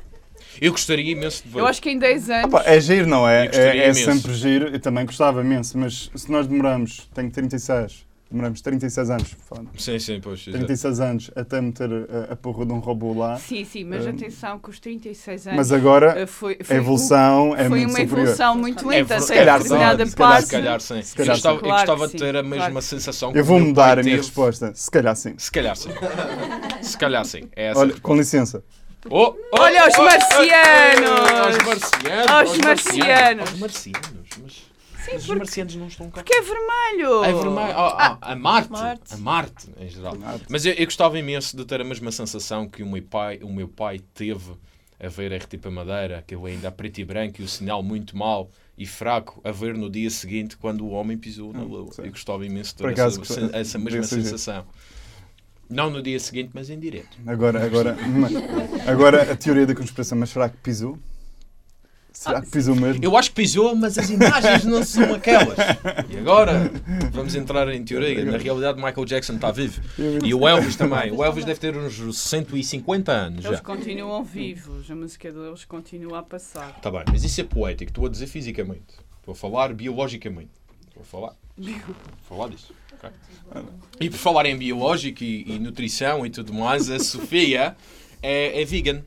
Eu 0.60 0.72
gostaria 0.72 1.12
imenso 1.12 1.42
de 1.44 1.48
ver. 1.48 1.60
Eu 1.60 1.66
acho 1.66 1.80
que 1.80 1.90
em 1.90 1.98
10 1.98 2.30
anos. 2.30 2.44
Opa, 2.46 2.62
é 2.66 2.80
giro, 2.80 3.06
não 3.06 3.26
é? 3.28 3.42
Eu 3.42 3.46
gostaria 3.48 3.82
É, 3.82 3.88
é 3.88 3.94
sempre 3.94 4.34
giro. 4.34 4.68
Eu 4.68 4.80
também 4.80 5.06
gostava 5.06 5.40
imenso, 5.40 5.78
mas 5.78 6.10
se 6.14 6.30
nós 6.30 6.46
demoramos, 6.46 7.08
tenho 7.14 7.30
36, 7.30 8.04
demoramos 8.30 8.60
36 8.60 9.10
anos, 9.10 9.36
falando, 9.48 9.70
Sim, 9.78 9.98
sim, 9.98 10.20
pois. 10.20 10.40
exato. 10.40 10.58
36 10.58 11.00
anos 11.00 11.30
até 11.36 11.60
meter 11.60 11.88
a, 12.28 12.32
a 12.32 12.36
porra 12.36 12.66
de 12.66 12.72
um 12.72 12.78
robô 12.78 13.14
lá. 13.14 13.36
Sim, 13.38 13.64
sim, 13.64 13.84
mas 13.84 14.04
Hum. 14.06 14.10
atenção 14.10 14.58
que 14.58 14.70
os 14.70 14.80
36 14.80 15.46
anos. 15.46 15.56
Mas 15.56 15.72
agora 15.72 16.18
eh, 16.20 16.26
foi, 16.26 16.58
a 16.60 16.64
foi, 16.64 16.76
evolução 16.76 17.54
é 17.56 17.68
foi 17.68 17.68
muito 17.68 17.82
uma 17.82 17.90
superior. 18.00 18.18
evolução 18.18 18.56
muito 18.58 18.92
É 18.92 18.96
lenta 18.98 19.14
até 19.16 19.22
se 19.24 19.34
calhar 19.34 19.58
determinada 19.62 20.04
sim, 20.04 20.10
se 20.10 20.16
calhar 20.16 20.30
parte. 20.32 20.44
Se 20.46 20.50
calhar 20.52 20.80
sim. 20.80 21.02
Se 21.02 21.16
calhar 21.16 21.30
eu 21.30 21.34
gostava, 21.36 21.58
sim. 21.60 21.64
eu 21.64 21.70
gostava 21.72 21.96
Claro 21.96 22.12
de 22.12 22.18
ter 22.18 22.36
a 22.36 22.42
sim, 22.42 22.48
mesma 22.48 22.58
claro. 22.64 22.76
Eu 22.78 22.82
sensação 22.82 23.32
que 23.32 23.40
o 23.40 23.44
vou 23.44 23.60
mudar 23.60 23.98
a 23.98 24.02
minha 24.02 24.16
teve. 24.16 24.16
resposta. 24.26 24.72
Se 24.74 24.90
calhar 24.90 25.16
sim. 25.16 25.34
Se 25.38 25.50
calhar 25.50 25.76
sim. 25.76 25.90
Se 26.82 26.98
calhar 26.98 27.24
sim. 27.24 27.48
É 27.56 27.66
essa. 27.68 27.78
a 27.78 27.82
Olha, 27.82 27.94
com 28.00 28.16
licença. 28.16 28.62
Oh, 29.10 29.34
oh, 29.52 29.60
Olha, 29.60 29.86
os 29.88 29.94
oh, 29.98 30.02
marcianos! 30.02 31.10
oh, 31.10 31.48
Os 31.48 31.58
marcianos! 31.66 32.26
Aos 32.30 32.50
os 32.52 32.58
marcianos! 32.58 33.52
Os 33.52 33.58
marcianos! 33.58 34.74
Mas, 35.06 35.28
os 35.28 35.36
marcianos 35.36 35.74
não 35.76 35.86
estão 35.88 36.10
cá. 36.10 36.22
Que 36.22 36.34
é 36.34 36.40
vermelho! 36.40 37.24
É 37.24 37.32
vermelho. 37.32 37.78
Ah, 37.78 38.18
ah, 38.22 38.32
a 38.32 38.34
Marte. 38.36 38.70
Marte. 38.72 39.14
A 39.14 39.16
Marte, 39.18 39.68
em 39.78 39.88
geral. 39.88 40.16
Marte. 40.16 40.46
Mas 40.48 40.64
eu, 40.64 40.72
eu 40.72 40.84
gostava 40.86 41.18
imenso 41.18 41.54
de 41.54 41.64
ter 41.66 41.80
a 41.80 41.84
mesma 41.84 42.10
sensação 42.10 42.66
que 42.66 42.82
o 42.82 42.86
meu 42.86 43.02
pai, 43.02 43.38
o 43.42 43.52
meu 43.52 43.68
pai 43.68 44.00
teve 44.14 44.52
a 44.98 45.08
ver 45.08 45.34
RTP 45.36 45.66
Madeira, 45.66 46.18
aquele 46.18 46.46
ainda 46.46 46.68
a 46.68 46.72
preto 46.72 46.98
e 47.00 47.04
branco 47.04 47.42
e 47.42 47.44
o 47.44 47.48
sinal 47.48 47.82
muito 47.82 48.16
mau 48.16 48.50
e 48.78 48.86
fraco, 48.86 49.40
a 49.44 49.50
ver 49.52 49.74
no 49.74 49.90
dia 49.90 50.08
seguinte 50.08 50.56
quando 50.56 50.82
o 50.86 50.90
homem 50.90 51.18
pisou 51.18 51.52
na 51.52 51.60
Hum, 51.60 51.64
Lua. 51.64 51.92
sim. 51.92 52.02
Eu 52.04 52.10
gostava 52.10 52.46
imenso 52.46 52.74
de 52.74 52.82
ter 52.82 52.98
essa, 52.98 53.50
essa 53.52 53.78
mesma 53.78 54.02
sensação. 54.04 54.64
Não 55.68 55.90
no 55.90 56.02
dia 56.02 56.18
seguinte, 56.20 56.50
mas 56.52 56.70
em 56.70 56.78
direto. 56.78 57.16
Agora, 57.26 57.64
agora, 57.64 57.96
agora 58.86 59.32
a 59.32 59.36
teoria 59.36 59.66
da 59.66 59.74
conspiração, 59.74 60.18
mas 60.18 60.30
será 60.30 60.48
que 60.48 60.56
pisou? 60.58 60.98
Será 62.12 62.40
que 62.40 62.48
pisou 62.48 62.76
mesmo? 62.76 63.02
Eu 63.02 63.16
acho 63.16 63.30
que 63.30 63.34
pisou, 63.34 63.74
mas 63.74 63.98
as 63.98 64.08
imagens 64.08 64.64
não 64.64 64.84
são 64.84 65.14
aquelas. 65.14 65.58
E 66.08 66.16
agora 66.16 66.70
vamos 67.10 67.34
entrar 67.34 67.68
em 67.74 67.82
teoria. 67.84 68.24
Na 68.24 68.38
realidade, 68.38 68.76
Michael 68.80 69.04
Jackson 69.04 69.34
está 69.34 69.50
vivo. 69.50 69.82
E 70.24 70.32
o 70.32 70.46
Elvis 70.46 70.76
também. 70.76 71.10
O 71.10 71.24
Elvis 71.24 71.44
deve 71.44 71.58
ter 71.58 71.76
uns 71.76 72.16
150 72.16 73.10
anos 73.10 73.44
Eles 73.44 73.58
já. 73.58 73.64
continuam 73.64 74.22
vivos, 74.22 74.88
a 74.88 74.94
música 74.94 75.32
deles 75.32 75.64
continua 75.64 76.20
a 76.20 76.22
passar. 76.22 76.74
Está 76.76 76.88
bem, 76.88 77.02
mas 77.10 77.24
isso 77.24 77.40
é 77.40 77.44
poético. 77.44 77.90
Estou 77.90 78.06
a 78.06 78.08
dizer 78.08 78.28
fisicamente. 78.28 78.94
Estou 79.18 79.32
a 79.32 79.34
falar 79.34 79.74
biologicamente. 79.74 80.52
Estou 80.86 81.02
a 81.02 81.04
falar. 81.04 81.43
Falar 82.28 82.48
disso. 82.48 82.74
ok? 82.92 83.10
E 84.00 84.10
por 84.10 84.18
falar 84.18 84.46
em 84.46 84.56
biológico 84.56 85.22
e, 85.22 85.44
e 85.54 85.58
nutrição 85.58 86.26
e 86.26 86.30
tudo 86.30 86.52
mais, 86.52 86.90
a 86.90 86.98
Sofia 87.02 87.76
é, 88.22 88.60
é 88.60 88.64
vegan. 88.64 89.02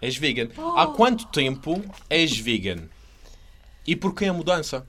És 0.00 0.16
vegan. 0.16 0.48
Há 0.76 0.86
quanto 0.88 1.26
tempo 1.28 1.82
és 2.08 2.38
vegan? 2.38 2.84
E 3.86 3.94
porquê 3.96 4.26
a 4.26 4.32
mudança? 4.32 4.86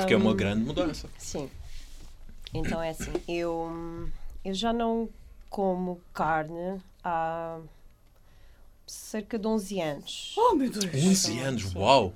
Porque 0.00 0.14
é 0.14 0.16
uma 0.16 0.34
grande 0.34 0.64
mudança. 0.64 1.08
Sim. 1.18 1.48
Então 2.52 2.82
é 2.82 2.90
assim, 2.90 3.12
eu, 3.28 4.08
eu 4.44 4.54
já 4.54 4.72
não 4.72 5.08
como 5.48 6.00
carne 6.12 6.80
há 7.04 7.58
cerca 8.90 9.38
de 9.38 9.46
11 9.46 9.80
anos. 9.80 10.34
Oh 10.36 10.54
meu 10.54 10.70
Deus! 10.70 10.92
11 10.94 11.38
anos, 11.40 11.74
uau! 11.74 12.12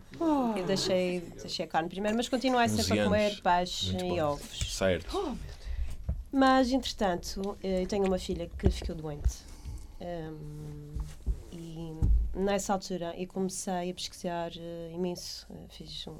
Eu 0.56 0.64
deixei, 0.64 1.20
deixei 1.20 1.64
a 1.64 1.68
carne 1.68 1.88
primeiro, 1.88 2.16
mas 2.16 2.28
continuei 2.28 2.64
11 2.66 2.82
sempre 2.82 3.00
a 3.00 3.04
comer 3.04 3.40
peixe 3.40 3.96
e 3.96 4.20
ovos. 4.20 4.74
Certo. 4.74 5.38
Mas, 6.32 6.72
entretanto, 6.72 7.56
eh, 7.62 7.82
eu 7.82 7.86
tenho 7.86 8.04
uma 8.06 8.18
filha 8.18 8.50
que 8.58 8.68
ficou 8.68 8.96
doente. 8.96 9.38
Hum, 10.00 10.98
e 11.52 11.94
nessa 12.34 12.72
altura 12.72 13.14
eu 13.16 13.28
comecei 13.28 13.90
a 13.90 13.94
pesquisar 13.94 14.50
eh, 14.56 14.90
imenso. 14.92 15.46
Eh, 15.50 15.66
fiz 15.68 16.06
um, 16.08 16.16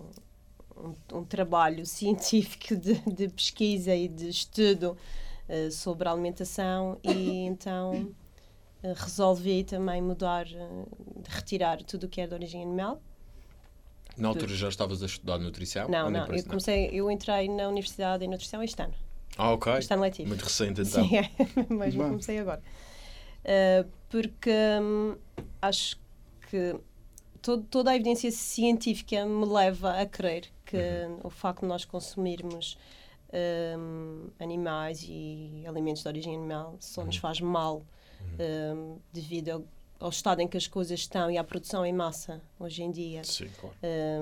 um, 0.77 1.19
um 1.19 1.25
trabalho 1.25 1.85
científico 1.87 2.77
de, 2.77 2.95
de 3.11 3.29
pesquisa 3.29 3.95
e 3.95 4.07
de 4.07 4.29
estudo 4.29 4.97
eh, 5.49 5.71
sobre 5.71 6.09
a 6.09 6.13
alimentação 6.13 6.99
e 7.03 7.41
então 7.41 8.15
resolvi 8.93 9.65
também 9.65 10.03
mudar, 10.03 10.47
eh, 10.47 10.85
retirar 11.29 11.83
tudo 11.83 12.05
o 12.05 12.09
que 12.09 12.21
é 12.21 12.27
de 12.27 12.35
origem 12.35 12.63
animal. 12.63 13.01
Na 14.17 14.29
altura 14.29 14.55
já 14.55 14.69
estavas 14.69 15.03
a 15.03 15.07
estudar 15.07 15.39
nutrição? 15.39 15.89
Não, 15.89 16.11
nem 16.11 16.21
não, 16.21 16.35
eu 16.35 16.45
comecei, 16.45 16.91
eu 16.93 17.11
entrei 17.11 17.49
na 17.49 17.69
Universidade 17.69 18.25
em 18.25 18.29
Nutrição 18.29 18.63
este 18.63 18.81
ano. 18.81 18.95
Ah, 19.37 19.53
ok. 19.53 19.73
Este 19.79 19.93
ano 19.93 20.03
letivo. 20.03 20.29
Muito 20.29 20.43
recente 20.45 20.83
então. 20.83 21.09
Sim, 21.09 21.17
é. 21.17 21.31
Mas 21.69 21.95
Bom. 21.95 22.11
comecei 22.11 22.39
agora. 22.39 22.63
Uh, 23.45 23.91
porque 24.09 24.51
hum, 24.81 25.17
acho 25.61 25.99
que 26.49 26.77
todo- 27.43 27.65
toda 27.65 27.91
a 27.91 27.97
evidência 27.97 28.31
científica 28.31 29.27
me 29.27 29.45
leva 29.47 30.01
a 30.01 30.07
crer 30.07 30.45
que 30.65 30.77
o 31.23 31.31
facto 31.31 31.61
de 31.63 31.67
nós 31.67 31.85
consumirmos 31.85 32.79
hum, 33.77 34.29
animais 34.39 35.05
e 35.09 35.65
alimentos 35.67 36.03
de 36.03 36.09
origem 36.09 36.37
animal 36.37 36.77
só 36.81 37.05
nos 37.05 37.17
faz 37.17 37.41
mal 37.41 37.85
hum, 38.39 38.99
devido 39.13 39.49
ao, 39.51 39.65
ao 40.01 40.09
estado 40.11 40.41
em 40.41 40.49
que 40.49 40.57
as 40.57 40.67
coisas 40.67 41.01
estão 41.01 41.31
e 41.31 41.39
à 41.39 41.45
produção 41.45 41.85
em 41.85 41.93
massa 41.93 42.41
hoje 42.59 42.83
em 42.83 42.91
dia 42.91 43.23
Sim, 43.25 43.49
claro. 43.61 43.77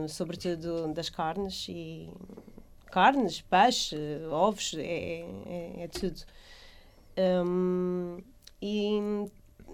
sobretudo 0.09 0.93
das 0.93 1.09
carnes 1.09 1.67
e 1.69 2.11
carnes, 2.91 3.41
peixe, 3.41 3.97
ovos, 4.31 4.75
é, 4.77 5.21
é, 5.47 5.83
é 5.85 5.89
tudo. 5.89 6.21
Um, 7.47 8.19
e, 8.61 8.99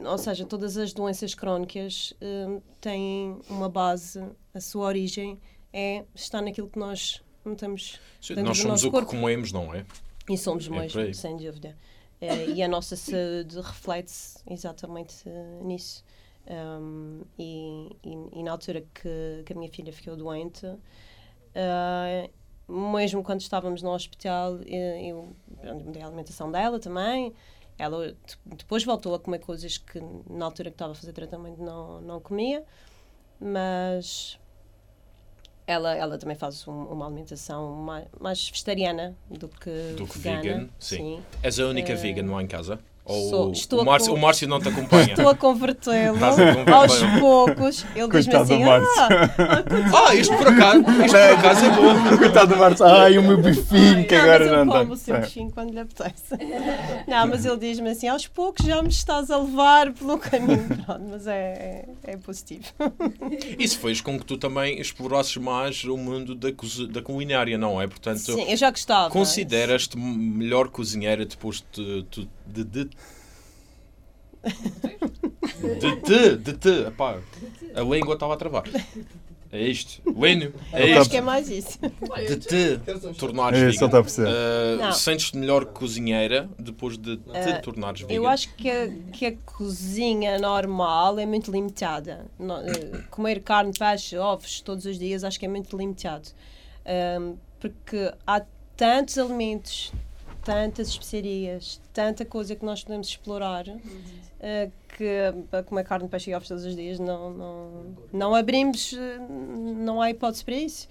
ou 0.04 0.18
seja, 0.18 0.44
todas 0.44 0.76
as 0.76 0.92
doenças 0.92 1.34
crónicas 1.34 2.14
têm 2.80 3.40
uma 3.48 3.68
base, 3.68 4.24
a 4.54 4.60
sua 4.60 4.86
origem 4.86 5.38
é 5.72 6.04
está 6.14 6.40
naquilo 6.40 6.68
que 6.68 6.78
nós 6.78 7.22
metemos 7.44 8.00
Sim, 8.20 8.34
Nós 8.36 8.58
do 8.58 8.62
somos 8.62 8.64
nosso 8.64 8.88
o 8.88 8.90
corpo. 8.90 9.10
que 9.10 9.16
comemos, 9.16 9.52
não 9.52 9.74
é? 9.74 9.84
E 10.30 10.36
somos 10.36 10.66
É 10.66 10.70
mesmo, 10.70 11.14
sem 11.14 11.36
dúvida. 11.36 11.76
Eh, 12.20 12.46
e 12.50 12.62
a 12.62 12.68
nossa 12.68 12.96
saúde 12.96 13.56
reflete-se 13.60 14.38
exatamente 14.48 15.28
nisso. 15.62 16.04
Um, 16.50 17.22
e, 17.38 17.96
e- 18.02 18.40
e 18.40 18.42
na 18.42 18.52
altura 18.52 18.80
que, 18.94 19.42
que 19.44 19.52
a 19.52 19.56
minha 19.56 19.70
filha 19.70 19.92
ficou 19.92 20.16
doente, 20.16 20.66
eh, 21.54 22.30
mesmo 22.68 23.22
quando 23.22 23.40
estávamos 23.40 23.82
no 23.82 23.90
hospital, 23.90 24.56
eu 24.62 25.34
mudei 25.84 26.02
a 26.02 26.06
alimentação 26.06 26.50
dela 26.50 26.78
também. 26.80 27.34
Ela 27.78 28.12
de- 28.12 28.38
depois 28.56 28.82
voltou 28.84 29.14
a 29.14 29.20
comer 29.20 29.38
coisas 29.40 29.78
que 29.78 30.00
na 30.28 30.44
altura 30.46 30.70
que 30.70 30.74
estava 30.74 30.92
a 30.92 30.94
fazer 30.94 31.12
tratamento 31.12 31.62
não, 31.62 32.00
não 32.00 32.20
comia, 32.20 32.64
mas 33.40 34.38
ela, 35.68 35.94
ela 35.94 36.16
também 36.16 36.34
faz 36.34 36.66
um- 36.66 36.84
uma 36.86 37.04
alimentação 37.06 37.74
mais, 37.74 38.06
mais 38.18 38.48
vegetariana 38.48 39.14
do 39.30 39.48
que 39.48 39.94
Do 39.96 40.06
que 40.06 40.18
vegana. 40.18 40.42
vegan, 40.42 40.68
sim. 40.80 41.22
És 41.42 41.60
a 41.60 41.66
única 41.66 41.92
Eh, 41.92 41.96
vegan 41.96 42.32
lá 42.34 42.42
em 42.42 42.46
casa? 42.46 42.78
Ou 43.08 43.52
Sou- 43.54 43.78
o, 43.78 43.80
a 43.80 43.84
Márcio, 43.84 44.12
com- 44.12 44.18
o 44.18 44.22
Márcio 44.22 44.46
não 44.48 44.60
te 44.60 44.68
acompanha? 44.68 45.04
Estou 45.08 45.28
a 45.30 45.34
convertê-lo 45.34 46.18
aos 46.74 46.96
poucos. 47.18 47.86
Ele 47.96 48.08
diz-me 48.08 48.32
Coitado 48.34 48.44
do 48.46 48.54
assim: 48.54 48.64
Márcio. 48.64 49.02
ah, 49.02 50.08
Ah, 50.08 50.14
isto 50.14 50.36
por 50.36 50.48
acaso, 50.48 50.78
isto 50.80 51.16
por 51.16 51.38
acaso 51.38 51.64
é 51.64 51.70
bom. 51.70 52.16
Coitado 52.18 52.54
do 52.54 52.56
Marcos. 52.60 52.82
Ai, 52.82 53.16
o 53.18 53.22
meu 53.22 53.38
bifinho 53.40 54.06
que 54.06 54.14
não, 54.14 54.22
agora 54.22 54.38
mas 54.44 54.52
eu 54.52 54.64
não 54.64 54.72
como 54.72 54.92
o 54.92 54.96
seu 54.96 55.20
bichinho 55.20 55.50
quando 55.50 55.70
lhe 55.72 55.80
apetece. 55.80 56.34
Não, 57.08 57.26
mas 57.26 57.44
ele 57.46 57.56
diz-me 57.56 57.90
assim: 57.90 58.08
aos 58.08 58.26
poucos 58.26 58.64
já 58.66 58.82
me 58.82 58.88
estás 58.90 59.30
a 59.30 59.38
levar 59.38 59.90
pelo 59.92 60.18
caminho. 60.18 60.66
Pronto, 60.84 61.04
mas 61.10 61.26
é, 61.26 61.86
é, 62.04 62.12
é 62.12 62.16
positivo. 62.18 62.64
Isso 63.58 63.78
fez 63.78 64.00
com 64.00 64.18
que 64.18 64.24
tu 64.26 64.36
também 64.36 64.78
explorasses 64.80 65.36
mais 65.38 65.82
o 65.84 65.96
mundo 65.96 66.34
da, 66.34 66.48
da 66.90 67.02
culinária, 67.02 67.56
não 67.56 67.80
é? 67.80 67.86
Portanto, 67.86 68.18
Sim, 68.18 68.42
eu 68.48 68.56
já 68.56 68.70
gostava. 68.70 69.10
consideras-te 69.10 69.96
melhor 69.98 70.68
cozinheira 70.68 71.24
depois 71.24 71.64
de, 71.72 72.02
de, 72.10 72.28
de, 72.48 72.64
de, 72.64 72.90
de 75.80 75.96
te, 76.02 76.36
de 76.36 76.52
te, 76.54 76.86
epá, 76.86 77.18
a 77.74 77.80
língua 77.80 78.14
estava 78.14 78.34
a 78.34 78.36
travar. 78.36 78.64
É 79.50 79.62
isto, 79.66 80.02
Lênio, 80.14 80.52
é 80.74 80.82
Eu 80.82 80.92
acho 80.92 81.00
isto, 81.02 81.10
que 81.10 81.16
é 81.16 81.20
mais 81.22 81.48
isso. 81.48 81.78
de 81.80 82.36
te 82.36 82.78
tornares 83.16 83.58
É, 83.58 83.72
só 83.72 83.86
vegan. 83.86 83.86
está 83.86 83.98
a 83.98 84.02
perceber. 84.02 84.28
Uh. 84.30 84.92
Sentes-te 84.92 85.38
melhor 85.38 85.64
cozinheira 85.64 86.50
depois 86.58 86.98
de 86.98 87.16
te 87.16 87.22
Uh, 87.30 87.62
tornares 87.62 88.02
vegan? 88.02 88.12
Eu 88.14 88.26
acho 88.28 88.54
que 88.56 88.70
a, 88.70 88.88
que 89.10 89.24
a 89.24 89.32
cozinha 89.46 90.38
normal 90.38 91.18
é 91.18 91.24
muito 91.24 91.50
limitada. 91.50 92.26
No- 92.38 92.58
eh, 92.60 93.02
comer 93.10 93.40
carne, 93.40 93.72
peixe, 93.76 94.18
ovos 94.18 94.60
todos 94.60 94.84
os 94.84 94.98
dias 94.98 95.24
acho 95.24 95.40
que 95.40 95.46
é 95.46 95.48
muito 95.48 95.74
limitado. 95.78 96.28
Ahm, 96.84 97.36
porque 97.58 98.12
há 98.26 98.42
tantos 98.76 99.16
alimentos, 99.16 99.92
tantas 100.52 100.88
especiarias, 100.88 101.80
tanta 101.92 102.24
coisa 102.24 102.56
que 102.56 102.64
nós 102.64 102.82
podemos 102.82 103.08
explorar 103.08 103.64
eh, 104.40 104.70
que 104.96 105.06
para 105.50 105.62
comer 105.62 105.84
carne, 105.84 106.08
peixe 106.08 106.30
e 106.30 106.34
ovos 106.34 106.48
todos 106.48 106.64
os 106.64 106.74
dias 106.74 106.98
não, 106.98 107.30
não, 107.30 107.96
não 108.12 108.34
abrimos, 108.34 108.94
eh, 108.94 109.18
não 109.18 110.00
há 110.00 110.10
hipótese 110.10 110.44
para 110.44 110.54
isso. 110.54 110.88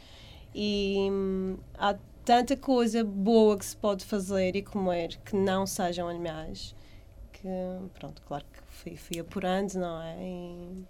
E 0.53 1.07
hum, 1.11 1.57
há 1.77 1.95
tanta 2.23 2.55
coisa 2.55 3.03
boa 3.03 3.57
que 3.57 3.65
se 3.65 3.75
pode 3.75 4.05
fazer 4.05 4.55
e 4.55 4.61
comer 4.61 5.17
que 5.25 5.35
não 5.35 5.65
sejam 5.65 6.07
animais 6.07 6.75
que, 7.33 7.47
pronto, 7.97 8.21
claro 8.27 8.45
que 8.53 8.59
fui, 8.67 8.95
fui 8.95 9.19
apurando, 9.19 9.73
não 9.75 10.01
é? 10.01 10.17
E- 10.21 10.83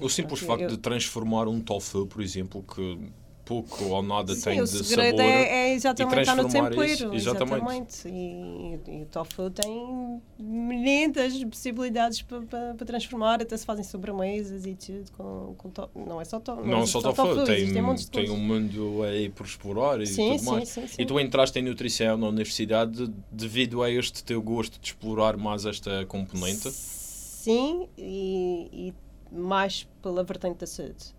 e 0.00 0.04
O 0.04 0.08
simples 0.08 0.40
pronto, 0.40 0.50
facto 0.50 0.62
eu- 0.62 0.68
de 0.70 0.78
transformar 0.78 1.46
um 1.48 1.60
tofu, 1.60 2.06
por 2.06 2.20
exemplo, 2.22 2.62
que 2.62 2.98
pouco 3.44 3.84
ou 3.84 4.02
nada 4.02 4.34
Sim, 4.34 4.40
tem 4.42 4.64
de 4.64 4.68
sabor. 4.84 5.20
é, 5.20 5.68
é 5.70 5.74
exatamente 5.74 6.20
estar 6.20 6.36
no 6.36 6.48
tempero. 6.48 7.14
exatamente. 7.14 7.16
Exatamente. 7.16 8.08
E, 8.08 8.80
e 9.00 9.02
o 9.02 9.06
tofu 9.06 9.50
tem 9.50 10.20
milhentas 10.38 11.42
possibilidades 11.44 12.22
para 12.22 12.40
pa, 12.42 12.74
pa 12.78 12.84
transformar, 12.84 13.42
até 13.42 13.56
se 13.56 13.64
fazem 13.66 13.84
sobremesas 13.84 14.64
e 14.66 14.74
tudo 14.74 15.10
com, 15.12 15.54
com 15.58 15.70
to- 15.70 15.90
Não 15.94 16.20
é 16.20 16.24
só, 16.24 16.40
to, 16.40 16.56
Não 16.56 16.80
é 16.80 16.86
só 16.86 17.00
tofu, 17.00 17.44
tem, 17.44 17.56
existem 17.56 17.82
montes 17.82 18.04
de 18.04 18.10
tem 18.10 18.26
coisas. 18.26 18.38
um 18.38 18.46
mundo 18.46 19.02
aí 19.02 19.28
por 19.28 19.46
explorar 19.46 20.00
e 20.00 20.06
Sim, 20.06 20.30
tudo 20.32 20.38
sim, 20.38 20.50
mais. 20.50 20.68
sim, 20.68 20.86
sim. 20.86 21.02
E 21.02 21.06
tu 21.06 21.18
entraste 21.20 21.58
em 21.58 21.62
nutrição 21.62 22.16
na 22.16 22.28
universidade 22.28 23.10
devido 23.30 23.82
a 23.82 23.90
este 23.90 24.24
teu 24.24 24.40
gosto 24.42 24.78
de 24.80 24.86
explorar 24.88 25.36
mais 25.36 25.66
esta 25.66 26.04
componente? 26.06 26.70
Sim, 26.70 27.88
e, 27.98 28.68
e 28.72 28.94
mais 29.36 29.86
pela 30.02 30.24
vertente 30.24 30.58
da 30.60 30.66
saúde. 30.66 31.14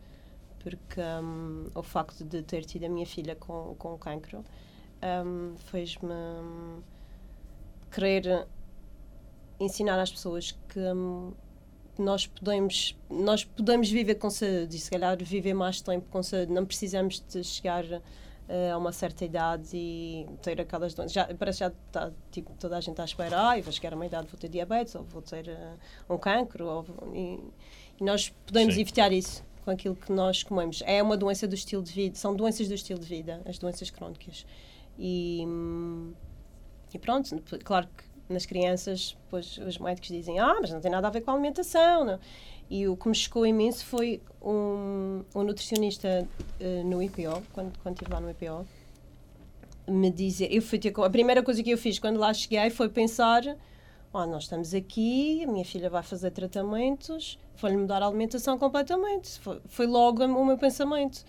Porque 0.66 0.99
hum, 0.99 1.70
o 1.76 1.84
facto 1.84 2.26
de 2.26 2.41
ter 2.41 2.66
tido 2.66 2.86
a 2.86 2.89
minha 2.89 3.05
filha 3.05 3.36
com, 3.36 3.76
com 3.78 3.95
cancro 3.99 4.43
hum, 5.24 5.53
fez-me 5.57 6.11
hum, 6.11 6.82
querer 7.91 8.47
ensinar 9.59 9.99
às 9.99 10.09
pessoas 10.09 10.57
que 10.68 10.80
hum, 10.80 11.34
nós 11.99 12.26
podemos 12.26 12.97
nós 13.07 13.43
podemos 13.43 13.91
viver 13.91 14.16
com 14.16 14.32
saúde 14.32 14.76
e 14.76 14.80
se 14.80 14.89
calhar 14.89 15.16
viver 15.24 15.53
mais 15.53 15.82
tempo 15.82 16.07
com 16.09 16.24
saúde. 16.24 16.51
Não 16.51 16.66
precisamos 16.66 17.24
de 17.30 17.43
chegar 17.43 17.86
eh, 18.49 18.72
a 18.72 18.78
uma 18.80 18.91
certa 18.91 19.24
idade 19.24 19.70
e 19.72 20.28
ter 20.41 20.59
aquelas 20.59 20.95
doenças. 20.95 21.13
Já, 21.13 21.26
parece 21.38 21.59
que 21.59 21.66
já 21.66 21.68
está 21.68 22.11
tipo 22.32 22.51
toda 22.59 22.76
a 22.76 22.82
gente 22.82 22.99
à 22.99 23.05
espera 23.05 23.39
ai 23.39 23.61
vou 23.61 23.72
chegar 23.72 23.93
a 23.93 23.95
uma 23.95 24.05
idade 24.07 24.28
vou 24.28 24.39
ter 24.39 24.49
diabetes 24.49 24.95
ou 24.95 25.03
vou 25.03 25.22
ter 25.22 25.47
eh, 25.47 25.74
um 26.09 26.18
cancro 26.18 26.66
ou, 26.66 26.82
vou-" 26.82 27.16
e, 27.16 27.39
e 28.01 28.03
nós 28.03 28.30
podemos 28.47 28.74
Sim. 28.74 28.82
evitar 28.82 29.13
isso 29.13 29.43
com 29.66 29.72
aquilo 29.72 29.95
que 29.95 30.11
nós 30.11 30.43
comemos 30.43 30.82
é 30.86 31.03
uma 31.03 31.18
doença 31.18 31.45
do 31.47 31.55
estilo 31.55 31.84
de 31.84 31.91
vida 31.91 32.16
são 32.16 32.34
doenças 32.34 32.70
do 32.70 32.74
estilo 32.74 32.99
de 32.99 33.07
vida 33.07 33.41
as 33.45 33.57
doenças 33.57 33.89
crónicas 33.89 34.45
e 34.97 35.43
hum, 35.45 36.13
e 36.95 36.97
pronto, 36.97 37.36
claro 37.66 37.88
que 37.88 38.05
nas 38.30 38.45
crianças, 38.45 39.18
depois 39.26 39.57
os 39.57 39.78
médicos 39.78 40.07
dizem, 40.07 40.39
ah, 40.39 40.57
mas 40.61 40.72
não 40.72 40.80
tem 40.80 40.89
nada 40.89 41.07
a 41.07 41.11
ver 41.11 41.22
com 41.22 41.32
a 41.32 41.34
alimentação. 41.34 42.05
Não. 42.05 42.20
E 42.70 42.88
o 42.88 42.95
que 42.95 43.07
me 43.09 43.13
chocou 43.13 43.45
imenso 43.45 43.86
foi 43.86 44.22
um, 44.41 45.24
um 45.36 45.43
nutricionista 45.43 46.28
eh, 46.59 46.84
no 46.84 47.03
IPO, 47.03 47.43
quando, 47.53 47.78
quando 47.80 47.95
estive 47.95 48.11
lá 48.11 48.22
no 48.22 48.30
IPO, 48.30 48.66
me 49.88 50.09
dizer, 50.09 50.51
eu 50.51 50.61
fui 50.61 50.80
ter 50.80 50.93
a 50.97 51.09
primeira 51.09 51.43
coisa 51.43 51.61
que 51.61 51.70
eu 51.70 51.78
fiz 51.78 51.99
quando 51.99 52.18
lá 52.18 52.34
cheguei 52.34 52.70
foi 52.70 52.89
pensar, 52.89 53.43
oh, 54.11 54.26
nós 54.26 54.43
estamos 54.43 54.74
aqui, 54.74 55.43
a 55.43 55.47
minha 55.47 55.66
filha 55.66 55.89
vai 55.89 56.01
fazer 56.01 56.32
tratamentos, 56.32 57.38
vou-lhe 57.58 57.78
mudar 57.78 58.01
a 58.01 58.08
alimentação 58.08 58.58
completamente. 58.58 59.39
Foi, 59.39 59.62
foi 59.66 59.88
logo 59.88 60.24
o 60.24 60.45
meu 60.45 60.58
pensamento. 60.58 61.24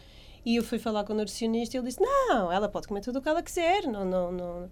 E 0.44 0.56
eu 0.56 0.62
fui 0.62 0.78
falar 0.78 1.04
com 1.04 1.12
o 1.12 1.16
nutricionista 1.16 1.76
e 1.76 1.80
ele 1.80 1.88
disse, 1.88 2.00
não, 2.00 2.52
ela 2.52 2.68
pode 2.68 2.86
comer 2.86 3.00
tudo 3.00 3.18
o 3.18 3.22
que 3.22 3.28
ela 3.28 3.42
quiser, 3.42 3.82
não, 3.84 4.04
não, 4.04 4.30
não. 4.30 4.70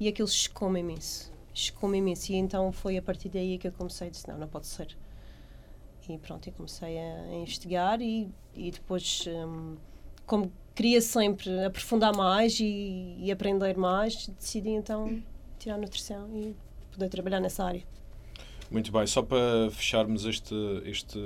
E 0.00 0.08
aquilo 0.08 0.26
chocou-me 0.26 0.80
imenso. 0.80 1.32
Chocou-me 1.52 1.98
imenso. 1.98 2.32
E 2.32 2.34
então 2.34 2.72
foi 2.72 2.96
a 2.96 3.02
partir 3.02 3.28
daí 3.28 3.56
que 3.56 3.68
eu 3.68 3.72
comecei 3.72 4.08
a 4.08 4.10
dizer: 4.10 4.28
não, 4.28 4.38
não 4.38 4.48
pode 4.48 4.66
ser. 4.66 4.96
E 6.08 6.18
pronto, 6.18 6.48
eu 6.48 6.52
comecei 6.52 6.98
a, 6.98 7.22
a 7.30 7.34
investigar 7.34 8.02
e, 8.02 8.28
e 8.54 8.70
depois, 8.70 9.24
hum, 9.26 9.76
como 10.26 10.52
queria 10.74 11.00
sempre 11.00 11.64
aprofundar 11.64 12.14
mais 12.14 12.58
e, 12.60 13.16
e 13.18 13.30
aprender 13.30 13.76
mais, 13.76 14.26
decidi 14.26 14.70
então 14.70 15.22
tirar 15.58 15.78
nutrição 15.78 16.28
e 16.36 16.54
poder 16.90 17.08
trabalhar 17.08 17.40
nessa 17.40 17.64
área. 17.64 17.82
Muito 18.70 18.90
bem, 18.90 19.06
só 19.06 19.22
para 19.22 19.70
fecharmos 19.70 20.24
este, 20.24 20.54
este, 20.84 21.18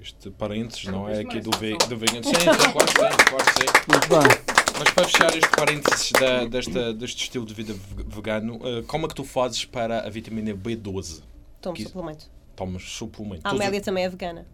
este 0.00 0.30
parênteses, 0.30 0.84
não 0.84 1.08
é? 1.08 1.20
Aqui 1.20 1.40
do, 1.40 1.50
ve 1.58 1.76
do 1.76 1.96
vegan. 1.96 2.22
Sim, 2.22 2.32
claro 2.72 2.86
que 2.86 2.92
sim, 2.92 3.24
claro 3.28 3.44
que 3.44 3.52
sim. 3.52 3.66
Muito 3.90 4.08
bem. 4.08 4.56
Mas 4.78 4.90
para 4.90 5.04
fechar 5.04 5.36
este 5.36 5.50
parênteses 5.56 6.12
da, 6.12 6.44
desta, 6.44 6.92
deste 6.94 7.22
estilo 7.24 7.44
de 7.46 7.54
vida 7.54 7.72
ve- 7.74 8.04
vegano, 8.06 8.60
eh, 8.62 8.82
como 8.86 9.06
é 9.06 9.08
que 9.08 9.14
tu 9.14 9.24
fazes 9.24 9.64
para 9.64 10.06
a 10.06 10.10
vitamina 10.10 10.54
B12? 10.54 11.22
Tomo 11.60 11.74
Que- 11.74 11.84
suplemento. 11.84 12.30
Tomas 12.54 12.82
suplemento? 12.82 13.40
A 13.44 13.50
Todos, 13.50 13.60
Amélia 13.60 13.80
também 13.82 14.04
é 14.04 14.08
vegana. 14.08 14.46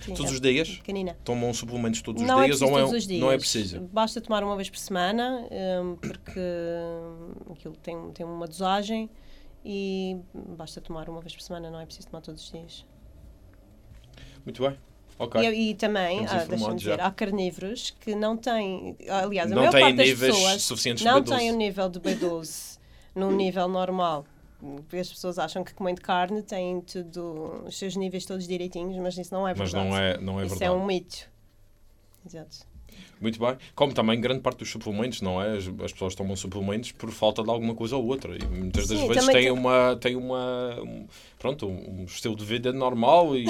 Sim, 0.00 0.14
todos 0.14 0.30
é 0.30 0.34
os 0.34 0.40
dias? 0.40 0.68
Pequenina. 0.76 1.16
Tomam 1.24 1.52
suplementos 1.52 2.00
todos 2.02 2.22
os 2.22 2.28
não 2.28 2.44
dias 2.44 2.62
é 2.62 2.64
ou 2.64 2.78
é, 2.78 2.82
todos 2.82 2.94
os 2.96 3.06
dias. 3.06 3.20
não 3.20 3.32
é 3.32 3.38
preciso? 3.38 3.80
Basta 3.92 4.20
tomar 4.20 4.44
uma 4.44 4.54
vez 4.54 4.70
por 4.70 4.78
semana, 4.78 5.44
hum, 5.82 5.96
porque 6.00 6.38
hum, 6.38 7.52
aquilo 7.52 7.74
tem, 7.76 8.10
tem 8.12 8.24
uma 8.26 8.46
dosagem 8.46 9.10
e 9.70 10.16
basta 10.56 10.80
tomar 10.80 11.10
uma 11.10 11.20
vez 11.20 11.34
por 11.34 11.42
semana, 11.42 11.70
não 11.70 11.78
é 11.78 11.84
preciso 11.84 12.08
tomar 12.08 12.22
todos 12.22 12.42
os 12.42 12.50
dias. 12.50 12.86
Muito 14.42 14.62
bem. 14.62 14.78
Ok. 15.18 15.38
E, 15.42 15.70
e 15.70 15.74
também, 15.74 16.24
ah, 16.26 16.44
deixa-me 16.44 16.76
dizer, 16.76 17.00
há 17.02 17.10
carnívoros 17.10 17.90
que 17.90 18.14
não 18.14 18.34
têm, 18.34 18.96
aliás, 19.10 19.52
a 19.52 19.54
Não 19.54 19.62
maior 19.62 19.72
parte 19.72 19.96
das 19.96 20.06
níveis 20.08 20.34
pessoas 20.34 20.62
suficientes 20.62 21.04
não 21.04 21.20
de 21.20 21.30
B12. 21.30 21.36
têm 21.36 21.50
o 21.52 21.56
nível 21.56 21.88
de 21.90 22.00
B12 22.00 22.78
num 23.14 23.30
nível 23.32 23.68
normal. 23.68 24.24
As 24.98 25.08
pessoas 25.10 25.38
acham 25.38 25.62
que 25.62 25.74
comendo 25.74 26.00
carne 26.00 26.42
têm 26.42 26.80
tudo, 26.80 27.62
os 27.66 27.76
seus 27.78 27.94
níveis 27.94 28.24
todos 28.24 28.46
direitinhos, 28.48 28.96
mas 28.96 29.18
isso 29.18 29.34
não 29.34 29.46
é 29.46 29.54
Mas 29.54 29.70
verdade. 29.70 29.88
não 29.90 29.96
é, 29.98 30.18
não 30.18 30.40
é 30.40 30.46
isso 30.46 30.56
verdade. 30.56 30.72
é 30.72 30.82
um 30.82 30.86
mito. 30.86 31.28
Exato. 32.26 32.66
Muito 33.20 33.38
bem. 33.38 33.56
Como 33.74 33.92
também 33.92 34.20
grande 34.20 34.40
parte 34.40 34.58
dos 34.58 34.70
suplementos, 34.70 35.20
não 35.20 35.42
é? 35.42 35.56
As, 35.56 35.66
as 35.82 35.92
pessoas 35.92 36.14
tomam 36.14 36.36
suplementos 36.36 36.92
por 36.92 37.10
falta 37.10 37.42
de 37.42 37.50
alguma 37.50 37.74
coisa 37.74 37.96
ou 37.96 38.06
outra. 38.06 38.36
E 38.36 38.44
muitas 38.46 38.86
das 38.88 38.98
Sim, 38.98 39.08
vezes 39.08 39.24
têm 39.26 39.34
tem- 39.34 39.50
uma, 39.50 39.96
têm 40.00 40.16
uma 40.16 40.80
um, 40.82 41.06
pronto, 41.38 41.66
um, 41.66 42.04
estilo 42.04 42.36
de 42.36 42.44
vida 42.44 42.72
normal 42.72 43.36
e 43.36 43.46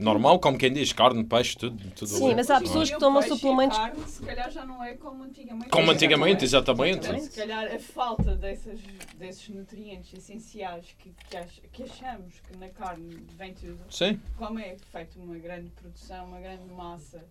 normal, 0.00 0.38
como 0.40 0.58
quem 0.58 0.72
diz, 0.72 0.92
carne, 0.92 1.22
peixe, 1.24 1.56
tudo. 1.56 1.76
tudo 1.90 2.08
Sim, 2.08 2.34
mas 2.34 2.50
há 2.50 2.54
não 2.54 2.60
é? 2.60 2.62
pessoas 2.64 2.90
que 2.90 2.98
tomam 2.98 3.22
suplementos- 3.22 3.78
carne, 3.78 4.02
se 4.06 4.22
calhar 4.22 4.50
já 4.50 4.64
não 4.66 4.82
é 4.82 4.94
como 4.94 5.22
antigamente. 5.24 5.70
Como 5.70 5.90
antigamente, 5.90 6.44
exatamente. 6.44 7.06
Se 7.22 7.30
calhar 7.40 7.72
a 7.72 7.78
falta 7.78 8.34
dessas, 8.36 8.80
desses 9.16 9.48
nutrientes 9.48 10.12
essenciais 10.12 10.86
que, 10.98 11.12
que, 11.30 11.36
ach- 11.36 11.60
que 11.72 11.82
achamos 11.84 12.34
que 12.40 12.56
na 12.58 12.68
carne 12.68 13.16
vem 13.36 13.54
tudo, 13.54 13.78
Sim, 13.90 14.20
como 14.36 14.58
é 14.58 14.76
feita 14.92 15.18
uma 15.20 15.36
grande 15.38 15.70
produção, 15.70 16.26
uma 16.26 16.40
grande 16.40 16.64
massa, 16.76 17.24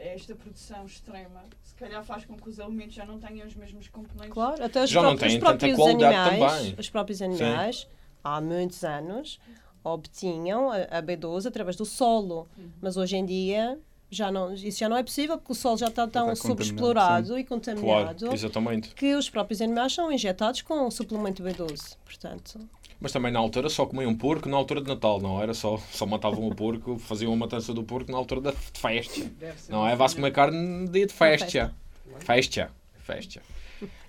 esta 0.00 0.34
produção 0.34 0.86
extrema, 0.86 1.42
se 1.62 1.74
calhar 1.74 2.02
faz 2.04 2.24
com 2.24 2.36
que 2.36 2.48
os 2.48 2.58
alimentos 2.60 2.94
já 2.94 3.04
não 3.04 3.18
tenham 3.18 3.46
os 3.46 3.54
mesmos 3.54 3.88
componentes. 3.88 4.32
Claro, 4.32 4.64
até 4.64 4.82
os, 4.84 4.90
Já 4.90 5.02
não 5.02 5.10
próprios, 5.10 5.32
têm 5.32 5.38
os 5.38 5.44
tanta 5.44 5.58
próprios 5.58 5.76
qualidade 5.78 6.14
animais, 6.30 6.56
também. 6.60 6.74
os 6.78 6.90
próprios 6.90 7.22
animais, 7.22 7.88
há 8.22 8.40
muitos 8.40 8.82
anos, 8.84 9.38
obtinham 9.82 10.70
a, 10.70 10.76
a 10.98 11.02
B12 11.02 11.46
através 11.46 11.76
do 11.76 11.84
solo, 11.84 12.48
Uhum. 12.56 12.70
mas 12.80 12.96
hoje 12.96 13.16
em 13.16 13.24
dia 13.26 13.78
já 14.10 14.30
não, 14.30 14.54
isso 14.54 14.78
já 14.78 14.88
não 14.88 14.96
é 14.96 15.02
possível 15.02 15.36
porque 15.36 15.52
o 15.52 15.54
solo 15.56 15.76
já 15.76 15.88
está 15.88 16.06
tão 16.06 16.30
está 16.32 16.46
sobreexplorado 16.48 17.38
e 17.38 17.44
claro, 17.44 17.46
contaminado 17.48 18.32
exatamente. 18.32 18.94
que 18.94 19.14
os 19.14 19.28
próprios 19.28 19.60
animais 19.60 19.92
são 19.92 20.10
injetados 20.12 20.62
com 20.62 20.86
o 20.86 20.90
suplemento 20.90 21.42
B12. 21.42 21.96
Portanto, 22.04 22.60
Mas 23.04 23.12
também 23.12 23.30
na 23.30 23.38
altura 23.38 23.68
só 23.68 23.84
comiam 23.84 24.10
um 24.10 24.16
porco 24.16 24.48
na 24.48 24.56
altura 24.56 24.80
de 24.80 24.88
Natal, 24.88 25.20
não 25.20 25.42
era 25.42 25.52
só, 25.52 25.76
só 25.92 26.06
matavam 26.06 26.48
o 26.48 26.54
porco, 26.54 26.98
faziam 26.98 27.34
a 27.34 27.36
matança 27.36 27.74
do 27.74 27.84
porco 27.84 28.10
na 28.10 28.16
altura 28.16 28.40
da 28.40 28.50
de 28.52 28.80
festa. 28.80 29.30
Não 29.68 29.86
é? 29.86 29.94
Vai-se 29.94 30.16
comer 30.16 30.32
carne 30.32 30.56
no 30.56 30.88
dia 30.88 31.06
de 31.06 31.12
festa. 31.12 31.74
Festa. 32.20 32.70
Festa. 33.00 33.42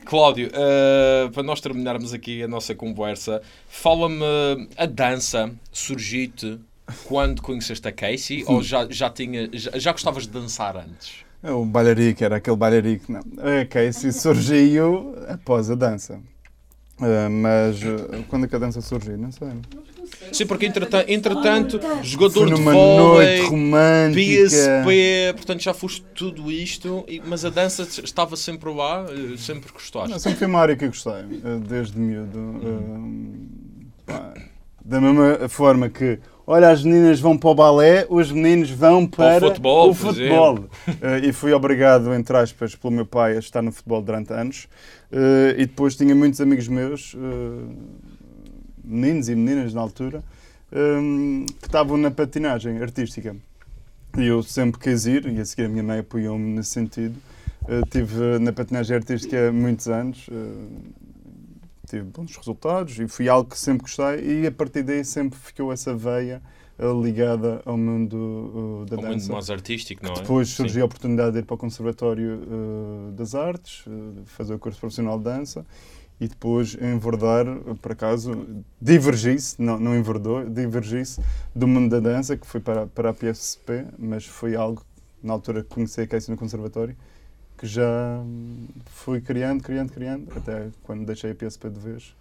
Cláudio, 0.05 0.49
eh, 0.53 1.29
para 1.33 1.43
nós 1.43 1.59
terminarmos 1.59 2.13
aqui 2.13 2.41
a 2.41 2.47
nossa 2.47 2.73
conversa, 2.73 3.41
fala-me 3.67 4.23
a 4.77 4.85
dança 4.85 5.53
surgiu-te 5.73 6.57
quando 7.03 7.41
conheceste 7.41 7.85
a 7.89 7.91
Casey 7.91 8.45
ou 8.47 8.63
já, 8.63 8.87
já, 8.89 9.09
tinha, 9.09 9.49
já, 9.51 9.77
já 9.77 9.91
gostavas 9.91 10.23
de 10.23 10.29
dançar 10.29 10.77
antes? 10.77 11.25
É 11.43 11.51
O 11.51 11.65
bailarico 11.65 12.23
era 12.23 12.37
aquele 12.37 12.55
bailarico, 12.55 13.11
não. 13.11 13.19
A 13.19 13.65
Casey 13.65 14.13
surgiu 14.13 15.13
após 15.27 15.69
a 15.69 15.75
dança. 15.75 16.17
Ah, 16.99 17.29
mas 17.29 17.81
ah, 17.83 18.23
quando 18.29 18.45
é 18.45 18.47
que 18.47 18.55
a 18.55 18.59
dança 18.59 18.79
surgiu? 18.81 19.17
Não 19.17 19.31
sei. 19.31 19.49
Sim, 20.31 20.45
porque 20.45 20.65
entretanto, 20.65 21.09
entretanto 21.09 21.79
jogador 22.03 22.53
de 22.53 22.61
vôlei. 22.61 23.41
PSP, 24.13 25.33
portanto 25.35 25.61
já 25.61 25.73
foste 25.73 26.05
tudo 26.15 26.51
isto, 26.51 27.05
mas 27.25 27.43
a 27.43 27.49
dança 27.49 27.83
estava 28.03 28.35
sempre 28.35 28.71
lá, 28.73 29.05
eh, 29.09 29.37
sempre 29.37 29.71
gostaste. 29.71 30.09
Não, 30.11 30.19
sempre 30.19 30.39
foi 30.39 30.47
uma 30.47 30.59
área 30.59 30.75
que 30.75 30.85
eu 30.85 30.89
gostei, 30.89 31.11
ah, 31.13 31.59
desde 31.67 31.99
miúdo. 31.99 32.61
Pá, 34.05 34.33
da 34.83 35.01
mesma 35.01 35.49
forma 35.49 35.89
que, 35.89 36.19
olha, 36.45 36.69
as 36.69 36.83
meninas 36.83 37.19
vão 37.19 37.37
para 37.37 37.49
o 37.49 37.55
balé, 37.55 38.05
os 38.09 38.31
meninos 38.31 38.69
vão 38.69 39.07
Para 39.07 39.45
o 39.45 39.49
futebol, 39.49 39.89
o 39.89 39.93
futebol. 39.93 40.65
Ah, 41.01 41.17
e 41.19 41.33
fui 41.33 41.53
obrigado, 41.53 42.13
entre 42.13 42.37
aspas, 42.37 42.75
pelo 42.75 42.93
meu 42.93 43.05
pai 43.05 43.35
a 43.35 43.39
estar 43.39 43.61
no 43.61 43.71
futebol 43.71 44.01
durante 44.01 44.33
anos. 44.33 44.67
Ah, 45.11 45.53
e 45.57 45.65
depois 45.65 45.95
tinha 45.95 46.13
muitos 46.13 46.39
amigos 46.41 46.67
meus, 46.67 47.15
ah, 47.17 47.73
meninos 48.83 49.29
e 49.29 49.35
meninas 49.35 49.73
na 49.73 49.81
altura, 49.81 50.23
ah, 50.71 51.45
que 51.59 51.65
estavam 51.65 51.97
na 51.97 52.11
patinagem 52.11 52.81
artística. 52.81 53.35
E 54.17 54.27
eu 54.27 54.41
sempre 54.43 54.79
quis 54.79 55.05
ir, 55.05 55.25
e 55.27 55.39
a 55.39 55.45
seguir 55.45 55.65
a 55.65 55.69
minha 55.69 55.83
mãe 55.83 55.99
apoiou-me 55.99 56.55
nesse 56.55 56.69
sentido. 56.69 57.15
Uh, 57.63 57.83
tive 57.89 58.39
na 58.39 58.53
patinagem 58.53 58.95
artística 58.95 59.51
muitos 59.51 59.87
anos, 59.87 60.29
tive 61.85 62.03
bons 62.05 62.35
resultados 62.35 62.97
e 62.99 63.07
fui 63.07 63.29
algo 63.29 63.49
que 63.49 63.57
sempre 63.57 63.83
gostei 63.83 64.41
e 64.43 64.47
a 64.47 64.51
partir 64.51 64.83
daí 64.83 65.03
sempre 65.05 65.37
ficou 65.39 65.71
essa 65.71 65.95
veia 65.95 66.41
uh, 66.79 67.03
ligada 67.03 67.61
ao 67.65 67.77
mundo 67.77 68.15
uh, 68.83 68.85
da 68.85 68.95
Ao 68.97 69.01
mundo 69.03 69.13
dança. 69.13 69.31
mais 69.31 69.49
artístico, 69.49 70.03
não 70.03 70.13
é? 70.13 70.15
Depois 70.15 70.49
Sim. 70.49 70.55
surgiu 70.55 70.83
a 70.83 70.85
oportunidade 70.85 71.33
de 71.33 71.39
ir 71.39 71.43
para 71.45 71.55
o 71.55 71.57
Conservatório 71.57 72.41
uh, 72.41 73.11
das 73.13 73.35
Artes, 73.35 73.85
uh, 73.87 74.23
fazer 74.25 74.53
o 74.55 74.59
curso 74.59 74.79
profissional 74.79 75.17
de 75.17 75.23
dança 75.23 75.65
e 76.19 76.27
depois 76.27 76.77
enverdar, 76.81 77.45
por 77.81 77.91
acaso, 77.91 78.47
divergi-se, 78.81 79.61
não, 79.61 79.77
não 79.77 79.95
enverdou, 79.97 80.49
divergi-se 80.49 81.21
do 81.53 81.67
mundo 81.67 81.89
da 81.89 81.99
dança, 81.99 82.37
que 82.37 82.47
foi 82.47 82.61
para, 82.61 82.87
para 82.87 83.09
a 83.09 83.13
PSP, 83.13 83.85
mas 83.99 84.25
foi 84.25 84.55
algo, 84.55 84.81
na 85.21 85.33
altura 85.33 85.61
que 85.61 85.69
conheci 85.69 85.99
a 86.01 86.07
Casey 86.07 86.31
no 86.31 86.37
Conservatório, 86.37 86.95
que 87.57 87.65
já 87.65 88.21
fui 88.85 89.21
criando, 89.21 89.63
criando, 89.63 89.91
criando, 89.91 90.31
até 90.35 90.69
quando 90.83 91.05
deixei 91.05 91.31
a 91.31 91.35
PSP 91.35 91.69
de 91.69 91.79
vez. 91.79 92.15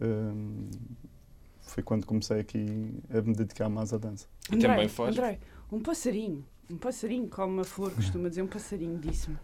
hum, 0.00 0.68
foi 1.60 1.82
quando 1.82 2.06
comecei 2.06 2.40
aqui 2.40 2.94
a 3.10 3.20
me 3.20 3.34
dedicar 3.34 3.68
mais 3.68 3.92
à 3.92 3.98
dança. 3.98 4.26
E 4.50 4.56
também 4.56 4.88
faz. 4.88 5.16
André, 5.16 5.38
um 5.70 5.80
passarinho, 5.80 6.44
um 6.70 6.78
passarinho, 6.78 7.28
como 7.28 7.60
a 7.60 7.64
flor 7.64 7.92
costuma 7.92 8.28
dizer, 8.28 8.42
um 8.42 8.46
passarinho 8.46 8.98
disse-me 8.98 9.36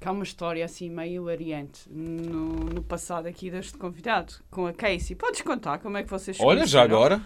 que 0.00 0.08
há 0.08 0.12
uma 0.12 0.24
história 0.24 0.64
assim 0.64 0.90
meio 0.90 1.22
hilariante 1.22 1.88
no, 1.88 2.54
no 2.64 2.82
passado 2.82 3.26
aqui 3.26 3.50
deste 3.50 3.78
convidado, 3.78 4.34
com 4.50 4.66
a 4.66 4.72
Casey. 4.72 5.14
Podes 5.14 5.42
contar 5.42 5.78
como 5.78 5.96
é 5.96 6.02
que 6.02 6.10
vocês 6.10 6.38
Olha, 6.40 6.66
já 6.66 6.82
agora, 6.82 7.22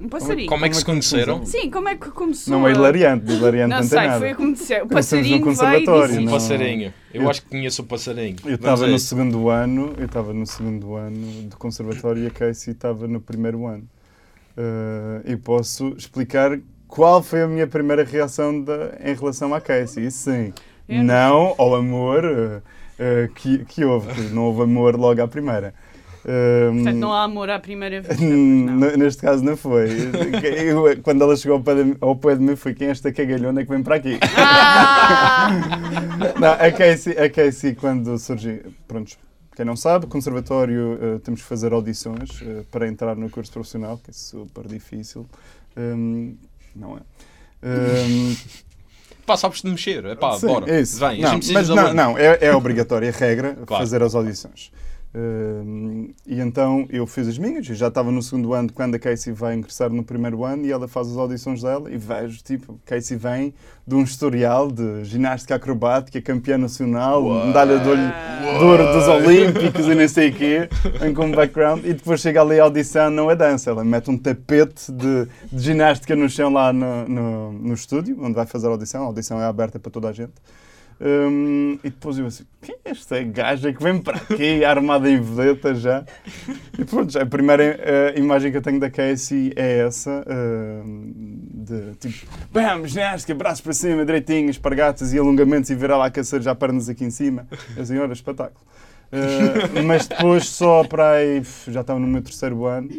Um 0.00 0.08
passarinho. 0.08 0.48
como 0.48 0.64
é 0.64 0.68
que 0.70 0.76
se 0.76 0.84
conheceram? 0.84 1.44
Sim, 1.44 1.70
como 1.70 1.88
é 1.88 1.94
que 1.94 2.08
começou? 2.10 2.52
Não 2.58 2.66
é 2.66 2.70
a- 2.70 2.74
hilariante, 2.74 3.30
hilariante 3.32 3.70
Não 3.70 3.76
não, 3.78 3.84
sei, 3.84 3.98
nada. 4.06 4.18
foi 4.18 4.34
como 4.34 4.52
disse. 4.54 4.80
O 4.80 4.86
passarinho 4.88 5.36
e 5.36 5.40
conservatório, 5.40 6.08
disse... 6.08 6.18
Um 6.20 6.24
não- 6.24 6.32
passarinho. 6.32 6.94
Eu 7.12 7.22
Eu- 7.22 7.30
acho 7.30 7.42
que 7.42 7.48
conheço 7.50 7.82
o 7.82 7.84
passarinho. 7.84 8.36
Eu 8.46 8.54
estava 8.54 8.86
no 8.86 8.98
segundo 8.98 9.48
ano, 9.50 9.92
eu 9.98 10.06
estava 10.06 10.32
no 10.32 10.46
segundo 10.46 10.94
ano 10.96 11.48
de 11.48 11.56
conservatório 11.56 12.24
e 12.24 12.26
a 12.28 12.30
Casey 12.30 12.72
estava 12.72 13.06
no 13.06 13.20
primeiro 13.20 13.66
ano. 13.66 13.84
Eh, 14.56 15.32
e 15.32 15.36
posso 15.36 15.94
explicar 15.96 16.58
qual 16.88 17.22
foi 17.22 17.42
a 17.42 17.46
minha 17.46 17.66
primeira 17.66 18.02
reação 18.04 18.60
da- 18.62 18.92
em 19.04 19.14
relação 19.14 19.54
à 19.54 19.60
Casey. 19.60 20.10
Sim, 20.10 20.52
Eu 20.88 21.04
não 21.04 21.54
ao 21.58 21.74
amor 21.74 22.24
eh, 22.98 23.28
que, 23.34 23.64
que 23.66 23.84
houve. 23.84 24.12
que 24.14 24.20
Não 24.34 24.44
houve 24.44 24.62
amor 24.62 24.96
logo 24.96 25.22
à 25.22 25.28
primeira. 25.28 25.72
Portanto, 26.22 26.96
não 26.96 27.12
há 27.12 27.24
amor 27.24 27.48
à 27.48 27.58
primeira 27.58 28.00
vista. 28.00 28.24
Neste 28.96 29.22
caso 29.22 29.42
não 29.42 29.56
foi. 29.56 29.88
Eu, 30.42 31.00
quando 31.02 31.22
ela 31.22 31.36
chegou 31.36 31.62
ao 32.00 32.16
pé, 32.16 32.34
de, 32.36 32.42
mim 32.42 32.56
foi 32.56 32.74
quem 32.74 32.88
é 32.88 32.90
esta 32.90 33.12
cagalhona 33.12 33.64
que 33.64 33.70
vem 33.70 33.82
para 33.82 33.96
aqui. 33.96 34.18
Ah! 34.36 35.50
Não, 36.38 36.52
a 36.52 36.70
Casey, 36.70 37.16
a 37.18 37.30
Casey 37.30 37.74
quando 37.74 38.18
surgiu, 38.18 38.60
pronto, 38.86 39.16
quem 39.56 39.64
não 39.64 39.76
sabe, 39.76 40.06
conservatório 40.06 40.98
eh, 41.00 41.18
temos 41.24 41.40
que 41.42 41.46
fazer 41.46 41.72
audições 41.72 42.42
eh, 42.42 42.62
para 42.70 42.86
entrar 42.86 43.16
no 43.16 43.28
curso 43.30 43.52
profissional, 43.52 43.98
que 43.98 44.10
é 44.10 44.12
super 44.12 44.66
difícil. 44.66 45.26
Hum, 45.76 46.36
não 46.74 46.96
é? 46.96 47.00
Hum, 47.62 48.36
Pá, 49.26 49.36
sabes 49.36 49.62
de 49.62 49.70
mexer. 49.70 50.04
É 50.04 50.14
pá, 50.14 50.38
sim, 50.38 50.46
bora. 50.46 50.70
é 50.70 50.80
isso. 50.80 50.98
Vem, 50.98 51.20
não, 51.20 51.38
mas 51.52 51.68
não, 51.68 51.94
não, 51.94 52.18
é, 52.18 52.38
é 52.40 52.54
obrigatória 52.54 53.08
a 53.08 53.12
regra 53.12 53.56
Claro. 53.66 53.84
fazer 53.84 54.02
as 54.02 54.14
audições. 54.14 54.72
Hum, 55.12 56.14
e 56.24 56.38
então 56.38 56.86
eu 56.88 57.04
fiz 57.04 57.26
as 57.26 57.36
minhas, 57.36 57.68
eu 57.68 57.74
já 57.74 57.88
estava 57.88 58.12
no 58.12 58.22
segundo 58.22 58.54
ano 58.54 58.72
quando 58.72 58.94
a 58.94 58.98
Casey 58.98 59.32
vai 59.32 59.56
ingressar 59.56 59.90
no 59.90 60.04
primeiro 60.04 60.44
ano 60.44 60.64
e 60.64 60.70
ela 60.70 60.86
faz 60.86 61.08
as 61.08 61.16
audições 61.16 61.62
dela 61.62 61.90
e 61.90 61.96
vejo, 61.96 62.40
tipo, 62.44 62.78
Casey 62.86 63.16
vem 63.16 63.52
de 63.84 63.96
um 63.96 64.04
historial 64.04 64.70
de 64.70 65.04
ginástica 65.04 65.56
acrobática, 65.56 66.22
campeã 66.22 66.56
nacional, 66.56 67.24
medalha 67.44 67.80
de, 67.80 67.88
olho, 67.88 68.12
de 68.56 68.64
ouro 68.64 68.84
dos 68.92 69.08
Olímpicos 69.08 69.84
e 69.88 69.94
nem 69.96 70.06
sei 70.06 70.30
o 70.30 70.32
quê, 70.32 70.68
vem 71.00 71.12
com 71.12 71.26
um 71.26 71.32
background 71.32 71.84
e 71.84 71.92
depois 71.92 72.20
chega 72.20 72.40
ali 72.40 72.60
a 72.60 72.64
audição, 72.64 73.10
não 73.10 73.28
é 73.28 73.34
dança, 73.34 73.70
ela 73.70 73.82
mete 73.82 74.08
um 74.08 74.16
tapete 74.16 74.92
de, 74.92 75.26
de 75.50 75.60
ginástica 75.60 76.14
no 76.14 76.28
chão 76.28 76.52
lá 76.52 76.72
no, 76.72 77.08
no, 77.08 77.52
no 77.52 77.74
estúdio, 77.74 78.16
onde 78.22 78.34
vai 78.34 78.46
fazer 78.46 78.68
a 78.68 78.70
audição, 78.70 79.02
a 79.02 79.06
audição 79.06 79.42
é 79.42 79.44
aberta 79.44 79.76
para 79.80 79.90
toda 79.90 80.08
a 80.08 80.12
gente. 80.12 80.34
Hum, 81.02 81.78
e 81.82 81.88
depois 81.88 82.18
eu 82.18 82.26
assim, 82.26 82.44
quem 82.60 82.76
é 82.84 82.90
esta 82.90 83.22
gaja 83.22 83.72
que 83.72 83.82
vem 83.82 84.02
para 84.02 84.18
aqui 84.18 84.62
armada 84.66 85.10
em 85.10 85.18
vedeta 85.18 85.74
já? 85.74 86.04
E 86.78 86.84
pronto, 86.84 87.18
a 87.18 87.24
primeira 87.24 87.62
eh, 87.62 88.14
imagem 88.18 88.50
que 88.50 88.58
eu 88.58 88.62
tenho 88.62 88.78
da 88.78 88.90
Casey 88.90 89.50
é 89.56 89.78
essa, 89.78 90.22
hum, 90.28 91.40
de 91.54 91.94
tipo, 91.94 92.30
vamos, 92.52 92.90
ginástica, 92.90 93.34
braços 93.34 93.62
para 93.62 93.72
cima, 93.72 94.04
direitinho, 94.04 94.50
espargatas 94.50 95.14
e 95.14 95.18
alongamentos 95.18 95.70
e 95.70 95.74
virar 95.74 95.96
lá 95.96 96.06
a 96.06 96.40
já 96.40 96.54
pernas 96.54 96.90
aqui 96.90 97.04
em 97.04 97.10
cima. 97.10 97.46
Eu 97.74 97.82
assim, 97.82 97.96
olha, 97.96 98.12
espetáculo. 98.12 98.60
Eh, 99.10 99.80
mas 99.82 100.06
depois 100.06 100.46
só 100.48 100.84
para 100.84 101.12
aí, 101.12 101.42
já 101.68 101.80
estava 101.80 101.98
no 101.98 102.06
meu 102.06 102.20
terceiro 102.22 102.66
ano, 102.66 102.90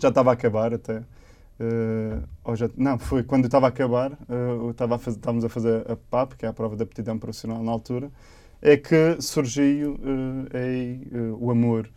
já 0.00 0.10
estava 0.10 0.30
a 0.30 0.34
acabar 0.34 0.72
até. 0.72 1.02
Ou 2.44 2.54
já- 2.56 2.70
não, 2.76 2.98
foi 2.98 3.22
quando 3.22 3.44
eu 3.44 3.48
estava 3.48 3.66
a 3.66 3.68
acabar, 3.68 4.12
estava 4.70 4.96
a 4.96 4.98
fazer, 4.98 5.16
estávamos 5.18 5.44
a 5.44 5.48
fazer 5.48 5.90
a 5.90 5.96
PAP, 5.96 6.34
que 6.34 6.46
é 6.46 6.48
a 6.48 6.52
prova 6.52 6.76
de 6.76 6.82
aptidão 6.82 7.18
profissional 7.18 7.62
na 7.62 7.72
altura, 7.72 8.10
é 8.62 8.76
que 8.76 9.16
surgiu 9.20 9.98
eh, 10.52 10.58
aí, 10.58 11.08
o 11.38 11.50
amor 11.50 11.88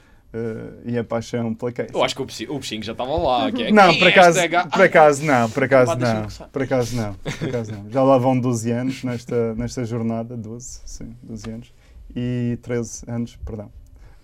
e 0.85 0.95
a 0.97 1.03
paixão 1.03 1.53
pela 1.55 1.71
Casey. 1.71 1.91
Eu 1.93 2.03
acho 2.03 2.15
que 2.15 2.21
o 2.21 2.25
bichinho, 2.25 2.53
o 2.53 2.59
bichinho 2.59 2.83
já 2.83 2.91
estava 2.91 3.15
lá. 3.17 3.51
Que 3.51 3.63
é, 3.63 3.71
Não, 3.71 3.97
por 3.97 4.07
é 4.07 4.09
acaso, 4.11 4.39
por 4.71 4.81
acaso 4.81 5.25
não, 5.25 5.49
por 5.49 5.63
acaso 5.63 5.95
não, 5.97 6.27
por 6.51 6.61
acaso 6.63 6.95
não, 6.95 7.13
por 7.15 7.47
acaso 7.49 7.71
não. 7.71 7.89
Já 7.89 8.03
lá 8.03 8.17
vão 8.17 8.39
12 8.39 8.71
anos 8.71 9.03
nesta, 9.03 9.55
nesta 9.55 9.83
jornada, 9.83 10.37
12, 10.37 10.81
sim, 10.85 11.15
12 11.23 11.49
anos, 11.49 11.73
e 12.15 12.59
13 12.61 13.03
anos, 13.07 13.35
perdão. 13.45 13.71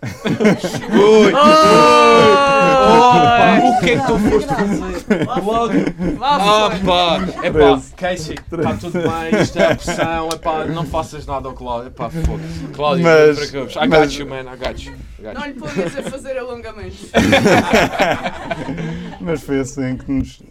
Ui! 0.06 1.34
Oh, 2.88 3.70
o 3.70 3.80
que 3.80 3.90
é 3.92 4.00
que 4.00 4.06
tu 4.08 4.20
foste 4.20 4.48
fazer? 4.48 5.26
Logo. 5.44 5.74
Lá 6.20 6.68
Ah, 6.68 6.70
pá! 6.86 7.20
É 7.44 7.52
pá. 7.52 7.82
Casey, 7.98 8.36
está 8.36 8.74
tudo 8.76 8.94
bem, 8.94 9.42
isto 9.42 9.60
é 9.60 9.72
a 9.72 9.76
pressão, 9.76 10.30
é 10.30 10.38
pá, 10.38 10.66
não 10.66 10.86
faças 10.86 11.26
nada 11.26 11.48
ao 11.48 11.54
Cláudio, 11.54 11.88
é 11.88 11.92
pá, 11.92 12.10
foda-se. 12.10 12.60
Cláudio, 12.74 13.04
Mas- 13.04 13.38
não 13.38 13.46
te 13.46 13.50
preocupes. 13.52 13.76
I 13.76 13.80
got 13.80 13.90
mas- 14.00 14.14
you, 14.14 14.28
man, 14.28 14.42
I 14.42 14.58
got 14.58 14.86
you. 14.86 14.94
Não 15.34 15.46
lhe 15.46 15.54
ponhas 15.54 15.98
a 15.98 16.04
fazer 16.04 16.38
alongamentos. 16.38 17.12
Mas 19.20 19.42
foi 19.42 19.60
assim 19.60 19.98
que 19.98 20.12
nos, 20.12 20.42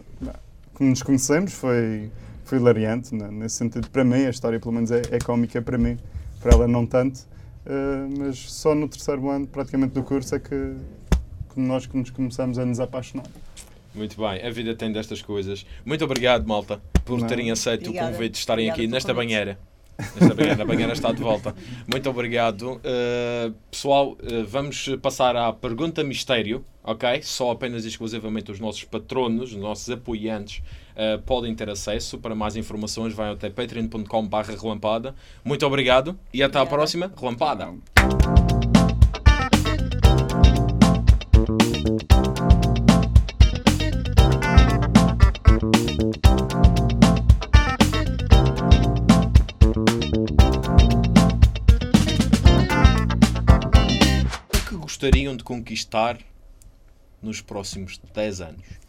que 0.77 0.85
nos 0.85 1.03
conhecemos, 1.03 1.53
foi, 1.53 2.11
foi 2.45 2.59
hilariante, 2.59 3.15
né, 3.15 3.29
nesse 3.31 3.57
sentido. 3.57 3.89
Para 3.91 4.05
mim, 4.05 4.27
a 4.27 4.31
história 4.31 4.59
pelo 4.59 4.73
menos 4.73 4.91
é, 4.91 5.03
é 5.11 5.19
cómica 5.19 5.61
para 5.63 5.79
mim, 5.79 5.97
para 6.43 6.53
ela 6.55 6.67
não 6.69 6.87
tanto, 6.87 7.21
mas 8.19 8.39
só 8.39 8.75
no 8.75 8.89
terceiro 8.89 9.29
ano 9.31 9.47
praticamente 9.47 9.95
do 9.95 10.03
curso 10.03 10.35
é 10.35 10.39
que, 10.39 10.49
que 11.53 11.61
nós 11.61 11.87
que 11.87 11.97
nos 11.97 12.11
começamos 12.11 12.59
a 12.59 12.65
nos 12.65 12.81
apaixonar. 12.81 13.27
Muito 13.95 14.17
bem, 14.17 14.45
a 14.45 14.51
vida 14.51 14.75
tem 14.75 14.91
destas 14.91 15.23
coisas. 15.23 15.65
Muito 15.85 16.05
obrigado, 16.05 16.47
malta, 16.47 16.83
por 17.05 17.21
Não. 17.21 17.27
terem 17.29 17.51
aceito 17.51 17.87
Obrigada. 17.87 18.09
o 18.09 18.13
convite 18.13 18.33
de 18.33 18.39
estarem 18.39 18.65
Obrigada 18.69 18.83
aqui 18.83 18.93
nesta 18.93 19.15
convite. 19.15 19.29
banheira. 19.29 19.59
Esta 19.97 20.35
banheira, 20.35 20.63
a 20.63 20.67
banheira 20.67 20.93
está 20.93 21.13
de 21.13 21.23
volta. 21.23 21.55
Muito 21.87 22.11
obrigado. 22.11 22.73
Uh, 22.73 23.55
pessoal, 23.71 24.13
uh, 24.13 24.45
vamos 24.45 24.89
passar 25.01 25.37
à 25.37 25.53
pergunta 25.53 26.03
mistério, 26.03 26.65
ok? 26.83 27.23
Só 27.23 27.53
apenas 27.53 27.85
e 27.85 27.89
exclusivamente 27.89 28.51
os 28.51 28.59
nossos 28.59 28.83
patronos, 28.83 29.53
os 29.53 29.57
nossos 29.57 29.89
apoiantes 29.89 30.61
uh, 30.95 31.21
podem 31.23 31.55
ter 31.55 31.69
acesso. 31.69 32.19
Para 32.19 32.35
mais 32.35 32.57
informações, 32.57 33.13
vai 33.13 33.33
até 33.33 33.51
patreon.com.br 33.51 34.37
relampada. 34.61 35.15
Muito 35.45 35.67
obrigado 35.67 36.19
e 36.33 36.43
até 36.43 36.59
à 36.59 36.67
próxima. 36.67 37.13
Relampada. 37.17 37.73
O 54.53 54.69
que 54.69 54.77
gostariam 54.77 55.37
de 55.37 55.45
conquistar 55.45 56.19
nos 57.23 57.41
próximos 57.41 57.99
10 58.15 58.41
anos? 58.41 58.84